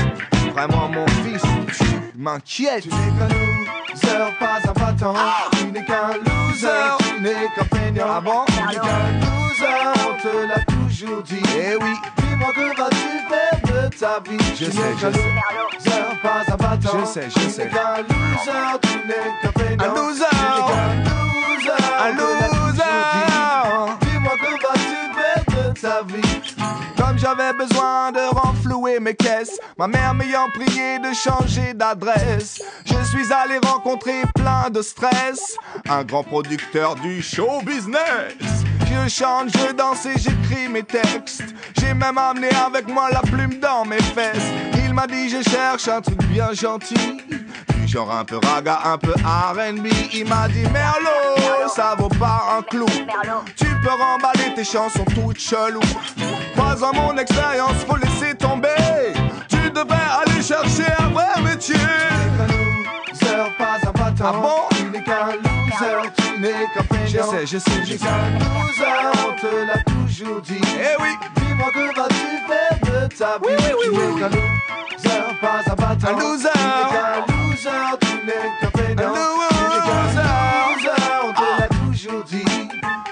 Vraiment 0.52 0.90
mon 0.90 1.08
fils, 1.24 1.42
tu 1.78 1.86
m'inquiètes. 2.18 2.84
Tu 2.84 2.90
n'es 2.90 3.12
qu'un 3.18 3.28
loser, 3.28 4.34
pas 4.40 4.60
un 4.68 4.74
battant. 4.74 5.14
Tu 5.52 5.66
n'es 5.68 5.86
qu'un 5.86 6.10
loser, 6.18 6.98
tu 7.00 7.22
n'es 7.22 7.48
qu'un 7.56 7.78
feignant. 7.78 8.06
Ah 8.10 8.22
bon? 8.22 8.46
Tu 8.48 8.62
n'es 8.68 8.74
qu'un 8.76 9.12
loser, 9.20 9.47
on 9.64 10.14
te 10.22 10.48
l'a 10.48 10.60
toujours 10.66 11.22
dit. 11.24 11.42
Eh 11.58 11.76
oui, 11.76 11.94
dis-moi 12.18 12.52
que 12.54 12.78
vas-tu 12.78 13.10
faire 13.30 13.60
de 13.64 13.96
ta 13.96 14.20
vie? 14.30 14.38
Je 14.56 14.66
sais, 14.66 14.72
je 14.72 15.12
sais. 15.12 15.36
Loser, 15.74 16.04
pas 16.22 16.44
un 16.48 16.56
battant. 16.56 17.00
Je 17.00 17.06
sais, 17.06 17.30
je 17.30 17.40
sais. 17.50 17.68
Tu 17.70 17.74
n'es 17.74 17.80
qu'un 17.80 17.98
loser, 18.02 18.80
tu 18.82 18.94
n'es 19.08 19.78
qu'un. 19.78 19.86
Un 19.86 19.96
loser. 19.96 20.26
Tu 20.30 20.36
n'es 20.38 20.64
qu'un 20.68 20.90
loser. 21.04 21.84
Un 22.00 22.12
loser. 22.14 22.98
Dis-moi 24.02 24.34
que 24.38 24.52
vas-tu 24.64 25.00
faire 25.16 25.44
de 25.48 25.80
ta 25.80 25.98
vie? 26.04 26.42
Comme 26.98 27.18
j'avais 27.18 27.54
besoin 27.54 28.12
de 28.12 28.36
renflouer 28.36 29.00
mes 29.00 29.16
caisses, 29.16 29.60
ma 29.78 29.88
mère 29.88 30.14
m'ayant 30.14 30.50
prié 30.54 31.00
de 31.00 31.14
changer 31.14 31.74
d'adresse, 31.74 32.62
je 32.86 33.04
suis 33.06 33.32
allé 33.34 33.60
rencontrer 33.66 34.22
plein 34.36 34.70
de 34.70 34.82
stress, 34.82 35.58
un 35.90 36.04
grand 36.04 36.24
producteur 36.24 36.96
du 36.96 37.22
show 37.22 37.62
business. 37.66 38.34
Je 39.04 39.10
chante, 39.10 39.50
je 39.58 39.72
danse 39.74 40.06
et 40.06 40.18
j'écris 40.18 40.68
mes 40.70 40.84
textes. 40.84 41.44
J'ai 41.80 41.94
même 41.94 42.18
amené 42.18 42.50
avec 42.50 42.88
moi 42.88 43.10
la 43.12 43.22
plume 43.22 43.60
dans 43.60 43.86
mes 43.86 44.02
fesses. 44.02 44.52
Il 44.84 44.94
m'a 44.94 45.08
dit 45.08 45.30
je 45.30 45.42
cherche 45.50 45.88
un 45.88 46.02
truc 46.02 46.22
bien 46.26 46.52
gentil, 46.54 47.22
du 47.30 47.88
Genre 47.88 48.12
un 48.12 48.26
peu 48.26 48.38
raga, 48.44 48.80
un 48.84 48.98
peu 48.98 49.14
RB. 49.14 49.88
Il 50.14 50.28
m'a 50.28 50.50
dit 50.50 50.64
Merlot, 50.74 51.70
ça 51.74 51.96
vaut 51.98 52.10
pas 52.10 52.58
un 52.58 52.62
clou. 52.64 52.86
Tu 53.56 53.66
peux 53.66 53.90
remballer 53.90 54.54
tes 54.56 54.66
chansons 54.66 55.06
toutes 55.16 55.40
cheloues. 55.40 55.80
Pas 56.56 56.84
en 56.84 56.94
mon 56.94 57.18
expérience, 57.18 57.78
faut 57.88 57.96
laisser 57.96 58.36
tomber. 58.36 59.14
Tu 59.48 59.70
devrais 59.70 59.98
aller 60.22 60.42
chercher 60.42 60.92
un 61.00 61.10
vrai 61.10 61.42
métier. 61.44 61.76
Loser, 62.50 63.52
pas 63.58 63.78
un. 63.88 63.94
Ah 64.20 64.34
bon? 64.34 64.76
Tu 64.76 64.84
n'es 64.90 65.04
qu'un 65.04 65.28
loser, 65.28 66.12
tu 66.18 66.42
n'es 66.42 66.52
qu'un. 66.74 67.06
Je 67.06 67.12
sais, 67.24 67.46
je 67.46 67.58
sais, 67.58 67.86
je 67.86 67.98
sais. 67.98 68.06
Toujours 70.18 70.42
dit. 70.42 70.62
Eh 70.64 71.02
oui. 71.02 71.10
Dis-moi 71.36 71.72
que 71.72 71.96
vas-tu 71.96 72.28
faire 72.48 72.80
de 72.82 73.08
ta 73.16 73.38
vie? 73.38 73.44
Oui, 73.46 73.54
oui, 73.58 73.88
oui, 73.92 73.98
Tu 73.98 73.98
oui, 73.98 74.22
loser, 75.04 75.76
pas 75.76 75.94
un. 75.94 76.08
Un 76.08 76.20
loser. 76.20 76.50
Tu 76.54 76.60
n'es 76.60 76.86
qu'un 76.92 77.20
loser, 77.28 77.98
tu 78.02 78.14
n'es 78.26 78.46
qu'un 78.60 78.72
feignant. 78.78 79.14
Tu 79.50 79.62
n'es 79.64 79.82
qu'un 79.86 80.04
loser, 80.18 81.02
on 81.24 81.34
te 81.34 81.48
l'a 81.62 81.68
toujours 81.68 82.24
dit. 82.24 82.70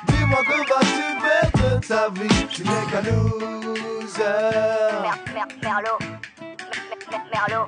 Dis-moi 0.07 0.41
que 0.43 0.57
vas-tu 0.69 1.05
faire 1.21 1.49
de 1.53 1.87
ta 1.87 2.01
vie? 2.09 2.43
Tu 2.47 2.61
n'es 2.63 2.85
qu'un 2.91 3.01
loser. 3.01 4.23
Merlot. 5.61 5.99
Merlot. 7.31 7.67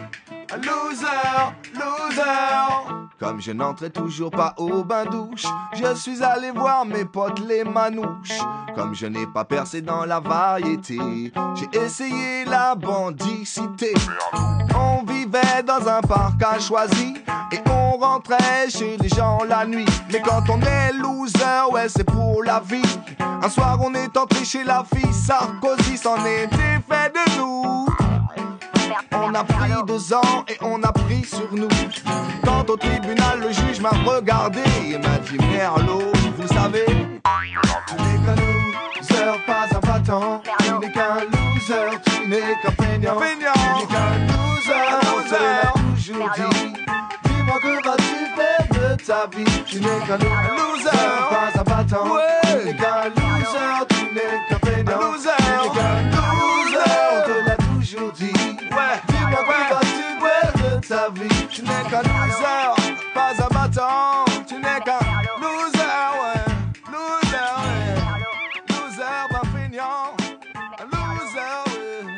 Loser, 0.57 1.53
loser. 1.73 3.07
Comme 3.19 3.41
je 3.41 3.51
n'entrais 3.51 3.89
toujours 3.89 4.29
pas 4.29 4.53
au 4.57 4.83
bain-douche, 4.83 5.45
je 5.73 5.95
suis 5.95 6.21
allé 6.23 6.51
voir 6.51 6.85
mes 6.85 7.05
potes 7.05 7.39
les 7.39 7.63
manouches. 7.63 8.37
Comme 8.75 8.93
je 8.93 9.07
n'ai 9.07 9.25
pas 9.25 9.45
percé 9.45 9.81
dans 9.81 10.05
la 10.05 10.19
variété, 10.19 11.31
j'ai 11.55 11.79
essayé 11.79 12.45
la 12.45 12.75
bandicité. 12.75 13.93
On 14.75 15.03
vivait 15.03 15.63
dans 15.65 15.87
un 15.87 16.01
parc 16.01 16.43
à 16.43 16.59
choisi 16.59 17.15
et 17.51 17.59
on 17.69 17.97
rentrait 17.97 18.69
chez 18.69 18.97
les 18.97 19.09
gens 19.09 19.39
la 19.47 19.65
nuit. 19.65 19.85
Mais 20.11 20.21
quand 20.21 20.43
on 20.49 20.61
est 20.61 20.93
loser, 20.93 21.71
ouais, 21.71 21.89
c'est 21.89 22.03
pour 22.03 22.43
la 22.43 22.59
vie. 22.59 22.99
Un 23.19 23.49
soir, 23.49 23.79
on 23.81 23.93
est 23.95 24.15
entré 24.15 24.45
chez 24.45 24.63
la 24.63 24.83
fille 24.83 25.13
Sarkozy, 25.13 25.97
c'en 25.97 26.17
était 26.25 26.79
fait 26.87 27.11
de 27.11 27.39
nous. 27.39 27.87
On 29.11 29.33
a 29.33 29.43
pris 29.43 29.71
deux 29.87 30.13
ans 30.13 30.45
et 30.47 30.57
on 30.61 30.81
a 30.83 30.91
pris 30.91 31.23
sur 31.23 31.47
nous. 31.51 31.67
Quand 32.43 32.69
au 32.69 32.77
tribunal, 32.77 33.39
le 33.41 33.51
juge 33.51 33.79
m'a 33.79 33.89
regardé 33.89 34.61
et 34.85 34.97
m'a 34.97 35.17
dit 35.19 35.37
Merlot, 35.51 36.11
vous 36.37 36.47
savez, 36.47 36.85
Tu 36.85 37.95
n'es 37.95 38.17
qu'un 38.25 38.35
loser, 38.35 39.39
pas 39.45 39.65
un 39.75 39.79
battant. 39.79 40.41
Tu 40.59 40.71
n'es 40.79 40.91
qu'un 40.91 41.15
loser, 41.25 41.99
tu 42.05 42.27
n'es 42.27 42.55
qu'un 42.61 42.83
feignant. 42.83 43.17
Tu 43.17 43.23
n'es 43.23 43.87
qu'un 43.87 44.11
loser, 44.27 45.43
on 45.75 45.79
toujours 45.95 46.29
dit. 46.35 46.73
Dis-moi 47.23 47.57
que 47.61 47.73
vas-tu 47.85 48.15
faire 48.35 48.65
de 48.71 49.03
ta 49.03 49.27
vie? 49.35 49.63
Tu 49.65 49.79
n'es 49.79 49.99
qu'un 50.05 50.17
loser, 50.17 51.03
pas 51.29 51.59
un 51.59 51.63
battant. 51.63 52.05
Tu 52.43 52.65
n'es 52.65 52.75
qu'un 52.75 53.09
loser, 53.09 53.73
tu 53.89 54.03
n'es 54.13 54.33
qu'un 54.49 54.59
feignant. 54.67 54.99
Tu 55.13 55.27
n'es 55.27 55.73
qu'un 55.73 55.97
loser, 56.11 56.91
on 57.11 57.25
te 57.25 57.49
l'a 57.49 57.55
toujours 57.55 58.11
dit. 58.11 58.32
De 59.01 60.87
ta 60.87 61.09
vie 61.09 61.47
tu 61.49 61.61
n'es 61.61 61.83
qu'un 61.89 62.01
loser, 62.01 62.93
pas 63.13 63.31
un 63.37 63.47
battant. 63.47 64.25
Tu 64.47 64.55
n'es 64.55 64.79
qu'un 64.83 64.99
loser, 65.39 66.03
ouais, 66.19 66.45
loser, 66.91 67.49
ouais. 67.63 67.95
Loser, 68.69 69.27
pas 69.29 69.45
feignant. 69.53 70.15
Loser, 70.91 71.55
ouais. 71.67 72.13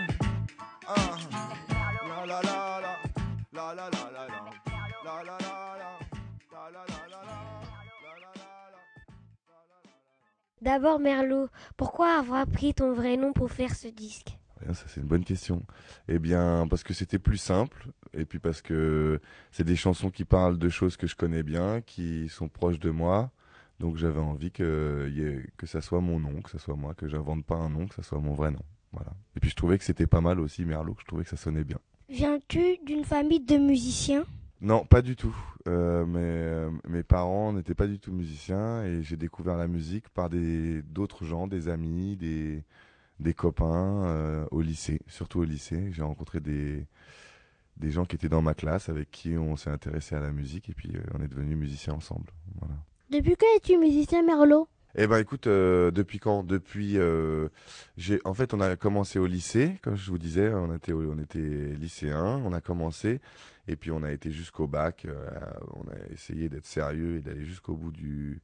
D'abord, 10.61 10.99
Merlot, 10.99 11.49
pourquoi 11.78 12.17
avoir 12.17 12.47
pris 12.47 12.73
ton 12.73 12.93
vrai 12.93 13.17
nom 13.17 13.34
pour 13.34 13.51
faire 13.51 13.76
ce 13.76 13.88
disque? 13.88 14.38
Ouais, 14.68 14.74
Ça, 14.74 14.86
c'est 14.88 15.01
une 15.01 15.07
bonne 15.07 15.24
question. 15.24 15.63
Eh 16.07 16.20
bien, 16.20 16.68
parce 16.70 16.84
que 16.84 16.93
c'était 16.93 17.20
plus 17.20 17.38
simple, 17.38 17.88
et 18.13 18.26
puis 18.26 18.39
parce 18.39 18.61
que 18.61 19.20
c'est 19.51 19.63
des 19.63 19.76
chansons 19.76 20.09
qui 20.09 20.26
parlent 20.26 20.57
de 20.57 20.70
choses 20.70 20.97
que 20.97 21.07
je 21.07 21.16
connais 21.16 21.43
bien, 21.43 21.82
qui 21.82 22.30
sont 22.30 22.47
proches 22.47 22.80
de 22.80 22.89
moi. 22.89 23.32
Donc 23.80 23.97
j'avais 23.97 24.22
envie 24.22 24.51
que, 24.51 25.43
que 25.57 25.68
ça 25.68 25.82
soit 25.82 25.99
mon 25.99 26.20
nom, 26.20 26.41
que 26.41 26.49
ça 26.49 26.59
soit 26.59 26.76
moi, 26.76 26.93
que 26.93 27.07
j'invente 27.07 27.45
pas 27.45 27.55
un 27.55 27.70
nom, 27.70 27.88
que 27.88 27.95
ça 27.95 28.03
soit 28.03 28.20
mon 28.20 28.34
vrai 28.34 28.51
nom. 28.51 28.63
Voilà. 28.93 29.11
Et 29.36 29.39
puis 29.41 29.49
je 29.49 29.55
trouvais 29.55 29.78
que 29.78 29.84
c'était 29.84 30.07
pas 30.07 30.22
mal 30.22 30.39
aussi, 30.39 30.63
Merlot, 30.63 30.95
je 30.99 31.05
trouvais 31.05 31.24
que 31.24 31.30
ça 31.30 31.38
sonnait 31.38 31.66
bien. 31.66 31.80
Viens-tu 32.09 32.78
d'une 32.86 33.03
famille 33.03 33.41
de 33.41 33.57
musiciens? 33.57 34.26
Non, 34.61 34.86
pas 34.86 35.01
du 35.01 35.16
tout. 35.16 35.36
Euh, 35.68 36.05
mais, 36.05 36.20
euh, 36.22 36.72
mes 36.88 37.03
parents 37.03 37.51
n'étaient 37.51 37.76
pas 37.76 37.88
du 37.88 37.99
tout 37.99 38.13
musiciens 38.13 38.84
et 38.84 39.03
j'ai 39.03 39.18
découvert 39.18 39.57
la 39.57 39.68
musique 39.68 40.07
par 40.09 40.30
d'autres 40.30 41.26
gens, 41.26 41.47
des 41.47 41.68
amis, 41.68 42.16
des, 42.16 42.63
des 43.20 43.34
copains 43.34 44.05
euh, 44.05 44.45
au 44.51 44.61
lycée, 44.61 45.01
surtout 45.07 45.39
au 45.39 45.43
lycée. 45.45 45.89
J'ai 45.91 46.03
rencontré 46.03 46.39
des, 46.39 46.86
des 47.78 47.91
gens 47.91 48.05
qui 48.05 48.16
étaient 48.16 48.30
dans 48.30 48.41
ma 48.41 48.53
classe 48.53 48.89
avec 48.89 49.11
qui 49.11 49.38
on 49.38 49.55
s'est 49.55 49.70
intéressé 49.70 50.16
à 50.16 50.20
la 50.20 50.32
musique 50.32 50.70
et 50.70 50.74
puis 50.74 50.91
euh, 50.95 50.99
on 51.18 51.22
est 51.22 51.28
devenus 51.28 51.57
musiciens 51.57 51.93
ensemble. 51.93 52.28
Voilà. 52.59 52.76
Depuis 53.09 53.36
quand 53.36 53.45
es-tu 53.55 53.78
musicien, 53.78 54.24
Merlot 54.24 54.68
Eh 54.95 55.07
ben 55.07 55.20
écoute, 55.20 55.47
euh, 55.47 55.91
depuis 55.91 56.20
quand? 56.20 56.43
Depuis, 56.43 56.97
euh, 56.97 57.49
j'ai, 57.97 58.20
en 58.26 58.34
fait, 58.34 58.53
on 58.53 58.59
a 58.61 58.76
commencé 58.76 59.20
au 59.20 59.28
lycée, 59.28 59.78
comme 59.82 59.95
je 59.95 60.09
vous 60.09 60.18
disais, 60.18 60.49
on 60.53 60.74
était, 60.76 60.91
on 60.93 61.20
était 61.20 61.74
lycéens, 61.76 62.41
on 62.43 62.51
a 62.51 62.61
commencé, 62.61 63.22
et 63.68 63.76
puis 63.76 63.91
on 63.91 64.03
a 64.03 64.11
été 64.11 64.32
jusqu'au 64.32 64.68
bac. 64.68 65.05
euh, 65.05 65.30
on 65.76 65.88
a 65.89 66.13
essayé 66.13 66.49
d'être 66.49 66.66
sérieux 66.66 67.18
et 67.18 67.22
d'aller 67.22 67.45
jusqu'au 67.45 67.76
bout 67.76 67.91
du, 67.91 68.41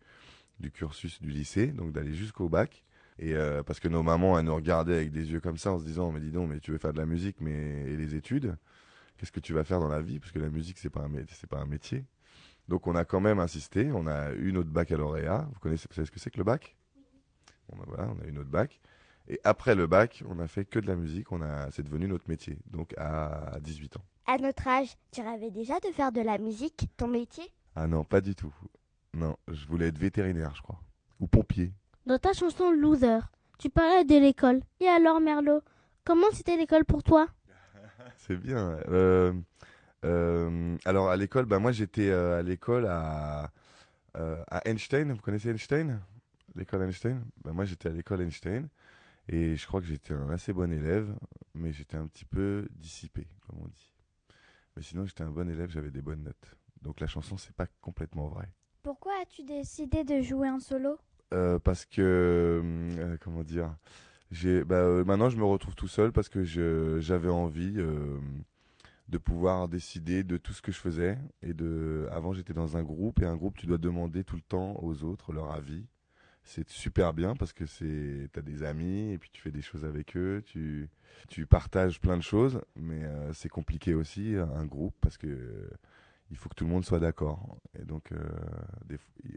du 0.60 0.72
cursus 0.72 1.20
du 1.22 1.30
lycée, 1.32 1.68
donc 1.68 1.92
d'aller 1.92 2.14
jusqu'au 2.14 2.48
bac. 2.48 2.84
Et 3.22 3.36
euh, 3.36 3.64
parce 3.64 3.80
que 3.80 3.88
nos 3.88 4.04
mamans, 4.04 4.38
elles 4.38 4.46
nous 4.46 4.56
regardaient 4.56 4.96
avec 4.96 5.12
des 5.12 5.32
yeux 5.32 5.40
comme 5.40 5.58
ça, 5.58 5.72
en 5.72 5.80
se 5.80 5.86
disant, 5.86 6.12
mais 6.12 6.20
dis 6.20 6.32
donc, 6.32 6.50
mais 6.50 6.60
tu 6.60 6.72
veux 6.72 6.78
faire 6.78 6.92
de 6.92 6.98
la 6.98 7.06
musique, 7.06 7.38
mais 7.40 7.84
et 7.88 7.96
les 7.96 8.16
études 8.16 8.58
Qu'est-ce 9.22 9.32
que 9.32 9.40
tu 9.40 9.54
vas 9.54 9.64
faire 9.64 9.80
dans 9.80 9.88
la 9.88 10.02
vie? 10.02 10.20
Parce 10.20 10.32
que 10.32 10.40
la 10.40 10.50
musique, 10.50 10.80
c'est 10.80 10.90
pas 10.90 11.02
un, 11.02 11.12
c'est 11.30 11.48
pas 11.48 11.60
un 11.60 11.68
métier. 11.68 12.06
Donc 12.68 12.88
on 12.88 12.96
a 12.96 13.06
quand 13.06 13.20
même 13.20 13.38
insisté, 13.38 13.92
on 13.94 14.08
a 14.08 14.32
eu 14.34 14.52
notre 14.52 14.72
baccalauréat. 14.72 15.48
Vous 15.54 15.60
connaissez, 15.60 15.86
vous 15.88 15.94
savez 15.94 16.08
ce 16.08 16.12
que 16.12 16.20
c'est 16.20 16.32
que 16.32 16.40
le 16.40 16.44
bac? 16.44 16.76
Bon, 17.70 17.78
ben 17.78 17.84
voilà, 17.86 18.12
on 18.12 18.20
a 18.20 18.26
eu 18.26 18.32
notre 18.32 18.50
bac. 18.50 18.82
Et 19.28 19.40
après 19.44 19.76
le 19.76 19.86
bac, 19.86 20.24
on 20.28 20.40
a 20.40 20.48
fait 20.48 20.66
que 20.66 20.80
de 20.80 20.88
la 20.88 20.96
musique, 20.96 21.32
on 21.32 21.44
a, 21.44 21.70
c'est 21.70 21.84
devenu 21.84 22.08
notre 22.08 22.28
métier, 22.28 22.58
donc 22.72 22.96
à 22.98 23.60
18 23.62 23.98
ans. 23.98 24.06
À 24.26 24.40
notre 24.40 24.68
âge, 24.68 24.98
tu 25.12 25.22
rêvais 25.22 25.52
déjà 25.52 25.80
de 25.82 25.92
faire 25.94 26.12
de 26.12 26.22
la 26.22 26.40
musique, 26.40 26.88
ton 26.98 27.08
métier? 27.08 27.44
Ah 27.76 27.86
non, 27.86 28.04
pas 28.04 28.22
du 28.22 28.34
tout. 28.34 28.54
Non, 29.14 29.38
je 29.50 29.68
voulais 29.68 29.90
être 29.90 30.00
vétérinaire, 30.00 30.56
je 30.56 30.64
crois. 30.64 30.82
Ou 31.20 31.28
pompier. 31.28 31.72
Dans 32.06 32.18
ta 32.18 32.34
chanson 32.34 32.72
Loser, 32.72 33.20
tu 33.60 33.70
parlais 33.70 34.04
de 34.06 34.16
l'école. 34.18 34.62
Et 34.80 34.88
alors, 34.88 35.20
Merlot, 35.20 35.62
comment 36.04 36.28
c'était 36.34 36.58
l'école 36.58 36.86
pour 36.86 37.04
toi? 37.04 37.28
C'est 38.18 38.36
bien. 38.38 38.80
Euh, 38.90 39.34
euh, 40.04 40.78
alors 40.86 41.10
à 41.10 41.16
l'école, 41.16 41.46
bah, 41.46 41.60
moi 41.60 41.72
j'étais 41.72 42.10
euh, 42.10 42.40
à 42.40 42.42
l'école 42.42 42.88
à, 42.88 43.52
euh, 44.18 44.44
à 44.50 44.68
Einstein. 44.68 45.12
Vous 45.14 45.22
connaissez 45.22 45.50
Einstein? 45.50 46.00
L'école 46.56 46.84
Einstein? 46.84 47.24
Bah, 47.44 47.54
Moi 47.54 47.66
j'étais 47.66 47.90
à 47.90 47.92
l'école 47.92 48.22
Einstein 48.22 48.68
et 49.30 49.56
je 49.56 49.68
crois 49.68 49.80
que 49.80 49.88
j'étais 49.88 50.14
un 50.14 50.30
assez 50.30 50.54
bon 50.54 50.72
élève, 50.74 51.14
mais 51.54 51.72
j'étais 51.72 51.98
un 51.98 52.08
petit 52.08 52.26
peu 52.26 52.68
dissipé, 52.72 53.28
comme 53.48 53.60
on 53.62 53.68
dit. 53.68 53.94
Mais 54.76 54.82
sinon 54.82 55.06
j'étais 55.06 55.24
un 55.24 55.30
bon 55.32 55.50
élève, 55.50 55.70
j'avais 55.70 55.92
des 55.92 56.02
bonnes 56.02 56.24
notes. 56.24 56.56
Donc 56.82 57.00
la 57.00 57.08
chanson 57.08 57.38
c'est 57.38 57.56
pas 57.56 57.68
complètement 57.80 58.28
vrai. 58.28 58.50
Pourquoi 58.82 59.14
as-tu 59.22 59.44
décidé 59.44 60.04
de 60.04 60.22
jouer 60.22 60.50
en 60.50 60.60
solo? 60.60 60.98
Euh, 61.34 61.60
parce 61.60 61.86
que 61.86 62.62
euh, 62.62 63.18
comment 63.22 63.44
dire 63.44 63.74
j'ai 64.32 64.66
bah, 64.66 64.76
euh, 64.76 65.06
maintenant 65.06 65.30
je 65.30 65.38
me 65.38 65.46
retrouve 65.46 65.76
tout 65.76 65.88
seul 65.88 66.12
parce 66.12 66.28
que 66.28 66.44
j'avais 66.44 67.30
envie 67.30 67.78
de 69.08 69.18
pouvoir 69.18 69.70
décider 69.70 70.24
de 70.24 70.36
tout 70.36 70.52
ce 70.52 70.62
que 70.62 70.74
je 70.74 70.80
faisais 70.80 71.18
et 71.42 71.54
de 71.54 72.08
avant 72.12 72.34
j'étais 72.34 72.54
dans 72.54 72.76
un 72.76 72.84
groupe 72.84 73.22
et 73.22 73.26
un 73.26 73.38
groupe 73.38 73.58
tu 73.58 73.66
dois 73.66 73.78
demander 73.78 74.26
tout 74.26 74.36
le 74.36 74.42
temps 74.42 74.78
aux 74.82 75.04
autres 75.04 75.32
leur 75.32 75.52
avis. 75.52 75.86
C'est 76.44 76.68
super 76.70 77.14
bien 77.14 77.36
parce 77.36 77.54
que 77.54 77.66
c'est 77.66 78.30
t'as 78.34 78.42
des 78.42 78.64
amis 78.64 79.12
et 79.12 79.18
puis 79.18 79.30
tu 79.32 79.42
fais 79.42 79.52
des 79.52 79.62
choses 79.62 79.86
avec 79.86 80.18
eux 80.18 80.44
tu 80.46 80.90
tu 81.30 81.46
partages 81.46 82.02
plein 82.02 82.18
de 82.18 82.24
choses 82.24 82.62
mais 82.76 83.04
c'est 83.34 83.50
compliqué 83.50 83.94
aussi 83.94 84.36
un 84.36 84.66
groupe 84.66 84.96
parce 85.00 85.18
que 85.18 85.70
il 86.30 86.38
faut 86.38 86.50
que 86.50 86.56
tout 86.56 86.64
le 86.64 86.72
monde 86.72 86.86
soit 86.86 87.00
d'accord. 87.00 87.58
Et 87.80 87.86
donc 87.86 88.12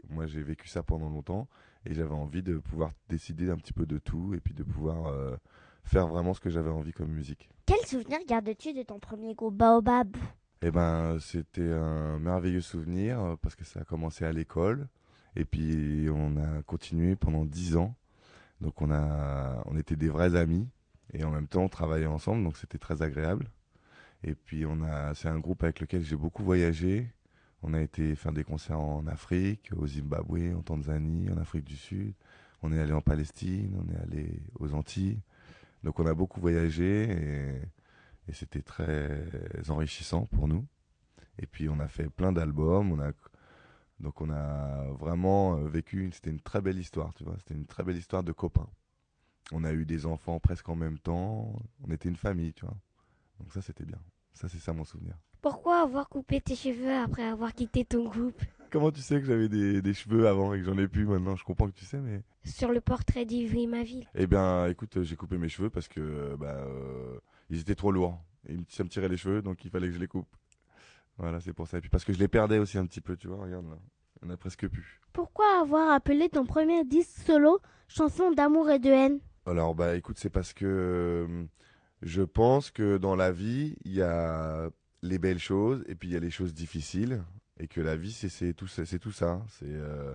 moi 0.09 0.25
j'ai 0.27 0.41
vécu 0.43 0.67
ça 0.67 0.83
pendant 0.83 1.09
longtemps 1.09 1.47
et 1.85 1.93
j'avais 1.93 2.13
envie 2.13 2.43
de 2.43 2.57
pouvoir 2.57 2.91
décider 3.09 3.49
un 3.49 3.57
petit 3.57 3.73
peu 3.73 3.85
de 3.85 3.97
tout 3.97 4.33
et 4.33 4.39
puis 4.39 4.53
de 4.53 4.63
pouvoir 4.63 5.07
euh, 5.07 5.35
faire 5.83 6.07
vraiment 6.07 6.33
ce 6.33 6.39
que 6.39 6.49
j'avais 6.49 6.69
envie 6.69 6.91
comme 6.91 7.09
musique 7.09 7.49
Quel 7.65 7.79
souvenir 7.85 8.19
gardes-tu 8.27 8.73
de 8.73 8.83
ton 8.83 8.99
premier 8.99 9.35
groupe 9.35 9.55
Baobab? 9.55 10.15
Eh 10.61 10.71
ben, 10.71 11.17
c'était 11.19 11.71
un 11.71 12.17
merveilleux 12.19 12.61
souvenir 12.61 13.19
euh, 13.19 13.35
parce 13.41 13.55
que 13.55 13.65
ça 13.65 13.81
a 13.81 13.83
commencé 13.83 14.25
à 14.25 14.31
l'école 14.31 14.87
et 15.35 15.45
puis 15.45 16.07
on 16.09 16.37
a 16.37 16.63
continué 16.63 17.15
pendant 17.15 17.45
dix 17.45 17.75
ans. 17.75 17.95
Donc 18.61 18.81
on 18.81 18.89
a, 18.91 19.61
on 19.65 19.77
était 19.77 19.95
des 19.95 20.09
vrais 20.09 20.35
amis 20.35 20.67
Et 21.13 21.23
en 21.23 21.29
même 21.29 21.47
temps, 21.47 21.63
on 21.63 21.69
travaillait 21.69 22.05
ensemble, 22.05 22.43
donc 22.43 22.57
c'était 22.57 22.77
très 22.77 23.01
agréable. 23.01 23.49
Et 24.23 24.33
puis, 24.33 24.65
on 24.65 24.81
a, 24.81 25.13
c'est 25.13 25.27
un 25.27 25.39
groupe 25.39 25.63
avec 25.63 25.79
lequel 25.79 26.03
j'ai 26.03 26.15
beaucoup 26.15 26.43
voyagé. 26.43 27.07
On 27.67 27.73
a 27.73 27.81
été 27.81 28.15
faire 28.15 28.31
des 28.31 28.43
concerts 28.43 28.79
en 28.79 29.07
Afrique, 29.07 29.71
au 29.75 29.87
Zimbabwe, 29.87 30.55
en 30.55 30.61
Tanzanie, 30.61 31.31
en 31.31 31.37
Afrique 31.37 31.63
du 31.63 31.75
Sud. 31.75 32.13
On 32.61 32.71
est 32.71 32.79
allé 32.79 32.93
en 32.93 33.01
Palestine, 33.01 33.75
on 33.83 33.91
est 33.91 33.97
allé 33.97 34.39
aux 34.59 34.75
Antilles. 34.75 35.19
Donc, 35.81 35.99
on 35.99 36.05
a 36.05 36.13
beaucoup 36.13 36.39
voyagé 36.39 37.63
et, 38.27 38.33
c'était 38.33 38.61
très 38.61 39.19
enrichissant 39.69 40.27
pour 40.27 40.47
nous. 40.47 40.63
Et 41.39 41.47
puis, 41.47 41.67
on 41.67 41.79
a 41.79 41.87
fait 41.87 42.07
plein 42.07 42.31
d'albums. 42.31 42.91
On 42.91 42.99
a, 42.99 43.13
donc, 43.99 44.21
on 44.21 44.29
a 44.29 44.83
vraiment 44.99 45.55
vécu, 45.55 46.07
c'était 46.13 46.29
une 46.29 46.41
très 46.41 46.61
belle 46.61 46.77
histoire, 46.77 47.15
tu 47.15 47.23
vois. 47.23 47.35
C'était 47.39 47.55
une 47.55 47.65
très 47.65 47.81
belle 47.81 47.97
histoire 47.97 48.23
de 48.23 48.31
copains. 48.31 48.69
On 49.51 49.63
a 49.63 49.73
eu 49.73 49.85
des 49.85 50.05
enfants 50.05 50.39
presque 50.39 50.69
en 50.69 50.75
même 50.75 50.99
temps. 50.99 51.51
On 51.83 51.89
était 51.89 52.09
une 52.09 52.15
famille, 52.15 52.53
tu 52.53 52.63
vois. 52.63 52.77
Donc 53.39 53.53
ça, 53.53 53.63
c'était 53.63 53.85
bien. 53.85 53.99
Ça, 54.33 54.49
c'est 54.49 54.59
ça 54.59 54.71
mon 54.71 54.85
souvenir. 54.85 55.17
Pourquoi 55.45 55.81
avoir 55.81 56.09
coupé 56.09 56.41
tes 56.41 56.55
cheveux 56.55 56.91
après 56.91 57.21
avoir 57.21 57.53
quitté 57.53 57.85
ton 57.85 58.09
groupe? 58.09 58.41
Comment 58.71 58.89
tu 58.89 59.01
sais 59.01 59.19
que 59.19 59.27
j'avais 59.27 59.47
des, 59.47 59.79
des, 59.79 59.93
cheveux 59.93 60.27
avant 60.27 60.55
et 60.55 60.57
que 60.57 60.65
j'en 60.65 60.75
ai 60.79 60.87
plus 60.87 61.05
maintenant? 61.05 61.35
Je 61.35 61.43
comprends 61.43 61.67
que 61.67 61.75
tu 61.75 61.85
sais, 61.85 61.99
mais... 61.99 62.23
Sur 62.45 62.71
le 62.71 62.81
portrait 62.81 63.25
d'Ivry 63.25 63.67
Maville. 63.67 64.07
Eh 64.15 64.25
bien, 64.25 64.65
écoute, 64.65 65.03
j'ai 65.03 65.15
coupé 65.15 65.37
mes 65.37 65.47
cheveux 65.47 65.69
parce 65.69 65.87
que 65.87 66.35
bah, 66.39 66.65
euh, 66.67 67.19
ils 67.51 67.59
étaient 67.59 67.75
trop 67.75 67.91
lourds. 67.91 68.19
Et 68.49 68.57
ça 68.69 68.83
me 68.83 68.89
tirait 68.89 69.07
les 69.07 69.17
cheveux, 69.17 69.43
donc 69.43 69.63
il 69.63 69.69
fallait 69.69 69.85
que 69.85 69.93
je 69.93 69.99
les 69.99 70.07
coupe. 70.07 70.35
Voilà, 71.19 71.39
c'est 71.39 71.53
pour 71.53 71.67
ça. 71.67 71.77
Et 71.77 71.81
puis 71.81 71.91
parce 71.91 72.05
que 72.05 72.11
je 72.11 72.17
les 72.17 72.27
perdais 72.27 72.57
aussi 72.57 72.79
un 72.79 72.87
petit 72.87 73.01
peu, 73.01 73.15
tu 73.15 73.27
vois, 73.27 73.37
regarde 73.37 73.69
là. 73.69 73.77
On 74.23 74.31
a 74.31 74.37
presque 74.37 74.67
plus. 74.67 74.99
Pourquoi 75.13 75.61
avoir 75.61 75.91
appelé 75.91 76.27
ton 76.27 76.47
premier 76.47 76.83
disque 76.85 77.21
solo 77.21 77.59
chanson 77.87 78.31
d'amour 78.31 78.71
et 78.71 78.79
de 78.79 78.89
haine? 78.89 79.19
Alors, 79.45 79.75
bah 79.75 79.95
écoute, 79.95 80.17
c'est 80.17 80.31
parce 80.31 80.53
que 80.53 80.65
euh, 80.65 81.45
je 82.01 82.23
pense 82.23 82.71
que 82.71 82.97
dans 82.97 83.15
la 83.15 83.31
vie, 83.31 83.75
il 83.85 83.93
y 83.93 84.01
a 84.01 84.71
les 85.01 85.19
belles 85.19 85.39
choses 85.39 85.83
et 85.87 85.95
puis 85.95 86.09
il 86.09 86.13
y 86.13 86.17
a 86.17 86.19
les 86.19 86.31
choses 86.31 86.53
difficiles. 86.53 87.23
Et 87.59 87.67
que 87.67 87.79
la 87.79 87.95
vie, 87.95 88.11
c'est 88.11 88.53
tout, 88.53 88.67
c'est 88.67 88.99
tout 88.99 89.13
ça. 89.13 89.41
C'est 89.49 89.65
euh, 89.67 90.13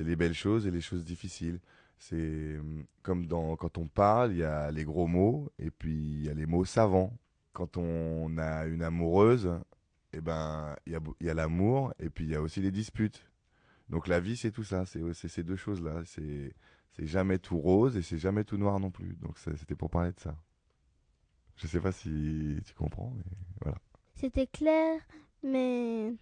les 0.00 0.16
belles 0.16 0.34
choses 0.34 0.66
et 0.66 0.70
les 0.72 0.80
choses 0.80 1.04
difficiles. 1.04 1.60
C'est 1.98 2.16
euh, 2.16 2.62
comme 3.02 3.26
dans, 3.26 3.56
quand 3.56 3.78
on 3.78 3.86
parle, 3.86 4.32
il 4.32 4.38
y 4.38 4.44
a 4.44 4.70
les 4.72 4.84
gros 4.84 5.06
mots 5.06 5.52
et 5.58 5.70
puis 5.70 5.94
il 5.94 6.24
y 6.24 6.28
a 6.28 6.34
les 6.34 6.46
mots 6.46 6.64
savants. 6.64 7.16
Quand 7.52 7.76
on 7.76 8.36
a 8.38 8.66
une 8.66 8.82
amoureuse, 8.82 9.50
eh 10.12 10.20
ben, 10.20 10.74
il 10.86 10.92
y 10.92 10.96
a, 10.96 11.00
y 11.20 11.30
a 11.30 11.34
l'amour 11.34 11.94
et 12.00 12.10
puis 12.10 12.24
il 12.24 12.30
y 12.30 12.34
a 12.34 12.42
aussi 12.42 12.60
les 12.60 12.72
disputes. 12.72 13.22
Donc 13.88 14.08
la 14.08 14.18
vie, 14.18 14.36
c'est 14.36 14.50
tout 14.50 14.64
ça. 14.64 14.84
C'est 14.86 15.28
ces 15.28 15.44
deux 15.44 15.56
choses-là. 15.56 16.02
C'est 16.06 16.54
c'est 16.96 17.06
jamais 17.06 17.38
tout 17.38 17.58
rose 17.58 17.96
et 17.96 18.02
c'est 18.02 18.18
jamais 18.18 18.44
tout 18.44 18.56
noir 18.56 18.78
non 18.80 18.90
plus. 18.90 19.16
Donc 19.16 19.38
c'était 19.38 19.74
pour 19.74 19.90
parler 19.90 20.12
de 20.12 20.20
ça. 20.20 20.36
Je 21.56 21.66
sais 21.66 21.80
pas 21.80 21.92
si 21.92 22.58
tu 22.64 22.74
comprends, 22.74 23.12
mais 23.16 23.24
voilà. 23.60 23.78
C'était 24.24 24.46
clair, 24.46 25.02
mais 25.42 26.14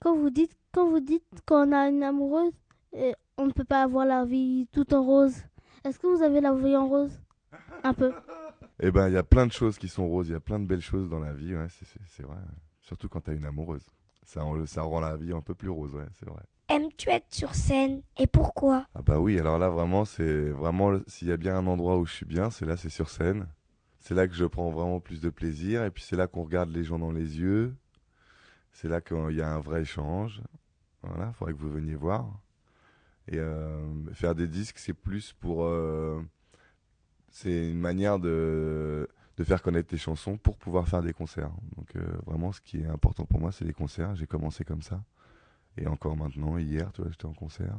quand 0.00 0.14
vous 0.14 0.30
dites 0.30 0.56
quand 0.72 0.88
vous 0.88 1.00
dites 1.00 1.24
qu'on 1.44 1.72
a 1.72 1.88
une 1.88 2.04
amoureuse, 2.04 2.52
et 2.92 3.16
on 3.36 3.46
ne 3.46 3.50
peut 3.50 3.64
pas 3.64 3.82
avoir 3.82 4.06
la 4.06 4.24
vie 4.24 4.68
tout 4.70 4.94
en 4.94 5.02
rose. 5.02 5.34
Est-ce 5.82 5.98
que 5.98 6.06
vous 6.06 6.22
avez 6.22 6.40
la 6.40 6.54
vie 6.54 6.76
en 6.76 6.86
rose? 6.86 7.18
Un 7.82 7.92
peu. 7.92 8.12
Eh 8.78 8.92
ben, 8.92 9.08
il 9.08 9.14
y 9.14 9.16
a 9.16 9.24
plein 9.24 9.48
de 9.48 9.50
choses 9.50 9.76
qui 9.76 9.88
sont 9.88 10.06
roses. 10.06 10.28
Il 10.28 10.34
y 10.34 10.36
a 10.36 10.40
plein 10.40 10.60
de 10.60 10.66
belles 10.66 10.80
choses 10.80 11.08
dans 11.08 11.18
la 11.18 11.32
vie, 11.32 11.52
ouais, 11.52 11.66
c'est 12.06 12.22
vrai. 12.22 12.38
Surtout 12.80 13.08
quand 13.08 13.22
tu 13.22 13.30
as 13.32 13.34
une 13.34 13.44
amoureuse. 13.44 13.84
Ça, 14.22 14.42
ça 14.66 14.82
rend 14.82 15.00
la 15.00 15.16
vie 15.16 15.32
un 15.32 15.40
peu 15.40 15.56
plus 15.56 15.68
rose, 15.68 15.92
ouais, 15.96 16.06
c'est 16.20 16.28
vrai. 16.28 16.42
Aimes-tu 16.68 17.08
être 17.08 17.34
sur 17.34 17.56
scène 17.56 18.02
et 18.16 18.28
pourquoi? 18.28 18.86
Ah 18.94 19.02
bah 19.02 19.18
oui, 19.18 19.36
alors 19.36 19.58
là 19.58 19.68
vraiment 19.68 20.04
c'est 20.04 20.50
vraiment 20.50 20.92
s'il 21.08 21.26
y 21.26 21.32
a 21.32 21.36
bien 21.36 21.56
un 21.56 21.66
endroit 21.66 21.98
où 21.98 22.06
je 22.06 22.12
suis 22.12 22.24
bien, 22.24 22.50
c'est 22.50 22.66
là, 22.66 22.76
c'est 22.76 22.88
sur 22.88 23.10
scène. 23.10 23.48
C'est 24.02 24.14
là 24.14 24.26
que 24.26 24.34
je 24.34 24.44
prends 24.44 24.70
vraiment 24.72 24.98
plus 24.98 25.20
de 25.20 25.30
plaisir 25.30 25.84
et 25.84 25.90
puis 25.92 26.02
c'est 26.02 26.16
là 26.16 26.26
qu'on 26.26 26.42
regarde 26.42 26.70
les 26.70 26.82
gens 26.82 26.98
dans 26.98 27.12
les 27.12 27.38
yeux. 27.38 27.72
C'est 28.72 28.88
là 28.88 29.00
qu'il 29.00 29.36
y 29.36 29.40
a 29.40 29.48
un 29.48 29.60
vrai 29.60 29.82
échange. 29.82 30.42
Voilà, 31.02 31.28
il 31.28 31.34
faudrait 31.34 31.54
que 31.54 31.58
vous 31.58 31.70
veniez 31.70 31.94
voir. 31.94 32.26
Et 33.28 33.38
euh, 33.38 34.12
faire 34.12 34.34
des 34.34 34.48
disques, 34.48 34.78
c'est 34.78 34.92
plus 34.92 35.32
pour 35.34 35.64
euh, 35.64 36.20
c'est 37.30 37.70
une 37.70 37.78
manière 37.78 38.18
de 38.18 39.08
faire 39.44 39.62
connaître 39.62 39.88
tes 39.88 39.98
chansons 39.98 40.36
pour 40.36 40.56
pouvoir 40.56 40.88
faire 40.88 41.02
des 41.02 41.12
concerts. 41.12 41.52
Donc 41.76 41.94
euh, 41.94 42.04
vraiment 42.26 42.50
ce 42.50 42.60
qui 42.60 42.80
est 42.80 42.86
important 42.86 43.24
pour 43.24 43.38
moi, 43.38 43.52
c'est 43.52 43.64
les 43.64 43.72
concerts, 43.72 44.16
j'ai 44.16 44.26
commencé 44.26 44.64
comme 44.64 44.82
ça. 44.82 45.04
Et 45.76 45.86
encore 45.86 46.16
maintenant, 46.16 46.58
hier, 46.58 46.90
tu 46.92 47.02
vois, 47.02 47.10
j'étais 47.12 47.26
en 47.26 47.34
concert. 47.34 47.76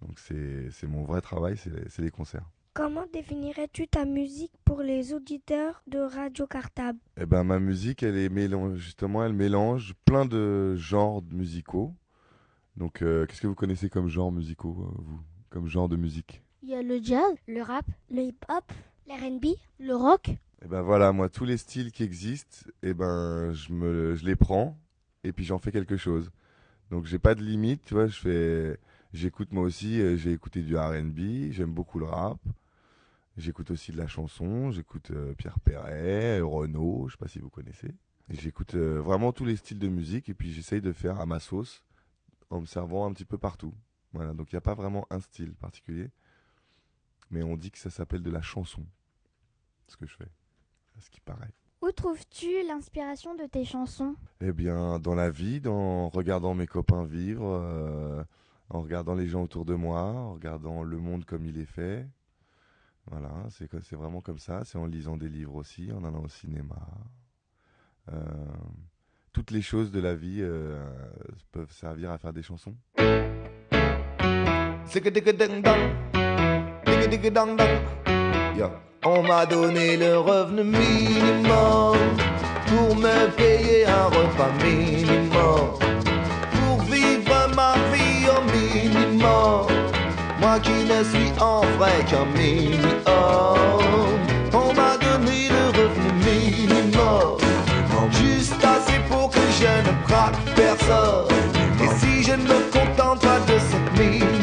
Donc 0.00 0.18
c'est 0.18 0.86
mon 0.86 1.04
vrai 1.04 1.20
travail, 1.20 1.58
c'est 1.58 2.02
les 2.02 2.10
concerts. 2.10 2.48
Comment 2.72 3.06
définirais-tu 3.12 3.88
ta 3.88 4.04
musique 4.04 4.52
pour 4.64 4.80
les 4.82 5.12
auditeurs 5.12 5.82
de 5.88 5.98
Radio 5.98 6.46
Cartable? 6.46 7.00
Eh 7.20 7.26
ben 7.26 7.42
ma 7.42 7.58
musique, 7.58 8.04
elle 8.04 8.16
est 8.16 8.28
mélange, 8.28 8.78
justement, 8.78 9.24
elle 9.24 9.32
mélange 9.32 9.94
plein 10.04 10.24
de 10.24 10.76
genres 10.76 11.20
musicaux. 11.32 11.92
Donc 12.76 13.02
euh, 13.02 13.26
qu'est-ce 13.26 13.40
que 13.40 13.48
vous 13.48 13.56
connaissez 13.56 13.90
comme 13.90 14.08
genre 14.08 14.30
musicaux, 14.30 14.76
euh, 14.78 15.02
vous? 15.02 15.20
Comme 15.50 15.66
genre 15.66 15.88
de 15.88 15.96
musique? 15.96 16.44
Il 16.62 16.68
y 16.68 16.74
a 16.76 16.82
le 16.82 17.02
jazz, 17.02 17.34
le 17.48 17.60
rap, 17.60 17.86
le 18.08 18.22
hip-hop, 18.22 18.72
l'R&B, 19.08 19.46
le 19.80 19.96
rock. 19.96 20.30
Eh 20.64 20.68
ben 20.68 20.82
voilà, 20.82 21.10
moi 21.10 21.28
tous 21.28 21.44
les 21.44 21.56
styles 21.56 21.90
qui 21.90 22.04
existent, 22.04 22.70
eh 22.84 22.94
ben 22.94 23.52
je 23.52 23.72
me 23.72 24.14
je 24.14 24.24
les 24.24 24.36
prends 24.36 24.78
et 25.24 25.32
puis 25.32 25.44
j'en 25.44 25.58
fais 25.58 25.72
quelque 25.72 25.96
chose. 25.96 26.30
Donc 26.92 27.06
j'ai 27.06 27.18
pas 27.18 27.34
de 27.34 27.42
limite, 27.42 27.82
tu 27.84 27.94
vois, 27.94 28.06
je 28.06 28.20
fais 28.20 28.78
j'écoute 29.12 29.52
moi 29.52 29.64
aussi, 29.64 30.00
euh, 30.00 30.16
j'ai 30.16 30.30
écouté 30.32 30.62
du 30.62 30.76
R&B, 30.76 31.50
j'aime 31.50 31.72
beaucoup 31.72 31.98
le 31.98 32.04
rap. 32.04 32.38
J'écoute 33.36 33.70
aussi 33.70 33.92
de 33.92 33.96
la 33.96 34.06
chanson, 34.06 34.70
j'écoute 34.70 35.10
euh, 35.12 35.34
Pierre 35.34 35.60
Perret, 35.60 36.40
Renaud, 36.40 37.06
je 37.08 37.12
sais 37.12 37.18
pas 37.18 37.28
si 37.28 37.38
vous 37.38 37.50
connaissez. 37.50 37.94
J'écoute 38.28 38.74
euh, 38.74 39.00
vraiment 39.00 39.32
tous 39.32 39.44
les 39.44 39.56
styles 39.56 39.78
de 39.78 39.88
musique 39.88 40.28
et 40.28 40.34
puis 40.34 40.52
j'essaye 40.52 40.80
de 40.80 40.92
faire 40.92 41.20
à 41.20 41.26
ma 41.26 41.40
sauce 41.40 41.84
en 42.50 42.60
me 42.60 42.66
servant 42.66 43.06
un 43.06 43.12
petit 43.12 43.24
peu 43.24 43.38
partout. 43.38 43.74
Voilà, 44.12 44.34
donc 44.34 44.52
il 44.52 44.54
n'y 44.54 44.58
a 44.58 44.62
pas 44.62 44.74
vraiment 44.74 45.06
un 45.10 45.20
style 45.20 45.54
particulier. 45.54 46.10
Mais 47.30 47.42
on 47.42 47.56
dit 47.56 47.70
que 47.70 47.78
ça 47.78 47.90
s'appelle 47.90 48.22
de 48.22 48.30
la 48.30 48.42
chanson. 48.42 48.84
Ce 49.86 49.96
que 49.96 50.06
je 50.06 50.16
fais. 50.16 50.28
À 50.98 51.00
ce 51.00 51.10
qui 51.10 51.20
paraît. 51.20 51.52
Où 51.82 51.90
trouves-tu 51.92 52.66
l'inspiration 52.66 53.34
de 53.34 53.44
tes 53.44 53.64
chansons? 53.64 54.14
Eh 54.40 54.52
bien, 54.52 54.98
dans 54.98 55.14
la 55.14 55.30
vie, 55.30 55.62
en 55.66 56.08
regardant 56.08 56.54
mes 56.54 56.66
copains 56.66 57.04
vivre, 57.04 57.46
euh, 57.46 58.22
en 58.68 58.82
regardant 58.82 59.14
les 59.14 59.26
gens 59.26 59.42
autour 59.42 59.64
de 59.64 59.74
moi, 59.74 60.02
en 60.02 60.34
regardant 60.34 60.82
le 60.82 60.98
monde 60.98 61.24
comme 61.24 61.46
il 61.46 61.58
est 61.58 61.64
fait. 61.64 62.06
Voilà, 63.06 63.30
c'est 63.50 63.96
vraiment 63.96 64.20
comme 64.20 64.38
ça. 64.38 64.64
C'est 64.64 64.78
en 64.78 64.86
lisant 64.86 65.16
des 65.16 65.28
livres 65.28 65.56
aussi, 65.56 65.90
en 65.92 66.04
allant 66.04 66.22
au 66.22 66.28
cinéma. 66.28 66.76
Euh, 68.12 68.20
toutes 69.32 69.50
les 69.50 69.62
choses 69.62 69.90
de 69.90 70.00
la 70.00 70.14
vie 70.14 70.38
euh, 70.40 70.84
peuvent 71.52 71.72
servir 71.72 72.10
à 72.10 72.18
faire 72.18 72.32
des 72.32 72.42
chansons. 72.42 72.74
On 79.04 79.22
m'a 79.22 79.46
donné 79.46 79.96
le 79.96 80.18
revenu 80.18 80.62
minimum 80.62 81.96
pour 82.66 82.96
me 82.96 83.30
payer 83.36 83.86
un 83.86 84.06
repas 84.06 84.52
minimum. 84.62 85.89
Qui 90.58 90.84
ne 90.84 91.04
suis 91.04 91.32
en 91.40 91.60
vrai 91.78 92.04
qu'un 92.10 92.26
minimum. 92.36 92.90
On 94.52 94.74
m'a 94.74 94.96
donné 94.98 95.48
le 95.48 95.68
revenu 95.78 96.12
minimum. 96.26 97.38
Juste 98.10 98.62
assez 98.64 98.98
pour 99.08 99.30
que 99.30 99.38
je 99.58 99.88
ne 99.88 100.06
braque 100.06 100.36
personne. 100.56 101.28
Et 101.80 101.88
si 102.00 102.24
je 102.24 102.32
ne 102.32 102.42
me 102.42 102.70
contente 102.70 103.20
pas 103.20 103.38
de 103.46 103.58
cette 103.58 103.98
mini 103.98 104.40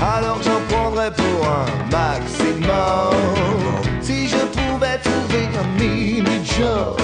alors 0.00 0.38
j'en 0.42 0.60
prendrais 0.68 1.12
pour 1.12 1.46
un 1.46 1.66
maximum. 1.90 3.14
Si 4.00 4.28
je 4.28 4.36
pouvais 4.36 4.98
trouver 4.98 5.48
un 5.58 5.80
mini-job, 5.80 6.97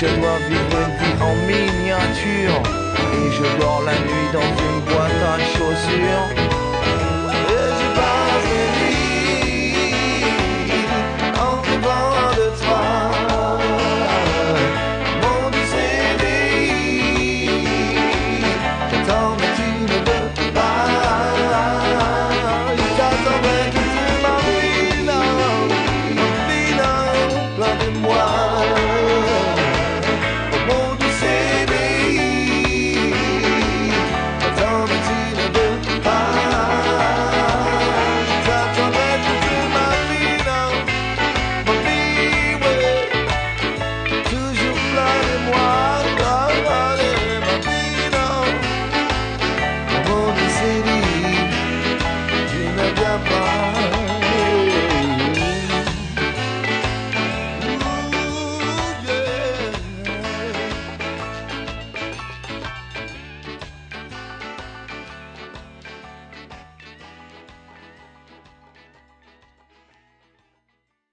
je 0.00 0.06
dois 0.06 0.38
vivre 0.48 0.78
une 0.78 0.94
vie 0.96 1.22
en 1.22 1.34
miniature. 1.46 2.62
Et 3.14 3.32
je 3.32 3.60
dors 3.60 3.82
la 3.82 3.94
nuit 3.94 4.28
dans 4.32 4.40
une 4.40 4.80
boîte 4.84 5.22
à 5.26 5.38
chaussures. 5.40 6.57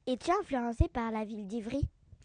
Es-tu 0.07 0.31
influencé 0.39 0.87
par 0.87 1.11
la 1.11 1.25
ville 1.25 1.47
d'Ivry 1.47 1.81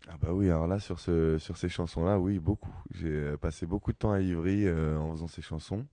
Ah 0.09 0.16
bah 0.20 0.33
oui, 0.33 0.47
alors 0.51 0.66
là 0.66 0.78
sur 0.78 0.99
ce 1.01 1.39
sur 1.39 1.57
ces 1.57 1.68
chansons-là, 1.68 2.18
oui, 2.18 2.39
beaucoup. 2.39 2.74
J'ai 2.91 3.09
euh, 3.09 3.37
passé 3.37 3.66
beaucoup 3.66 3.93
de 3.93 3.97
temps 3.97 4.12
à 4.12 4.20
Ivry 4.20 4.66
euh, 4.66 4.99
en 4.99 5.12
faisant 5.12 5.28
ces 5.28 5.43
chansons. 5.43 5.87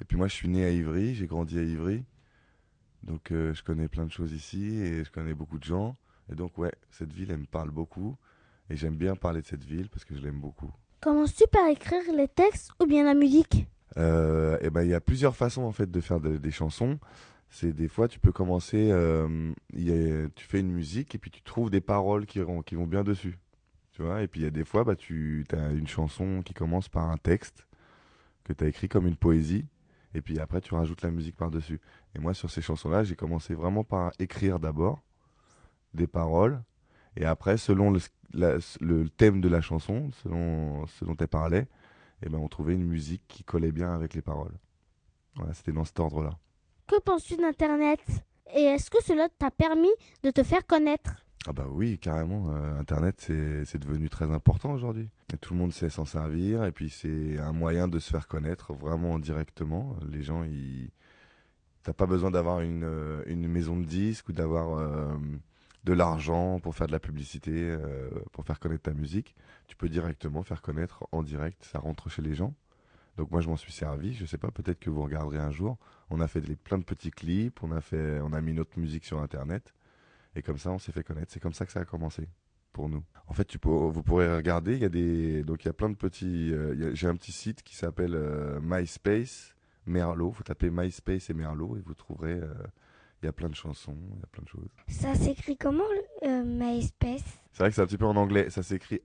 Et 0.00 0.04
puis 0.04 0.18
moi, 0.18 0.28
je 0.28 0.34
suis 0.34 0.48
né 0.48 0.64
à 0.64 0.70
Ivry, 0.70 1.14
j'ai 1.14 1.26
grandi 1.26 1.58
à 1.58 1.62
Ivry. 1.62 2.04
Donc 3.02 3.30
euh, 3.32 3.54
je 3.54 3.62
connais 3.62 3.88
plein 3.88 4.04
de 4.04 4.10
choses 4.12 4.32
ici 4.32 4.74
et 4.76 5.04
je 5.04 5.10
connais 5.10 5.32
beaucoup 5.34 5.58
de 5.58 5.64
gens. 5.64 5.96
Et 6.30 6.34
donc 6.34 6.58
ouais, 6.58 6.72
cette 6.90 7.12
ville, 7.12 7.30
elle 7.30 7.38
me 7.38 7.46
parle 7.46 7.70
beaucoup. 7.70 8.16
Et 8.68 8.76
j'aime 8.76 8.96
bien 8.96 9.14
parler 9.16 9.40
de 9.40 9.46
cette 9.46 9.64
ville 9.64 9.88
parce 9.88 10.04
que 10.04 10.14
je 10.14 10.20
l'aime 10.20 10.40
beaucoup. 10.40 10.70
Commences-tu 11.00 11.44
par 11.50 11.66
écrire 11.68 12.02
les 12.14 12.28
textes 12.28 12.72
ou 12.82 12.86
bien 12.86 13.04
la 13.04 13.14
musique? 13.14 13.66
Et 13.96 14.68
ben 14.70 14.82
il 14.82 14.88
y 14.90 14.94
a 14.94 15.00
plusieurs 15.00 15.34
façons 15.36 15.62
en 15.62 15.72
fait 15.72 15.90
de 15.90 16.00
faire 16.02 16.20
de- 16.20 16.36
des 16.36 16.50
chansons. 16.50 16.98
C'est 17.50 17.72
des 17.72 17.88
fois 17.88 18.08
tu 18.08 18.18
peux 18.18 18.32
commencer, 18.32 18.90
euh, 18.90 19.52
tu 19.72 20.46
fais 20.46 20.60
une 20.60 20.72
musique 20.72 21.14
et 21.14 21.18
puis 21.18 21.30
tu 21.30 21.42
trouves 21.42 21.70
des 21.70 21.80
paroles 21.80 22.26
qui 22.26 22.40
vont, 22.40 22.62
qui 22.62 22.74
vont 22.74 22.86
bien 22.86 23.04
dessus. 23.04 23.38
Tu 23.92 24.02
vois, 24.02 24.22
et 24.22 24.28
puis 24.28 24.40
il 24.40 24.44
y 24.44 24.46
a 24.46 24.50
des 24.50 24.64
fois 24.64 24.84
bah 24.84 24.94
tu 24.94 25.44
as 25.52 25.70
une 25.70 25.86
chanson 25.86 26.42
qui 26.42 26.52
commence 26.52 26.88
par 26.88 27.10
un 27.10 27.16
texte 27.16 27.66
que 28.44 28.52
tu 28.52 28.64
as 28.64 28.68
écrit 28.68 28.88
comme 28.88 29.06
une 29.06 29.16
poésie 29.16 29.64
et 30.14 30.20
puis 30.20 30.38
après 30.38 30.60
tu 30.60 30.74
rajoutes 30.74 31.02
la 31.02 31.10
musique 31.10 31.36
par-dessus. 31.36 31.80
Et 32.14 32.18
moi 32.18 32.34
sur 32.34 32.50
ces 32.50 32.60
chansons-là, 32.60 33.04
j'ai 33.04 33.16
commencé 33.16 33.54
vraiment 33.54 33.84
par 33.84 34.12
écrire 34.18 34.58
d'abord 34.58 35.02
des 35.94 36.06
paroles 36.06 36.62
et 37.16 37.24
après 37.24 37.56
selon 37.56 37.90
le, 37.90 39.08
thème 39.16 39.40
de 39.40 39.48
la 39.48 39.60
chanson, 39.60 40.10
selon 40.22 40.86
ce 40.86 41.04
dont 41.04 41.16
elle 41.18 41.28
parlait, 41.28 41.66
et 42.22 42.28
ben 42.28 42.38
on 42.38 42.48
trouvait 42.48 42.74
une 42.74 42.86
musique 42.86 43.22
qui 43.28 43.44
collait 43.44 43.72
bien 43.72 43.94
avec 43.94 44.14
les 44.14 44.22
paroles. 44.22 44.54
Voilà, 45.36 45.54
c'était 45.54 45.72
dans 45.72 45.84
cet 45.84 46.00
ordre-là. 46.00 46.38
Que 46.86 47.00
penses-tu 47.00 47.36
d'Internet? 47.36 48.00
Et 48.54 48.62
est-ce 48.62 48.90
que 48.90 49.02
cela 49.02 49.28
t'a 49.40 49.50
permis 49.50 49.90
de 50.22 50.30
te 50.30 50.44
faire 50.44 50.64
connaître? 50.66 51.16
Ah 51.48 51.52
bah 51.52 51.66
oui, 51.68 51.98
carrément. 51.98 52.50
euh, 52.54 52.78
Internet, 52.78 53.16
c'est 53.18 53.78
devenu 53.78 54.08
très 54.08 54.30
important 54.30 54.72
aujourd'hui. 54.72 55.08
Tout 55.40 55.54
le 55.54 55.58
monde 55.58 55.72
sait 55.72 55.90
s'en 55.90 56.04
servir, 56.04 56.64
et 56.64 56.70
puis 56.70 56.88
c'est 56.90 57.38
un 57.38 57.52
moyen 57.52 57.88
de 57.88 57.98
se 57.98 58.10
faire 58.10 58.28
connaître 58.28 58.72
vraiment 58.72 59.18
directement. 59.18 59.96
Les 60.08 60.22
gens, 60.22 60.44
ils... 60.44 60.90
T'as 61.82 61.92
pas 61.92 62.06
besoin 62.06 62.30
d'avoir 62.30 62.60
une, 62.60 62.84
euh, 62.84 63.22
une 63.26 63.48
maison 63.48 63.76
de 63.76 63.84
disques 63.84 64.28
ou 64.28 64.32
d'avoir 64.32 64.78
euh, 64.78 65.16
de 65.82 65.92
l'argent 65.92 66.60
pour 66.60 66.76
faire 66.76 66.86
de 66.86 66.92
la 66.92 67.00
publicité, 67.00 67.76
pour 68.32 68.44
faire 68.44 68.58
connaître 68.60 68.82
ta 68.84 68.94
musique. 68.94 69.34
Tu 69.66 69.76
peux 69.76 69.88
directement 69.88 70.42
faire 70.44 70.62
connaître 70.62 71.06
en 71.12 71.22
direct, 71.22 71.64
ça 71.64 71.78
rentre 71.80 72.08
chez 72.10 72.22
les 72.22 72.34
gens. 72.34 72.54
Donc 73.16 73.30
moi 73.30 73.40
je 73.40 73.48
m'en 73.48 73.56
suis 73.56 73.72
servi, 73.72 74.14
je 74.14 74.26
sais 74.26 74.36
pas, 74.36 74.50
peut-être 74.50 74.78
que 74.80 74.90
vous 74.90 75.02
regarderez 75.02 75.38
un 75.38 75.52
jour. 75.52 75.78
On 76.10 76.20
a 76.20 76.28
fait 76.28 76.40
des, 76.40 76.54
plein 76.56 76.78
de 76.78 76.84
petits 76.84 77.10
clips, 77.10 77.62
on 77.62 77.72
a 77.72 77.80
fait, 77.80 78.20
on 78.20 78.32
a 78.32 78.40
mis 78.40 78.52
notre 78.52 78.78
musique 78.78 79.04
sur 79.04 79.18
internet, 79.20 79.74
et 80.34 80.42
comme 80.42 80.58
ça 80.58 80.70
on 80.70 80.78
s'est 80.78 80.92
fait 80.92 81.02
connaître. 81.02 81.32
C'est 81.32 81.40
comme 81.40 81.52
ça 81.54 81.66
que 81.66 81.72
ça 81.72 81.80
a 81.80 81.84
commencé 81.84 82.28
pour 82.72 82.88
nous. 82.88 83.02
En 83.26 83.32
fait, 83.32 83.44
tu 83.46 83.58
peux, 83.58 83.70
vous 83.70 84.02
pourrez 84.02 84.34
regarder, 84.36 84.74
il 84.74 84.82
y 84.82 84.84
a 84.84 84.88
des, 84.88 85.42
donc 85.42 85.64
il 85.64 85.66
y 85.66 85.70
a 85.70 85.72
plein 85.72 85.88
de 85.90 85.96
petits, 85.96 86.52
euh, 86.52 86.74
y 86.76 86.84
a- 86.84 86.94
j'ai 86.94 87.08
un 87.08 87.16
petit 87.16 87.32
site 87.32 87.62
qui 87.62 87.74
s'appelle 87.74 88.14
euh, 88.14 88.60
MySpace 88.62 89.54
Merlot. 89.86 90.30
Vous 90.30 90.42
tapez 90.44 90.70
MySpace 90.70 91.30
et 91.30 91.34
Merlot 91.34 91.76
et 91.76 91.80
vous 91.80 91.94
trouverez, 91.94 92.34
euh, 92.34 92.52
il 93.22 93.26
y 93.26 93.28
a 93.28 93.32
plein 93.32 93.48
de 93.48 93.54
chansons, 93.54 93.96
il 94.14 94.20
y 94.20 94.22
a 94.22 94.26
plein 94.26 94.42
de 94.44 94.48
choses. 94.48 94.68
Ça 94.88 95.14
s'écrit 95.14 95.56
comment, 95.56 95.84
MySpace? 96.22 97.24
C'est 97.52 97.60
vrai 97.62 97.70
que 97.70 97.74
c'est 97.76 97.80
un 97.82 97.86
petit 97.86 97.96
peu 97.98 98.04
en 98.06 98.16
anglais. 98.16 98.50
Ça 98.50 98.62
s'écrit 98.62 99.00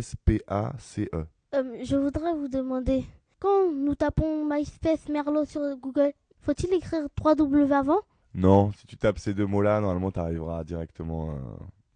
M-Y-S-P-A-C-E. 0.00 1.26
Euh, 1.54 1.78
Je 1.84 1.96
voudrais 1.96 2.34
vous 2.34 2.48
demander, 2.48 3.04
quand 3.40 3.72
nous 3.72 3.94
tapons 3.94 4.48
MySpace 4.48 5.08
Merlot 5.08 5.44
sur 5.44 5.60
Google, 5.76 6.12
faut-il 6.40 6.72
écrire 6.74 7.06
3W 7.20 7.72
avant? 7.72 8.00
Non, 8.34 8.72
si 8.72 8.86
tu 8.86 8.96
tapes 8.96 9.18
ces 9.18 9.34
deux 9.34 9.46
mots-là, 9.46 9.80
normalement, 9.80 10.12
tu 10.12 10.20
arriveras 10.20 10.62
directement, 10.62 11.34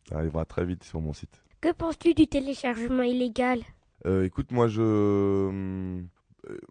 tu 0.04 0.14
arriveras 0.14 0.44
très 0.44 0.64
vite 0.64 0.82
sur 0.82 1.00
mon 1.00 1.12
site. 1.12 1.44
Que 1.60 1.72
penses-tu 1.72 2.12
du 2.12 2.26
téléchargement 2.26 3.04
illégal? 3.04 3.60
Euh, 4.06 4.24
écoute, 4.24 4.52
moi 4.52 4.68
je, 4.68 4.82
euh, 4.82 6.02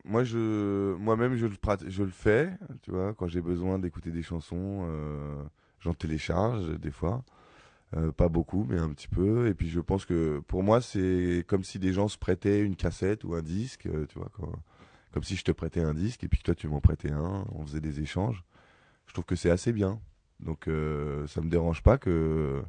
moi 0.05 0.24
je, 0.24 0.93
moi-même 0.97 1.36
je 1.36 1.47
le 1.47 1.55
je 1.88 2.03
le 2.03 2.11
fais, 2.11 2.51
tu 2.84 2.91
vois, 2.91 3.13
quand 3.13 3.28
j'ai 3.28 3.41
besoin 3.41 3.80
d'écouter 3.80 4.11
des 4.11 4.21
chansons, 4.21 4.86
euh, 4.88 5.43
j'en 5.80 5.93
télécharge 5.93 6.80
des 6.80 6.91
fois, 6.91 7.24
Euh, 7.96 8.12
pas 8.12 8.30
beaucoup, 8.30 8.66
mais 8.68 8.80
un 8.80 8.89
petit 8.89 9.08
peu. 9.08 9.48
Et 9.48 9.54
puis 9.54 9.70
je 9.70 9.80
pense 9.80 10.06
que 10.06 10.39
pour 10.48 10.64
moi 10.64 10.82
c'est 10.82 11.44
comme 11.48 11.64
si 11.64 11.80
des 11.80 11.94
gens 11.94 12.08
se 12.08 12.18
prêtaient 12.18 12.62
une 12.62 12.76
cassette 12.76 13.24
ou 13.24 13.36
un 13.36 13.41
disque, 13.44 13.86
euh, 13.86 14.06
tu 14.08 14.18
vois, 14.18 14.32
comme 15.12 15.24
si 15.24 15.36
je 15.36 15.44
te 15.44 15.52
prêtais 15.52 15.82
un 15.82 15.94
disque 15.94 16.24
et 16.24 16.28
puis 16.28 16.39
que 16.39 16.44
toi 16.44 16.56
tu 16.56 16.68
m'en 16.68 16.82
prêtais 16.82 17.12
un, 17.12 17.46
on 17.52 17.66
faisait 17.66 17.82
des 17.82 18.00
échanges. 18.02 18.44
Je 19.08 19.14
trouve 19.14 19.26
que 19.26 19.36
c'est 19.36 19.52
assez 19.52 19.74
bien. 19.74 20.00
Donc 20.39 20.68
euh, 20.68 21.28
ça 21.28 21.41
me 21.41 21.50
dérange 21.50 21.84
pas 21.84 21.98
que, 21.98 22.64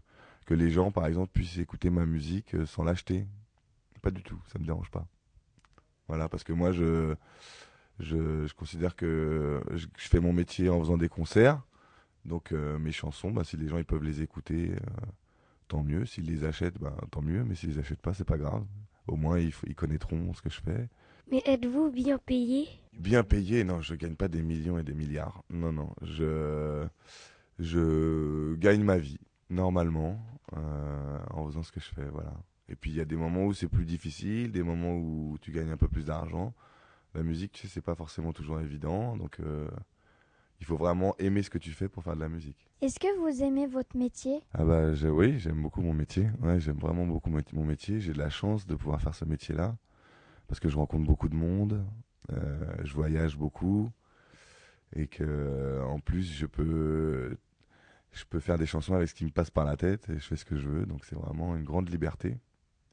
que 0.47 0.55
les 0.55 0.71
gens, 0.71 0.91
par 0.91 1.07
exemple, 1.07 1.31
puissent 1.33 1.59
écouter 1.59 1.91
ma 1.91 2.07
musique 2.07 2.55
euh, 2.55 2.67
sans 2.67 2.85
l'acheter. 2.85 3.27
Pas 4.03 4.11
du 4.11 4.23
tout, 4.23 4.39
ça 4.53 4.59
me 4.59 4.65
dérange 4.65 4.91
pas. 4.91 5.07
Voilà, 6.09 6.29
parce 6.29 6.45
que 6.45 6.53
moi, 6.53 6.73
je, 6.73 7.15
je, 7.99 8.47
je 8.47 8.55
considère 8.55 8.95
que 8.95 9.63
je, 9.73 9.87
fais 9.97 10.21
mon 10.21 10.33
métier 10.33 10.69
en 10.69 10.79
faisant 10.81 10.99
des 10.99 11.09
concerts. 11.09 11.63
Donc 12.25 12.53
euh, 12.53 12.79
mes 12.79 12.93
chansons, 12.93 13.31
bah, 13.31 13.45
si 13.45 13.57
les 13.57 13.69
gens 13.69 13.79
ils 13.79 13.85
peuvent 13.85 14.03
les 14.03 14.23
écouter, 14.23 14.73
euh, 14.73 15.07
tant 15.69 15.83
mieux. 15.83 16.07
S'ils 16.07 16.27
les 16.27 16.45
achètent, 16.45 16.79
bah, 16.79 16.97
tant 17.11 17.23
mieux. 17.23 17.45
Mais 17.45 17.55
s'ils 17.55 17.71
les 17.71 17.79
achètent 17.79 18.03
pas, 18.03 18.15
c'est 18.15 18.25
pas 18.25 18.39
grave. 18.39 18.65
Au 19.07 19.17
moins, 19.17 19.39
ils, 19.39 19.53
ils 19.67 19.75
connaîtront 19.75 20.33
ce 20.33 20.43
que 20.43 20.51
je 20.51 20.61
fais. 20.61 20.89
Mais 21.31 21.43
êtes-vous 21.47 21.91
bien 21.91 22.19
payé? 22.19 22.69
Bien 22.93 23.23
payé, 23.23 23.65
non, 23.65 23.81
je 23.81 23.95
gagne 23.95 24.15
pas 24.15 24.29
des 24.29 24.43
millions 24.43 24.79
et 24.79 24.83
des 24.83 24.95
milliards. 24.95 25.43
Non, 25.51 25.73
non, 25.73 25.91
je, 26.03 26.87
je 27.59 28.55
gagne 28.57 28.83
ma 28.83 28.99
vie 28.99 29.19
normalement 29.51 30.19
euh, 30.57 31.19
en 31.31 31.47
faisant 31.47 31.63
ce 31.63 31.73
que 31.73 31.81
je 31.81 31.89
fais, 31.89 32.09
voilà. 32.09 32.35
Et 32.69 32.77
puis 32.77 32.91
il 32.91 32.97
y 32.97 33.01
a 33.01 33.05
des 33.05 33.17
moments 33.17 33.45
où 33.45 33.55
c'est 33.55 33.69
plus 33.69 33.85
difficile, 33.85 34.53
des 34.53 34.63
moments 34.63 34.95
où 34.95 35.37
tu 35.41 35.51
gagnes 35.51 35.71
un 35.71 35.77
peu 35.77 35.89
plus 35.89 36.05
d'argent. 36.05 36.55
La 37.15 37.23
musique, 37.23 37.53
tu 37.53 37.63
sais, 37.63 37.75
c'est 37.75 37.81
pas 37.81 37.95
forcément 37.95 38.33
toujours 38.33 38.61
évident, 38.61 39.17
donc 39.17 39.39
il 40.61 40.67
faut 40.67 40.77
vraiment 40.77 41.15
aimer 41.19 41.43
ce 41.43 41.51
que 41.51 41.59
tu 41.59 41.71
fais 41.71 41.89
pour 41.89 42.03
faire 42.03 42.15
de 42.15 42.21
la 42.21 42.29
musique. 42.29 42.69
Est-ce 42.81 42.99
que 42.99 43.19
vous 43.19 43.43
aimez 43.43 43.67
votre 43.67 43.97
métier? 43.97 44.43
Ah 44.53 44.65
bah 44.65 44.91
oui, 45.11 45.39
j'aime 45.39 45.61
beaucoup 45.63 45.81
mon 45.81 45.95
métier. 45.95 46.29
Ouais, 46.41 46.61
j'aime 46.61 46.79
vraiment 46.79 47.07
beaucoup 47.07 47.31
mon 47.31 47.65
métier. 47.65 48.01
J'ai 48.01 48.13
de 48.13 48.19
la 48.19 48.31
chance 48.31 48.67
de 48.67 48.75
pouvoir 48.75 49.01
faire 49.01 49.15
ce 49.15 49.25
métier-là 49.25 49.77
parce 50.49 50.61
que 50.61 50.69
je 50.69 50.77
rencontre 50.77 51.07
beaucoup 51.07 51.29
de 51.29 51.35
monde, 51.35 51.85
euh, 52.33 52.75
je 52.85 52.95
voyage 52.95 53.37
beaucoup 53.37 53.91
et 54.95 55.07
que 55.07 55.83
en 55.83 55.99
plus 55.99 56.23
je 56.33 56.47
peux 56.47 57.37
je 58.13 58.25
peux 58.25 58.39
faire 58.41 58.59
des 58.59 58.67
chansons 58.67 58.95
avec 58.95 59.09
ce 59.09 59.15
qui 59.15 59.25
me 59.25 59.31
passe 59.31 59.51
par 59.51 59.65
la 59.65 59.77
tête 59.77 60.09
et 60.09 60.15
je 60.15 60.25
fais 60.25 60.37
ce 60.37 60.45
que 60.45 60.57
je 60.57 60.69
veux. 60.69 60.87
Donc 60.87 61.05
c'est 61.05 61.17
vraiment 61.17 61.57
une 61.57 61.65
grande 61.65 61.89
liberté. 61.91 62.39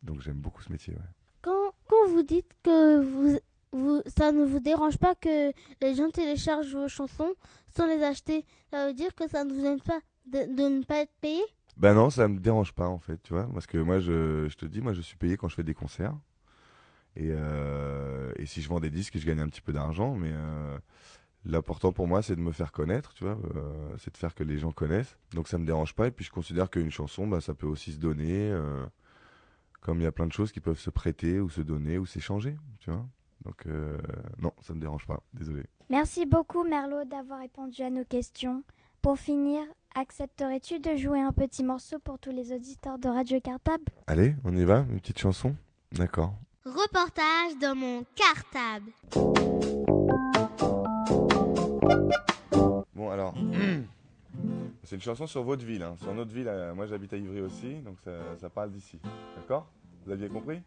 Donc 0.03 0.22
j'aime 0.22 0.38
beaucoup 0.38 0.62
ce 0.62 0.72
métier. 0.72 0.93
Ouais. 0.93 1.09
Quand, 1.41 1.74
quand 1.88 2.07
vous 2.09 2.24
dites 2.24 2.51
que 2.64 3.01
vous, 3.03 3.38
vous, 3.74 4.01
ça 4.17 4.32
ne 4.32 4.45
vous 4.45 4.59
dérange 4.59 4.97
pas 4.97 5.15
que 5.15 5.51
les 5.82 5.95
gens 5.95 6.09
téléchargent 6.09 6.74
vos 6.74 6.88
chansons 6.88 7.34
sans 7.76 7.88
les 7.88 8.03
acheter, 8.03 8.45
ça 8.69 8.88
veut 8.88 8.93
dire 8.93 9.15
que 9.15 9.28
ça 9.30 9.43
ne 9.43 9.53
vous 9.53 9.65
aime 9.65 9.82
pas 9.82 9.99
de, 10.26 10.55
de, 10.55 10.78
ne 10.78 10.84
pas 10.84 11.01
être 11.01 11.13
payé? 11.22 11.41
Ben 11.78 11.93
non, 11.93 12.09
ça 12.09 12.28
me 12.28 12.39
dérange 12.39 12.74
pas 12.74 12.88
en 12.88 12.99
fait, 12.99 13.22
tu 13.24 13.34
vois. 13.34 13.49
Parce 13.53 13.65
que 13.65 13.78
moi, 13.78 13.99
je, 13.99 14.47
je 14.49 14.55
te 14.55 14.65
dis, 14.65 14.82
moi 14.82 14.93
je 14.93 15.01
suis 15.01 15.17
payé 15.17 15.38
quand 15.38 15.47
je 15.47 15.55
fais 15.55 15.63
des 15.63 15.74
concerts. 15.74 16.15
Et, 17.15 17.30
euh, 17.32 18.32
et 18.38 18.45
si 18.45 18.61
je 18.61 18.69
vends 18.69 18.80
des 18.80 18.89
disques, 18.89 19.17
je 19.17 19.26
gagne 19.26 19.39
un 19.39 19.47
petit 19.47 19.61
peu 19.61 19.74
d'argent. 19.74 20.15
Mais 20.15 20.32
euh, 20.32 20.78
l'important 21.45 21.91
pour 21.91 22.07
moi, 22.07 22.22
c'est 22.22 22.36
de 22.36 22.41
me 22.41 22.51
faire 22.51 22.72
connaître, 22.72 23.13
tu 23.13 23.24
vois. 23.24 23.38
Euh, 23.55 23.95
c'est 23.97 24.13
de 24.13 24.17
faire 24.17 24.36
que 24.36 24.43
les 24.43 24.57
gens 24.57 24.72
connaissent. 24.72 25.17
Donc 25.34 25.47
ça 25.47 25.57
me 25.57 25.65
dérange 25.65 25.95
pas. 25.95 26.07
Et 26.07 26.11
puis 26.11 26.26
je 26.26 26.32
considère 26.32 26.69
qu'une 26.69 26.91
chanson, 26.91 27.28
bah, 27.28 27.41
ça 27.41 27.53
peut 27.53 27.67
aussi 27.67 27.93
se 27.93 27.99
donner. 27.99 28.53
comme 29.80 29.99
il 29.99 30.03
y 30.03 30.07
a 30.07 30.11
plein 30.11 30.28
de 30.28 30.34
choses 30.34 30.51
qui 30.51 30.59
peuvent 30.59 30.80
se 30.80 30.89
prêter 30.89 31.39
ou 31.39 31.49
se 31.49 31.61
donner 31.61 31.97
ou 31.97 32.05
s'échanger, 32.05 32.57
tu 32.80 32.91
vois. 32.91 33.05
Donc 33.46 33.66
euh, 33.68 33.98
non, 34.39 34.52
ça 34.62 34.74
me 34.74 34.80
dérange 34.80 35.06
pas. 35.08 35.22
Désolé. 35.34 35.64
Merci 35.89 36.26
beaucoup 36.26 36.64
Merlot 36.64 37.06
d'avoir 37.06 37.39
répondu 37.39 37.82
à 37.82 37.89
nos 37.89 38.06
questions. 38.06 38.64
Pour 39.02 39.18
finir, 39.18 39.64
accepterais-tu 39.96 40.80
de 40.80 40.96
jouer 40.96 41.20
un 41.20 41.32
petit 41.32 41.64
morceau 41.64 41.98
pour 42.00 42.20
tous 42.20 42.32
les 42.32 42.54
auditeurs 42.54 43.00
de 43.00 43.10
Radio 43.10 43.39
Cartable? 43.42 43.84
Allez, 44.08 44.36
on 44.44 44.56
y 44.56 44.64
va 44.64 44.86
Une 44.92 45.00
petite 45.00 45.18
chanson? 45.20 45.56
D'accord. 45.92 46.34
Reportage 46.66 47.58
dans 47.60 47.76
mon 47.76 48.06
cartable. 48.16 48.92
Bon 52.94 53.10
alors, 53.10 53.34
c'est 54.84 54.96
une 54.96 55.02
chanson 55.02 55.26
sur 55.26 55.44
votre 55.44 55.66
ville, 55.66 55.82
hein. 55.82 55.96
sur 56.00 56.14
notre 56.14 56.32
ville. 56.32 56.48
euh, 56.48 56.74
moi 56.76 56.86
j'habite 56.86 57.14
à 57.14 57.18
Ivry 57.18 57.42
aussi, 57.42 57.76
donc 57.82 57.98
ça, 58.04 58.12
ça 58.38 58.50
parle 58.50 58.72
d'ici. 58.72 59.00
D'accord? 59.36 59.68
Vous 60.06 60.12
aviez 60.12 60.30
compris? 60.30 60.62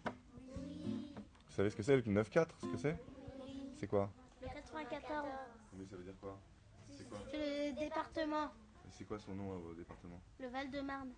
Vous 1.54 1.58
savez 1.58 1.70
ce 1.70 1.76
que 1.76 1.84
c'est 1.84 1.94
le 1.94 2.02
9-4 2.02 2.46
Ce 2.60 2.66
que 2.66 2.76
c'est 2.76 2.96
C'est 3.76 3.86
quoi 3.86 4.10
94. 4.42 5.24
Mais 5.78 5.86
ça 5.86 5.94
veut 5.94 6.02
dire 6.02 6.14
quoi 6.20 6.36
C'est 6.90 7.08
quoi 7.08 7.18
C'est 7.30 7.70
le 7.70 7.78
département, 7.78 8.50
C'est 8.90 9.04
quoi 9.04 9.20
son 9.20 9.36
nom 9.36 9.52
euh, 9.52 9.70
au 9.70 9.74
département 9.74 10.20
le 10.40 10.48
Val-de-Marne. 10.48 11.10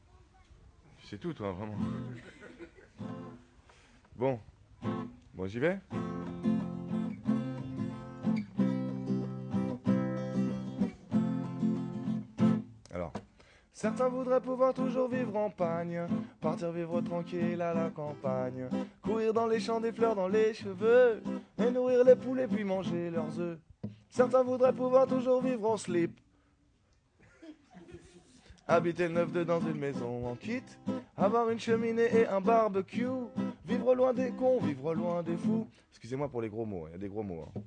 C'est 1.05 1.17
tout 1.19 1.33
toi, 1.33 1.53
vraiment. 1.53 1.79
Bon, 4.15 4.39
bon 5.33 5.47
j'y 5.47 5.59
vais 5.59 5.81
Certains 13.77 14.09
voudraient 14.09 14.41
pouvoir 14.41 14.73
toujours 14.73 15.07
vivre 15.07 15.37
en 15.37 15.51
pagne, 15.51 16.07
partir 16.41 16.73
vivre 16.73 17.03
tranquille 17.03 17.61
à 17.61 17.75
la 17.75 17.91
campagne, 17.91 18.71
courir 19.03 19.35
dans 19.35 19.47
les 19.47 19.61
champs 19.61 19.81
des 19.81 19.93
fleurs 19.93 20.15
dans 20.15 20.29
les 20.29 20.55
cheveux, 20.55 21.23
et 21.59 21.71
nourrir 21.71 22.03
les 22.03 22.17
poules 22.17 22.41
et 22.41 22.47
puis 22.47 22.65
manger 22.65 23.11
leurs 23.11 23.39
œufs. 23.39 23.59
Certains 24.09 24.43
voudraient 24.43 24.73
pouvoir 24.73 25.07
toujours 25.07 25.43
vivre 25.43 25.69
en 25.71 25.77
slip, 25.77 26.19
habiter 28.67 29.11
neuf 29.11 29.31
deux 29.31 29.45
dans 29.45 29.61
une 29.61 29.79
maison 29.79 30.27
en 30.27 30.37
kit, 30.37 30.63
avoir 31.15 31.51
une 31.51 31.61
cheminée 31.61 32.09
et 32.17 32.27
un 32.27 32.41
barbecue, 32.41 33.05
vivre 33.67 33.95
loin 33.95 34.15
des 34.15 34.31
cons, 34.31 34.59
vivre 34.59 34.95
loin 34.95 35.23
des 35.23 35.37
fous. 35.37 35.69
Excusez-moi 35.91 36.31
pour 36.31 36.41
les 36.41 36.49
gros 36.49 36.65
mots, 36.65 36.87
il 36.89 36.93
y 36.93 36.95
a 36.95 36.99
des 36.99 37.11
gros 37.11 37.23
mots. 37.23 37.45
hein. 37.55 37.61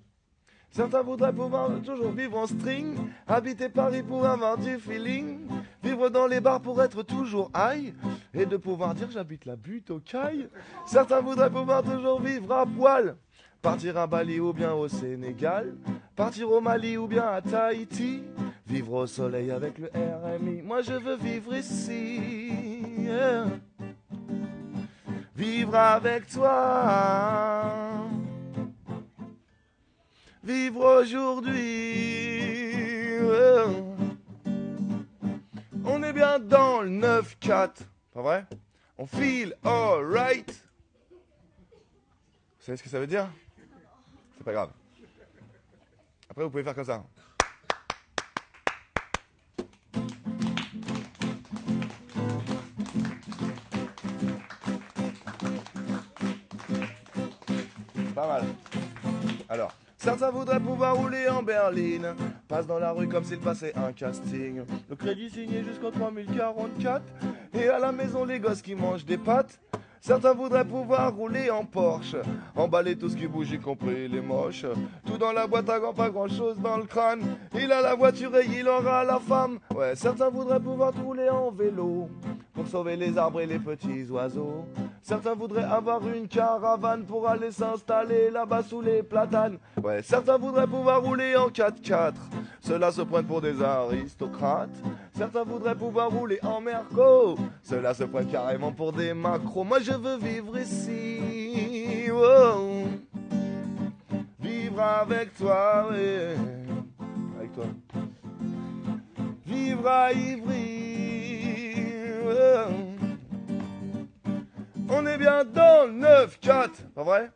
Certains 0.72 1.02
voudraient 1.02 1.34
pouvoir 1.34 1.70
toujours 1.84 2.12
vivre 2.12 2.38
en 2.38 2.48
string, 2.48 2.96
habiter 3.28 3.70
Paris 3.70 4.04
pour 4.04 4.26
avoir 4.26 4.58
du 4.58 4.78
feeling, 4.78 5.40
vivre 5.84 6.10
dans 6.10 6.28
les 6.28 6.40
bars 6.40 6.62
pour 6.62 6.82
être 6.82 7.02
toujours 7.02 7.52
high, 7.56 7.94
et 8.34 8.46
de 8.46 8.56
pouvoir 8.56 8.94
dire 8.94 9.10
j'habite 9.12 9.46
la 9.46 9.56
butte 9.56 9.90
au 9.90 10.00
caille. 10.00 10.48
Certains 10.86 11.22
voudraient 11.22 11.50
pouvoir 11.50 11.84
toujours 11.84 12.22
vivre 12.22 12.54
à 12.54 12.66
poil, 12.66 13.16
partir 13.62 13.98
à 13.98 14.06
Bali 14.06 14.40
ou 14.40 14.54
bien 14.54 14.74
au 14.74 14.88
Sénégal, 14.88 15.74
partir 16.16 16.52
au 16.52 16.62
Mali 16.62 16.98
ou 16.98 17.08
bien 17.08 17.26
à 17.26 17.42
Tahiti, 17.42 18.24
vivre 18.68 18.94
au 18.94 19.08
soleil 19.08 19.50
avec 19.50 19.80
le 19.80 19.88
RMI. 19.88 20.62
Moi 20.62 20.82
je 20.82 20.94
veux 20.94 21.18
vivre 21.18 21.56
ici, 21.56 22.22
vivre 25.36 25.76
avec 25.76 26.28
toi. 26.28 28.10
Vivre 30.44 31.02
aujourd'hui. 31.02 32.38
On 35.86 36.02
est 36.04 36.14
bien 36.14 36.40
dans 36.40 36.82
le 36.82 36.90
9-4. 36.90 37.70
Pas 38.14 38.22
vrai? 38.22 38.46
On 38.98 39.06
feel 39.06 39.56
alright. 39.64 40.50
Vous 42.60 42.66
savez 42.66 42.78
ce 42.78 42.84
que 42.84 42.90
ça 42.90 43.00
veut 43.00 43.08
dire? 43.08 43.30
C'est 44.38 44.44
pas 44.44 44.54
grave. 44.54 44.72
Après, 46.30 46.44
vous 46.44 46.50
pouvez 46.50 46.64
faire 46.64 46.76
comme 46.76 46.86
ça. 46.86 47.04
Pas 58.16 58.28
mal. 58.28 58.44
Alors, 59.48 59.74
certains 60.00 60.32
voudraient 60.32 60.60
pouvoir 60.60 60.96
rouler 60.96 61.28
en 61.30 61.44
berline. 61.44 62.16
Passe 62.48 62.66
dans 62.66 62.80
la 62.80 62.92
rue 62.92 63.08
comme 63.08 63.24
s'il 63.24 63.40
passait 63.40 63.74
un 63.76 63.92
casting. 63.92 64.62
Le 64.90 64.96
crédit 64.96 65.30
signé 65.30 65.64
jusqu'en 65.64 65.92
3044. 65.92 67.04
Et 67.54 67.68
à 67.68 67.78
la 67.78 67.92
maison, 67.92 68.26
les 68.26 68.40
gosses 68.40 68.62
qui 68.62 68.74
mangent 68.74 69.06
des 69.06 69.18
pâtes. 69.18 69.60
Certains 70.02 70.34
voudraient 70.34 70.66
pouvoir 70.66 71.14
rouler 71.14 71.50
en 71.50 71.66
Porsche, 71.66 72.16
emballer 72.56 72.96
tout 72.96 73.10
ce 73.10 73.18
qui 73.18 73.28
bouge, 73.28 73.52
y 73.52 73.60
compris 73.60 74.08
les 74.08 74.22
moches. 74.22 74.66
Tout 75.06 75.18
dans 75.18 75.34
la 75.34 75.46
boîte 75.46 75.70
à 75.70 75.78
gants, 75.78 75.94
pas 75.94 76.10
grand 76.10 76.30
chose 76.30 76.58
dans 76.58 76.78
le 76.78 76.86
crâne. 76.86 77.22
Il 77.54 77.70
a 77.74 77.82
la 77.82 77.96
voiture 77.96 78.34
et 78.38 78.46
il 78.46 78.68
aura 78.70 79.04
la 79.04 79.20
femme. 79.20 79.60
Ouais, 79.76 79.96
certains 79.96 80.30
voudraient 80.30 80.62
pouvoir 80.62 80.94
rouler 81.04 81.28
en 81.30 81.52
vélo 81.52 82.10
pour 82.54 82.66
sauver 82.66 82.96
les 82.96 83.18
arbres 83.18 83.42
et 83.42 83.46
les 83.46 83.60
petits 83.60 84.10
oiseaux. 84.10 84.66
Certains 85.02 85.34
voudraient 85.34 85.64
avoir 85.64 86.08
une 86.08 86.28
caravane 86.28 87.06
pour 87.06 87.28
aller 87.28 87.52
s'installer 87.52 88.30
là-bas 88.30 88.64
sous 88.64 88.82
les 88.82 89.02
platanes. 89.04 89.58
Ouais, 89.82 90.02
certains 90.04 90.38
voudraient 90.38 90.68
pouvoir 90.68 91.02
rouler 91.02 91.36
en 91.36 91.50
4x4. 91.50 92.14
Ceux-là 92.62 92.92
se 92.92 93.02
prennent 93.02 93.26
pour 93.26 93.42
des 93.42 93.62
aristocrates. 93.62 94.70
Certains 95.14 95.44
voudraient 95.44 95.76
pouvoir 95.76 96.12
rouler 96.12 96.40
en 96.44 96.62
Merco. 96.62 97.38
Ceux-là 97.64 97.94
se 97.94 98.04
prennent 98.04 98.30
carrément 98.30 98.72
pour 98.72 98.94
des 98.94 99.14
macros. 99.14 99.64
Moi 99.64 99.80
je 99.80 99.94
veux 99.94 100.18
vivre 100.18 100.58
ici. 100.58 101.20
Vivre 104.40 104.82
avec 104.82 105.34
toi. 105.36 105.90
Avec 107.38 107.54
toi. 107.54 107.66
Vivre 109.46 109.88
à 109.88 110.14
Ivry. 110.14 110.90
On 114.92 115.06
est 115.06 115.18
bien 115.20 115.44
dans 115.46 115.86
le 115.86 115.94
9-4, 115.94 116.70
pas 116.96 117.04
vrai? 117.04 117.32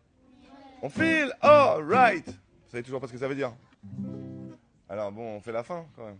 On 0.81 0.89
feel 0.89 1.31
alright. 1.39 2.25
savez 2.67 2.81
toujours 2.81 2.99
pas 2.99 3.07
ce 3.07 3.13
que 3.13 3.19
ça 3.19 3.27
veut 3.27 3.35
dire 3.35 3.53
Alors 4.89 5.11
bon, 5.11 5.35
on 5.37 5.39
fait 5.39 5.51
la 5.51 5.63
fin 5.63 5.85
quand 5.95 6.05
même. 6.05 6.17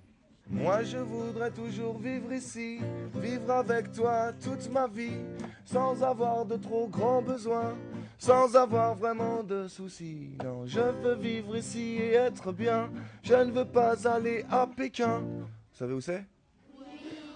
Moi 0.47 0.83
je 0.83 0.97
voudrais 0.97 1.49
toujours 1.49 1.97
vivre 1.97 2.31
ici, 2.33 2.79
vivre 3.15 3.49
avec 3.51 3.91
toi 3.91 4.31
toute 4.33 4.69
ma 4.71 4.87
vie, 4.87 5.17
sans 5.65 6.03
avoir 6.03 6.45
de 6.45 6.57
trop 6.57 6.87
grands 6.87 7.21
besoins, 7.21 7.75
sans 8.19 8.55
avoir 8.55 8.93
vraiment 8.93 9.41
de 9.41 9.67
soucis. 9.67 10.37
Non, 10.43 10.67
je 10.67 10.81
veux 10.81 11.15
vivre 11.15 11.57
ici 11.57 11.97
et 11.99 12.13
être 12.13 12.51
bien, 12.51 12.91
je 13.23 13.33
ne 13.33 13.51
veux 13.51 13.65
pas 13.65 14.07
aller 14.07 14.45
à 14.51 14.67
Pékin. 14.67 15.19
Vous 15.19 15.77
savez 15.79 15.93
où 15.93 16.01
c'est? 16.01 16.23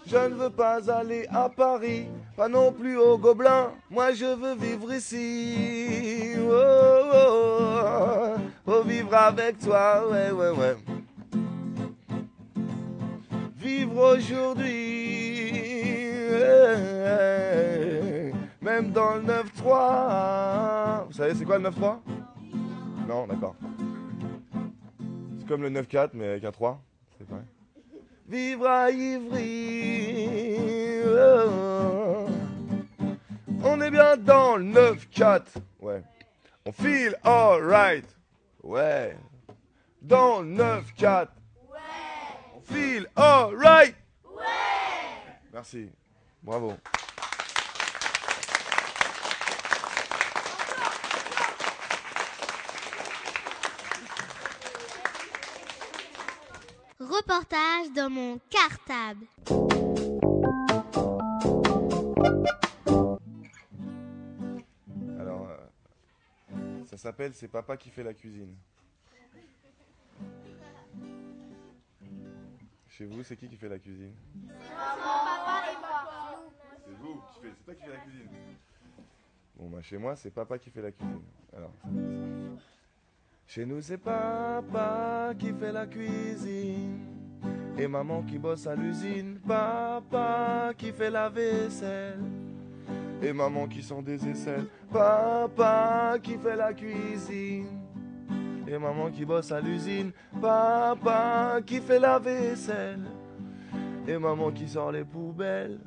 Je 0.08 0.30
ne 0.30 0.36
veux 0.36 0.50
pas 0.50 0.90
aller 0.90 1.28
à 1.30 1.50
Paris, 1.50 2.08
pas 2.36 2.48
non 2.48 2.72
plus 2.72 2.98
au 2.98 3.18
Gobelin, 3.18 3.72
moi 3.90 4.14
je 4.14 4.26
veux 4.26 4.56
vivre 4.56 4.94
ici. 4.94 6.34
Oh, 6.40 6.52
oh, 7.14 7.28
oh, 7.84 8.36
oh, 8.66 8.82
vivre 8.84 9.14
avec 9.14 9.60
toi, 9.60 10.10
ouais, 10.10 10.32
ouais, 10.32 10.52
ouais 10.52 10.76
vivre 13.68 14.16
aujourd'hui. 14.16 15.44
Même 18.62 18.92
dans 18.92 19.16
le 19.16 19.24
9-3. 19.24 21.08
Vous 21.08 21.14
savez, 21.14 21.36
c'est 21.36 21.46
quoi 21.46 21.58
le 21.58 21.70
9-3 21.70 22.00
Non, 23.08 23.28
d'accord. 23.28 23.56
C'est 25.40 25.48
comme 25.48 25.62
le 25.64 25.70
9-4, 25.70 26.10
mais 26.14 26.28
avec 26.28 26.44
un 26.44 26.52
3. 26.52 26.82
C'est 27.18 27.28
vrai. 27.28 27.42
Vivre 28.28 28.68
à 28.68 28.92
Ivry. 28.92 29.97
On 33.64 33.82
est 33.82 33.92
bien 33.92 34.18
dans 34.18 34.58
le 34.58 34.66
9-4. 34.66 35.42
Ouais. 35.80 36.04
On 36.66 36.72
feel 36.72 37.16
alright. 37.24 38.06
Ouais. 38.64 39.18
Dans 40.02 40.42
le 40.42 40.56
9-4 40.56 41.28
feel 42.68 43.08
alright. 43.16 43.96
Ouais. 44.26 44.44
Merci. 45.54 45.90
Bravo. 46.44 46.74
Reportage 57.00 57.92
dans 57.96 58.10
mon 58.10 58.40
cartable. 58.50 59.26
Ça 66.98 67.10
s'appelle 67.10 67.34
C'est 67.34 67.48
papa 67.48 67.78
qui 67.78 67.90
fait 67.90 68.04
la 68.04 68.14
cuisine. 68.14 68.56
Chez 72.90 73.06
vous, 73.06 73.24
c'est 73.24 73.38
qui 73.38 73.48
qui 73.48 73.56
fait 73.56 73.70
la 73.70 73.78
cuisine? 73.78 74.14
Papa 74.48 75.72
et 75.72 75.78
moi. 75.80 76.50
C'est 76.84 76.94
vous 77.00 77.22
qui 77.34 77.40
faites, 77.42 77.54
c'est 77.56 77.64
toi 77.66 77.76
qui 77.76 77.84
fais 77.84 77.92
la 77.92 78.00
cuisine. 78.00 78.30
Bon, 79.56 79.70
bah 79.70 79.82
chez 79.84 79.98
moi, 79.98 80.16
c'est 80.16 80.32
papa 80.32 80.58
qui 80.58 80.72
fait 80.72 80.82
la 80.82 80.92
cuisine. 80.92 81.22
Alors, 81.56 81.74
chez 83.46 83.66
nous, 83.66 83.82
c'est 83.82 84.00
papa 84.00 85.34
qui 85.38 85.54
fait 85.54 85.72
la 85.72 85.86
cuisine. 85.86 87.06
Et 87.78 87.88
maman 87.88 88.24
qui 88.24 88.40
bosse 88.40 88.66
à 88.66 88.76
l'usine. 88.76 89.40
Papa 89.48 90.74
qui 90.76 90.92
fait 90.92 91.12
la 91.12 91.30
vaisselle. 91.30 92.47
Et 93.22 93.34
maman 93.34 93.68
qui 93.68 93.82
sent 93.82 94.02
des 94.04 94.28
aisselles. 94.28 94.68
Papa 94.92 96.18
qui 96.22 96.38
fait 96.38 96.56
la 96.56 96.74
cuisine 96.74 97.88
et 98.68 98.78
maman 98.78 99.10
qui 99.10 99.26
bosse 99.26 99.52
à 99.52 99.62
l'usine, 99.62 100.12
papa 100.42 101.60
qui 101.66 101.80
fait 101.80 102.00
la 102.00 102.20
vaisselle, 102.20 103.06
et 104.08 104.18
maman 104.18 104.52
qui 104.52 104.68
sort 104.68 104.92
les 104.92 105.06
poubelles. 105.06 105.80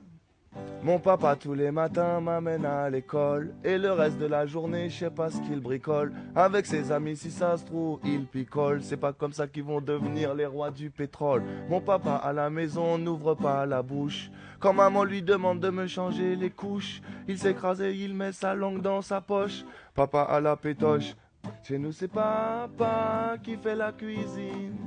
Mon 0.82 0.98
papa 0.98 1.36
tous 1.36 1.52
les 1.52 1.70
matins 1.70 2.20
m'amène 2.20 2.64
à 2.64 2.88
l'école 2.88 3.52
et 3.62 3.76
le 3.76 3.92
reste 3.92 4.18
de 4.18 4.24
la 4.24 4.46
journée, 4.46 4.88
je 4.88 5.00
sais 5.00 5.10
pas 5.10 5.30
ce 5.30 5.38
qu'il 5.42 5.60
bricole. 5.60 6.12
Avec 6.34 6.64
ses 6.64 6.90
amis, 6.90 7.16
si 7.16 7.30
ça 7.30 7.56
se 7.58 7.66
trouve, 7.66 8.00
il 8.02 8.24
picole. 8.24 8.82
C'est 8.82 8.96
pas 8.96 9.12
comme 9.12 9.34
ça 9.34 9.46
qu'ils 9.46 9.64
vont 9.64 9.82
devenir 9.82 10.34
les 10.34 10.46
rois 10.46 10.70
du 10.70 10.88
pétrole. 10.90 11.42
Mon 11.68 11.82
papa 11.82 12.14
à 12.14 12.32
la 12.32 12.48
maison 12.48 12.96
n'ouvre 12.96 13.34
pas 13.34 13.66
la 13.66 13.82
bouche. 13.82 14.30
Quand 14.58 14.72
maman 14.72 15.04
lui 15.04 15.20
demande 15.20 15.60
de 15.60 15.68
me 15.68 15.86
changer 15.86 16.34
les 16.34 16.50
couches, 16.50 17.02
il 17.28 17.38
s'écrase 17.38 17.82
et 17.82 17.94
il 17.94 18.14
met 18.14 18.32
sa 18.32 18.54
langue 18.54 18.80
dans 18.80 19.02
sa 19.02 19.20
poche. 19.20 19.64
Papa 19.94 20.22
à 20.22 20.40
la 20.40 20.56
pétoche, 20.56 21.14
chez 21.62 21.78
nous, 21.78 21.92
c'est 21.92 22.08
papa 22.08 23.36
qui 23.42 23.56
fait 23.56 23.76
la 23.76 23.92
cuisine. 23.92 24.78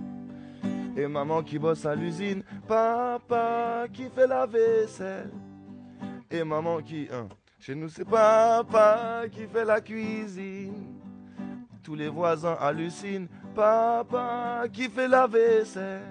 Et 0.98 1.08
maman 1.08 1.44
qui 1.44 1.60
bosse 1.60 1.86
à 1.86 1.94
l'usine. 1.94 2.44
Papa 2.68 3.86
qui 3.94 4.10
fait 4.10 4.28
la 4.28 4.48
vaisselle. 4.48 5.32
Et 6.34 6.44
maman 6.44 6.82
qui. 6.82 7.08
Hein. 7.12 7.30
Chez 7.60 7.76
nous, 7.76 7.90
c'est 7.90 8.04
papa 8.04 9.26
qui 9.32 9.46
fait 9.46 9.64
la 9.64 9.80
cuisine. 9.80 11.00
Tous 11.84 11.94
les 11.94 12.10
voisins 12.10 12.58
hallucinent. 12.60 13.28
Papa 13.54 14.64
qui 14.74 14.90
fait 14.90 15.08
la 15.08 15.28
vaisselle. 15.28 16.02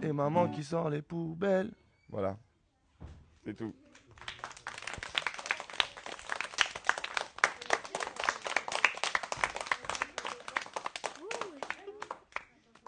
Et 0.00 0.10
maman 0.10 0.48
qui 0.48 0.64
sort 0.64 0.88
les 0.88 1.02
poubelles. 1.02 1.70
Voilà. 2.08 2.38
C'est 3.44 3.54
tout. 3.54 3.74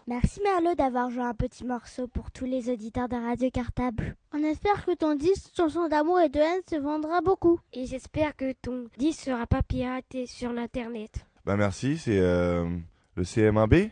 Merci 0.09 0.41
Merlot 0.43 0.75
d'avoir 0.75 1.11
joué 1.11 1.23
un 1.23 1.35
petit 1.35 1.65
morceau 1.65 2.09
pour 2.09 2.33
tous 2.33 2.45
les 2.45 2.71
auditeurs 2.71 3.09
de 3.09 3.15
Radio 3.15 3.49
Cartable. 3.51 4.17
On 4.33 4.43
espère 4.43 4.85
que 4.85 4.97
ton 4.97 5.15
disque 5.15 5.53
Chanson 5.57 5.89
d'amour 5.89 6.19
et 6.19 6.29
de 6.29 6.41
haine 6.41 6.61
se 6.69 6.75
vendra 6.75 7.21
beaucoup. 7.21 7.61
Et 7.73 7.87
j'espère 7.87 8.35
que 8.35 8.53
ton 8.53 8.87
disque 8.99 9.21
sera 9.21 9.47
pas 9.47 9.63
piraté 9.63 10.27
sur 10.27 10.53
l'internet. 10.53 11.25
Bah 11.45 11.57
merci, 11.57 11.99
c'est 11.99 12.19
euh, 12.19 12.69
le 13.15 13.23
CM1B, 13.23 13.91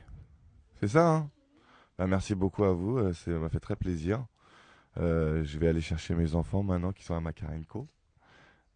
c'est 0.81 0.89
ça 0.89 1.09
hein? 1.09 1.31
Bah 1.97 2.09
merci 2.09 2.35
beaucoup 2.35 2.65
à 2.65 2.73
vous, 2.73 2.99
euh, 2.99 3.13
ça 3.13 3.31
m'a 3.31 3.49
fait 3.49 3.61
très 3.61 3.77
plaisir. 3.77 4.27
Euh, 4.99 5.45
je 5.45 5.59
vais 5.61 5.69
aller 5.69 5.81
chercher 5.81 6.17
mes 6.17 6.35
enfants 6.35 6.65
maintenant 6.65 6.91
qui 6.91 7.05
sont 7.05 7.15
à 7.15 7.21
Makarenko. 7.21 7.87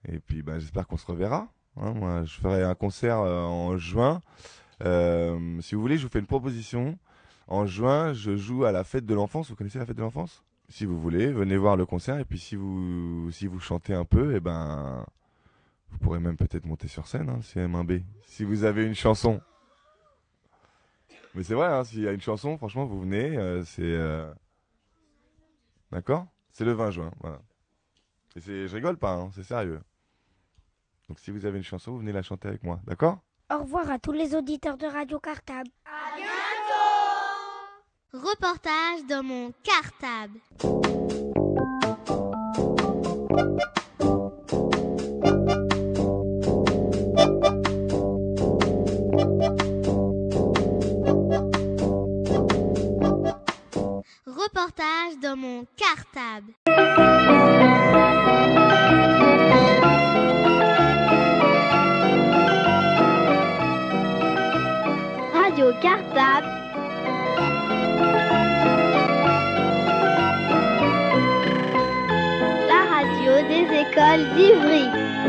Et 0.06 0.20
puis 0.20 0.42
bah, 0.42 0.60
j'espère 0.60 0.86
qu'on 0.86 0.98
se 0.98 1.06
reverra. 1.06 1.48
Hein. 1.78 1.94
Moi, 1.94 2.24
je 2.26 2.34
ferai 2.38 2.62
un 2.62 2.76
concert 2.76 3.18
en 3.18 3.76
juin. 3.76 4.22
si 4.80 5.74
vous 5.74 5.80
voulez, 5.80 5.98
je 5.98 6.04
vous 6.04 6.12
fais 6.12 6.20
une 6.20 6.26
proposition. 6.26 6.96
En 7.46 7.66
juin, 7.66 8.12
je 8.12 8.36
joue 8.36 8.64
à 8.64 8.72
la 8.72 8.84
fête 8.84 9.06
de 9.06 9.14
l'enfance. 9.14 9.50
Vous 9.50 9.56
connaissez 9.56 9.78
la 9.78 9.86
fête 9.86 9.96
de 9.96 10.02
l'enfance? 10.02 10.42
Si 10.68 10.86
vous 10.86 10.98
voulez, 10.98 11.30
venez 11.30 11.56
voir 11.56 11.76
le 11.76 11.84
concert. 11.84 12.18
Et 12.18 12.24
puis 12.24 12.38
si 12.38 12.56
vous, 12.56 13.30
si 13.30 13.46
vous 13.46 13.60
chantez 13.60 13.92
un 13.94 14.04
peu, 14.04 14.32
et 14.32 14.36
eh 14.36 14.40
ben, 14.40 15.04
vous 15.90 15.98
pourrez 15.98 16.20
même 16.20 16.36
peut-être 16.36 16.64
monter 16.64 16.88
sur 16.88 17.06
scène, 17.06 17.28
hein, 17.28 17.40
CM1B. 17.42 18.02
Si 18.26 18.44
vous 18.44 18.64
avez 18.64 18.86
une 18.86 18.94
chanson. 18.94 19.40
Mais 21.34 21.42
c'est 21.42 21.54
vrai, 21.54 21.66
hein, 21.66 21.84
s'il 21.84 22.00
y 22.00 22.08
a 22.08 22.12
une 22.12 22.20
chanson, 22.20 22.56
franchement, 22.56 22.86
vous 22.86 23.00
venez. 23.00 23.36
Euh, 23.36 23.62
c'est. 23.64 23.82
Euh, 23.82 24.32
d'accord? 25.92 26.26
C'est 26.52 26.64
le 26.64 26.72
20 26.72 26.90
juin. 26.92 27.10
Voilà. 27.20 27.40
Et 28.36 28.40
je 28.40 28.74
rigole 28.74 28.96
pas, 28.96 29.14
hein, 29.14 29.30
c'est 29.34 29.44
sérieux. 29.44 29.80
Donc 31.08 31.20
si 31.20 31.30
vous 31.30 31.44
avez 31.44 31.58
une 31.58 31.64
chanson, 31.64 31.92
vous 31.92 31.98
venez 31.98 32.12
la 32.12 32.22
chanter 32.22 32.48
avec 32.48 32.62
moi. 32.62 32.80
D'accord? 32.84 33.18
Au 33.52 33.58
revoir 33.58 33.90
à 33.90 33.98
tous 33.98 34.12
les 34.12 34.34
auditeurs 34.34 34.78
de 34.78 34.86
Radio 34.86 35.20
Cartable. 35.20 35.70
Reportage 38.14 39.04
dans 39.08 39.24
mon 39.24 39.52
cartable. 39.64 40.38
Reportage 54.24 55.18
dans 55.20 55.36
mon 55.36 55.66
cartable. 55.76 57.13
Général 74.14 74.36
d'Ivry. 74.36 75.23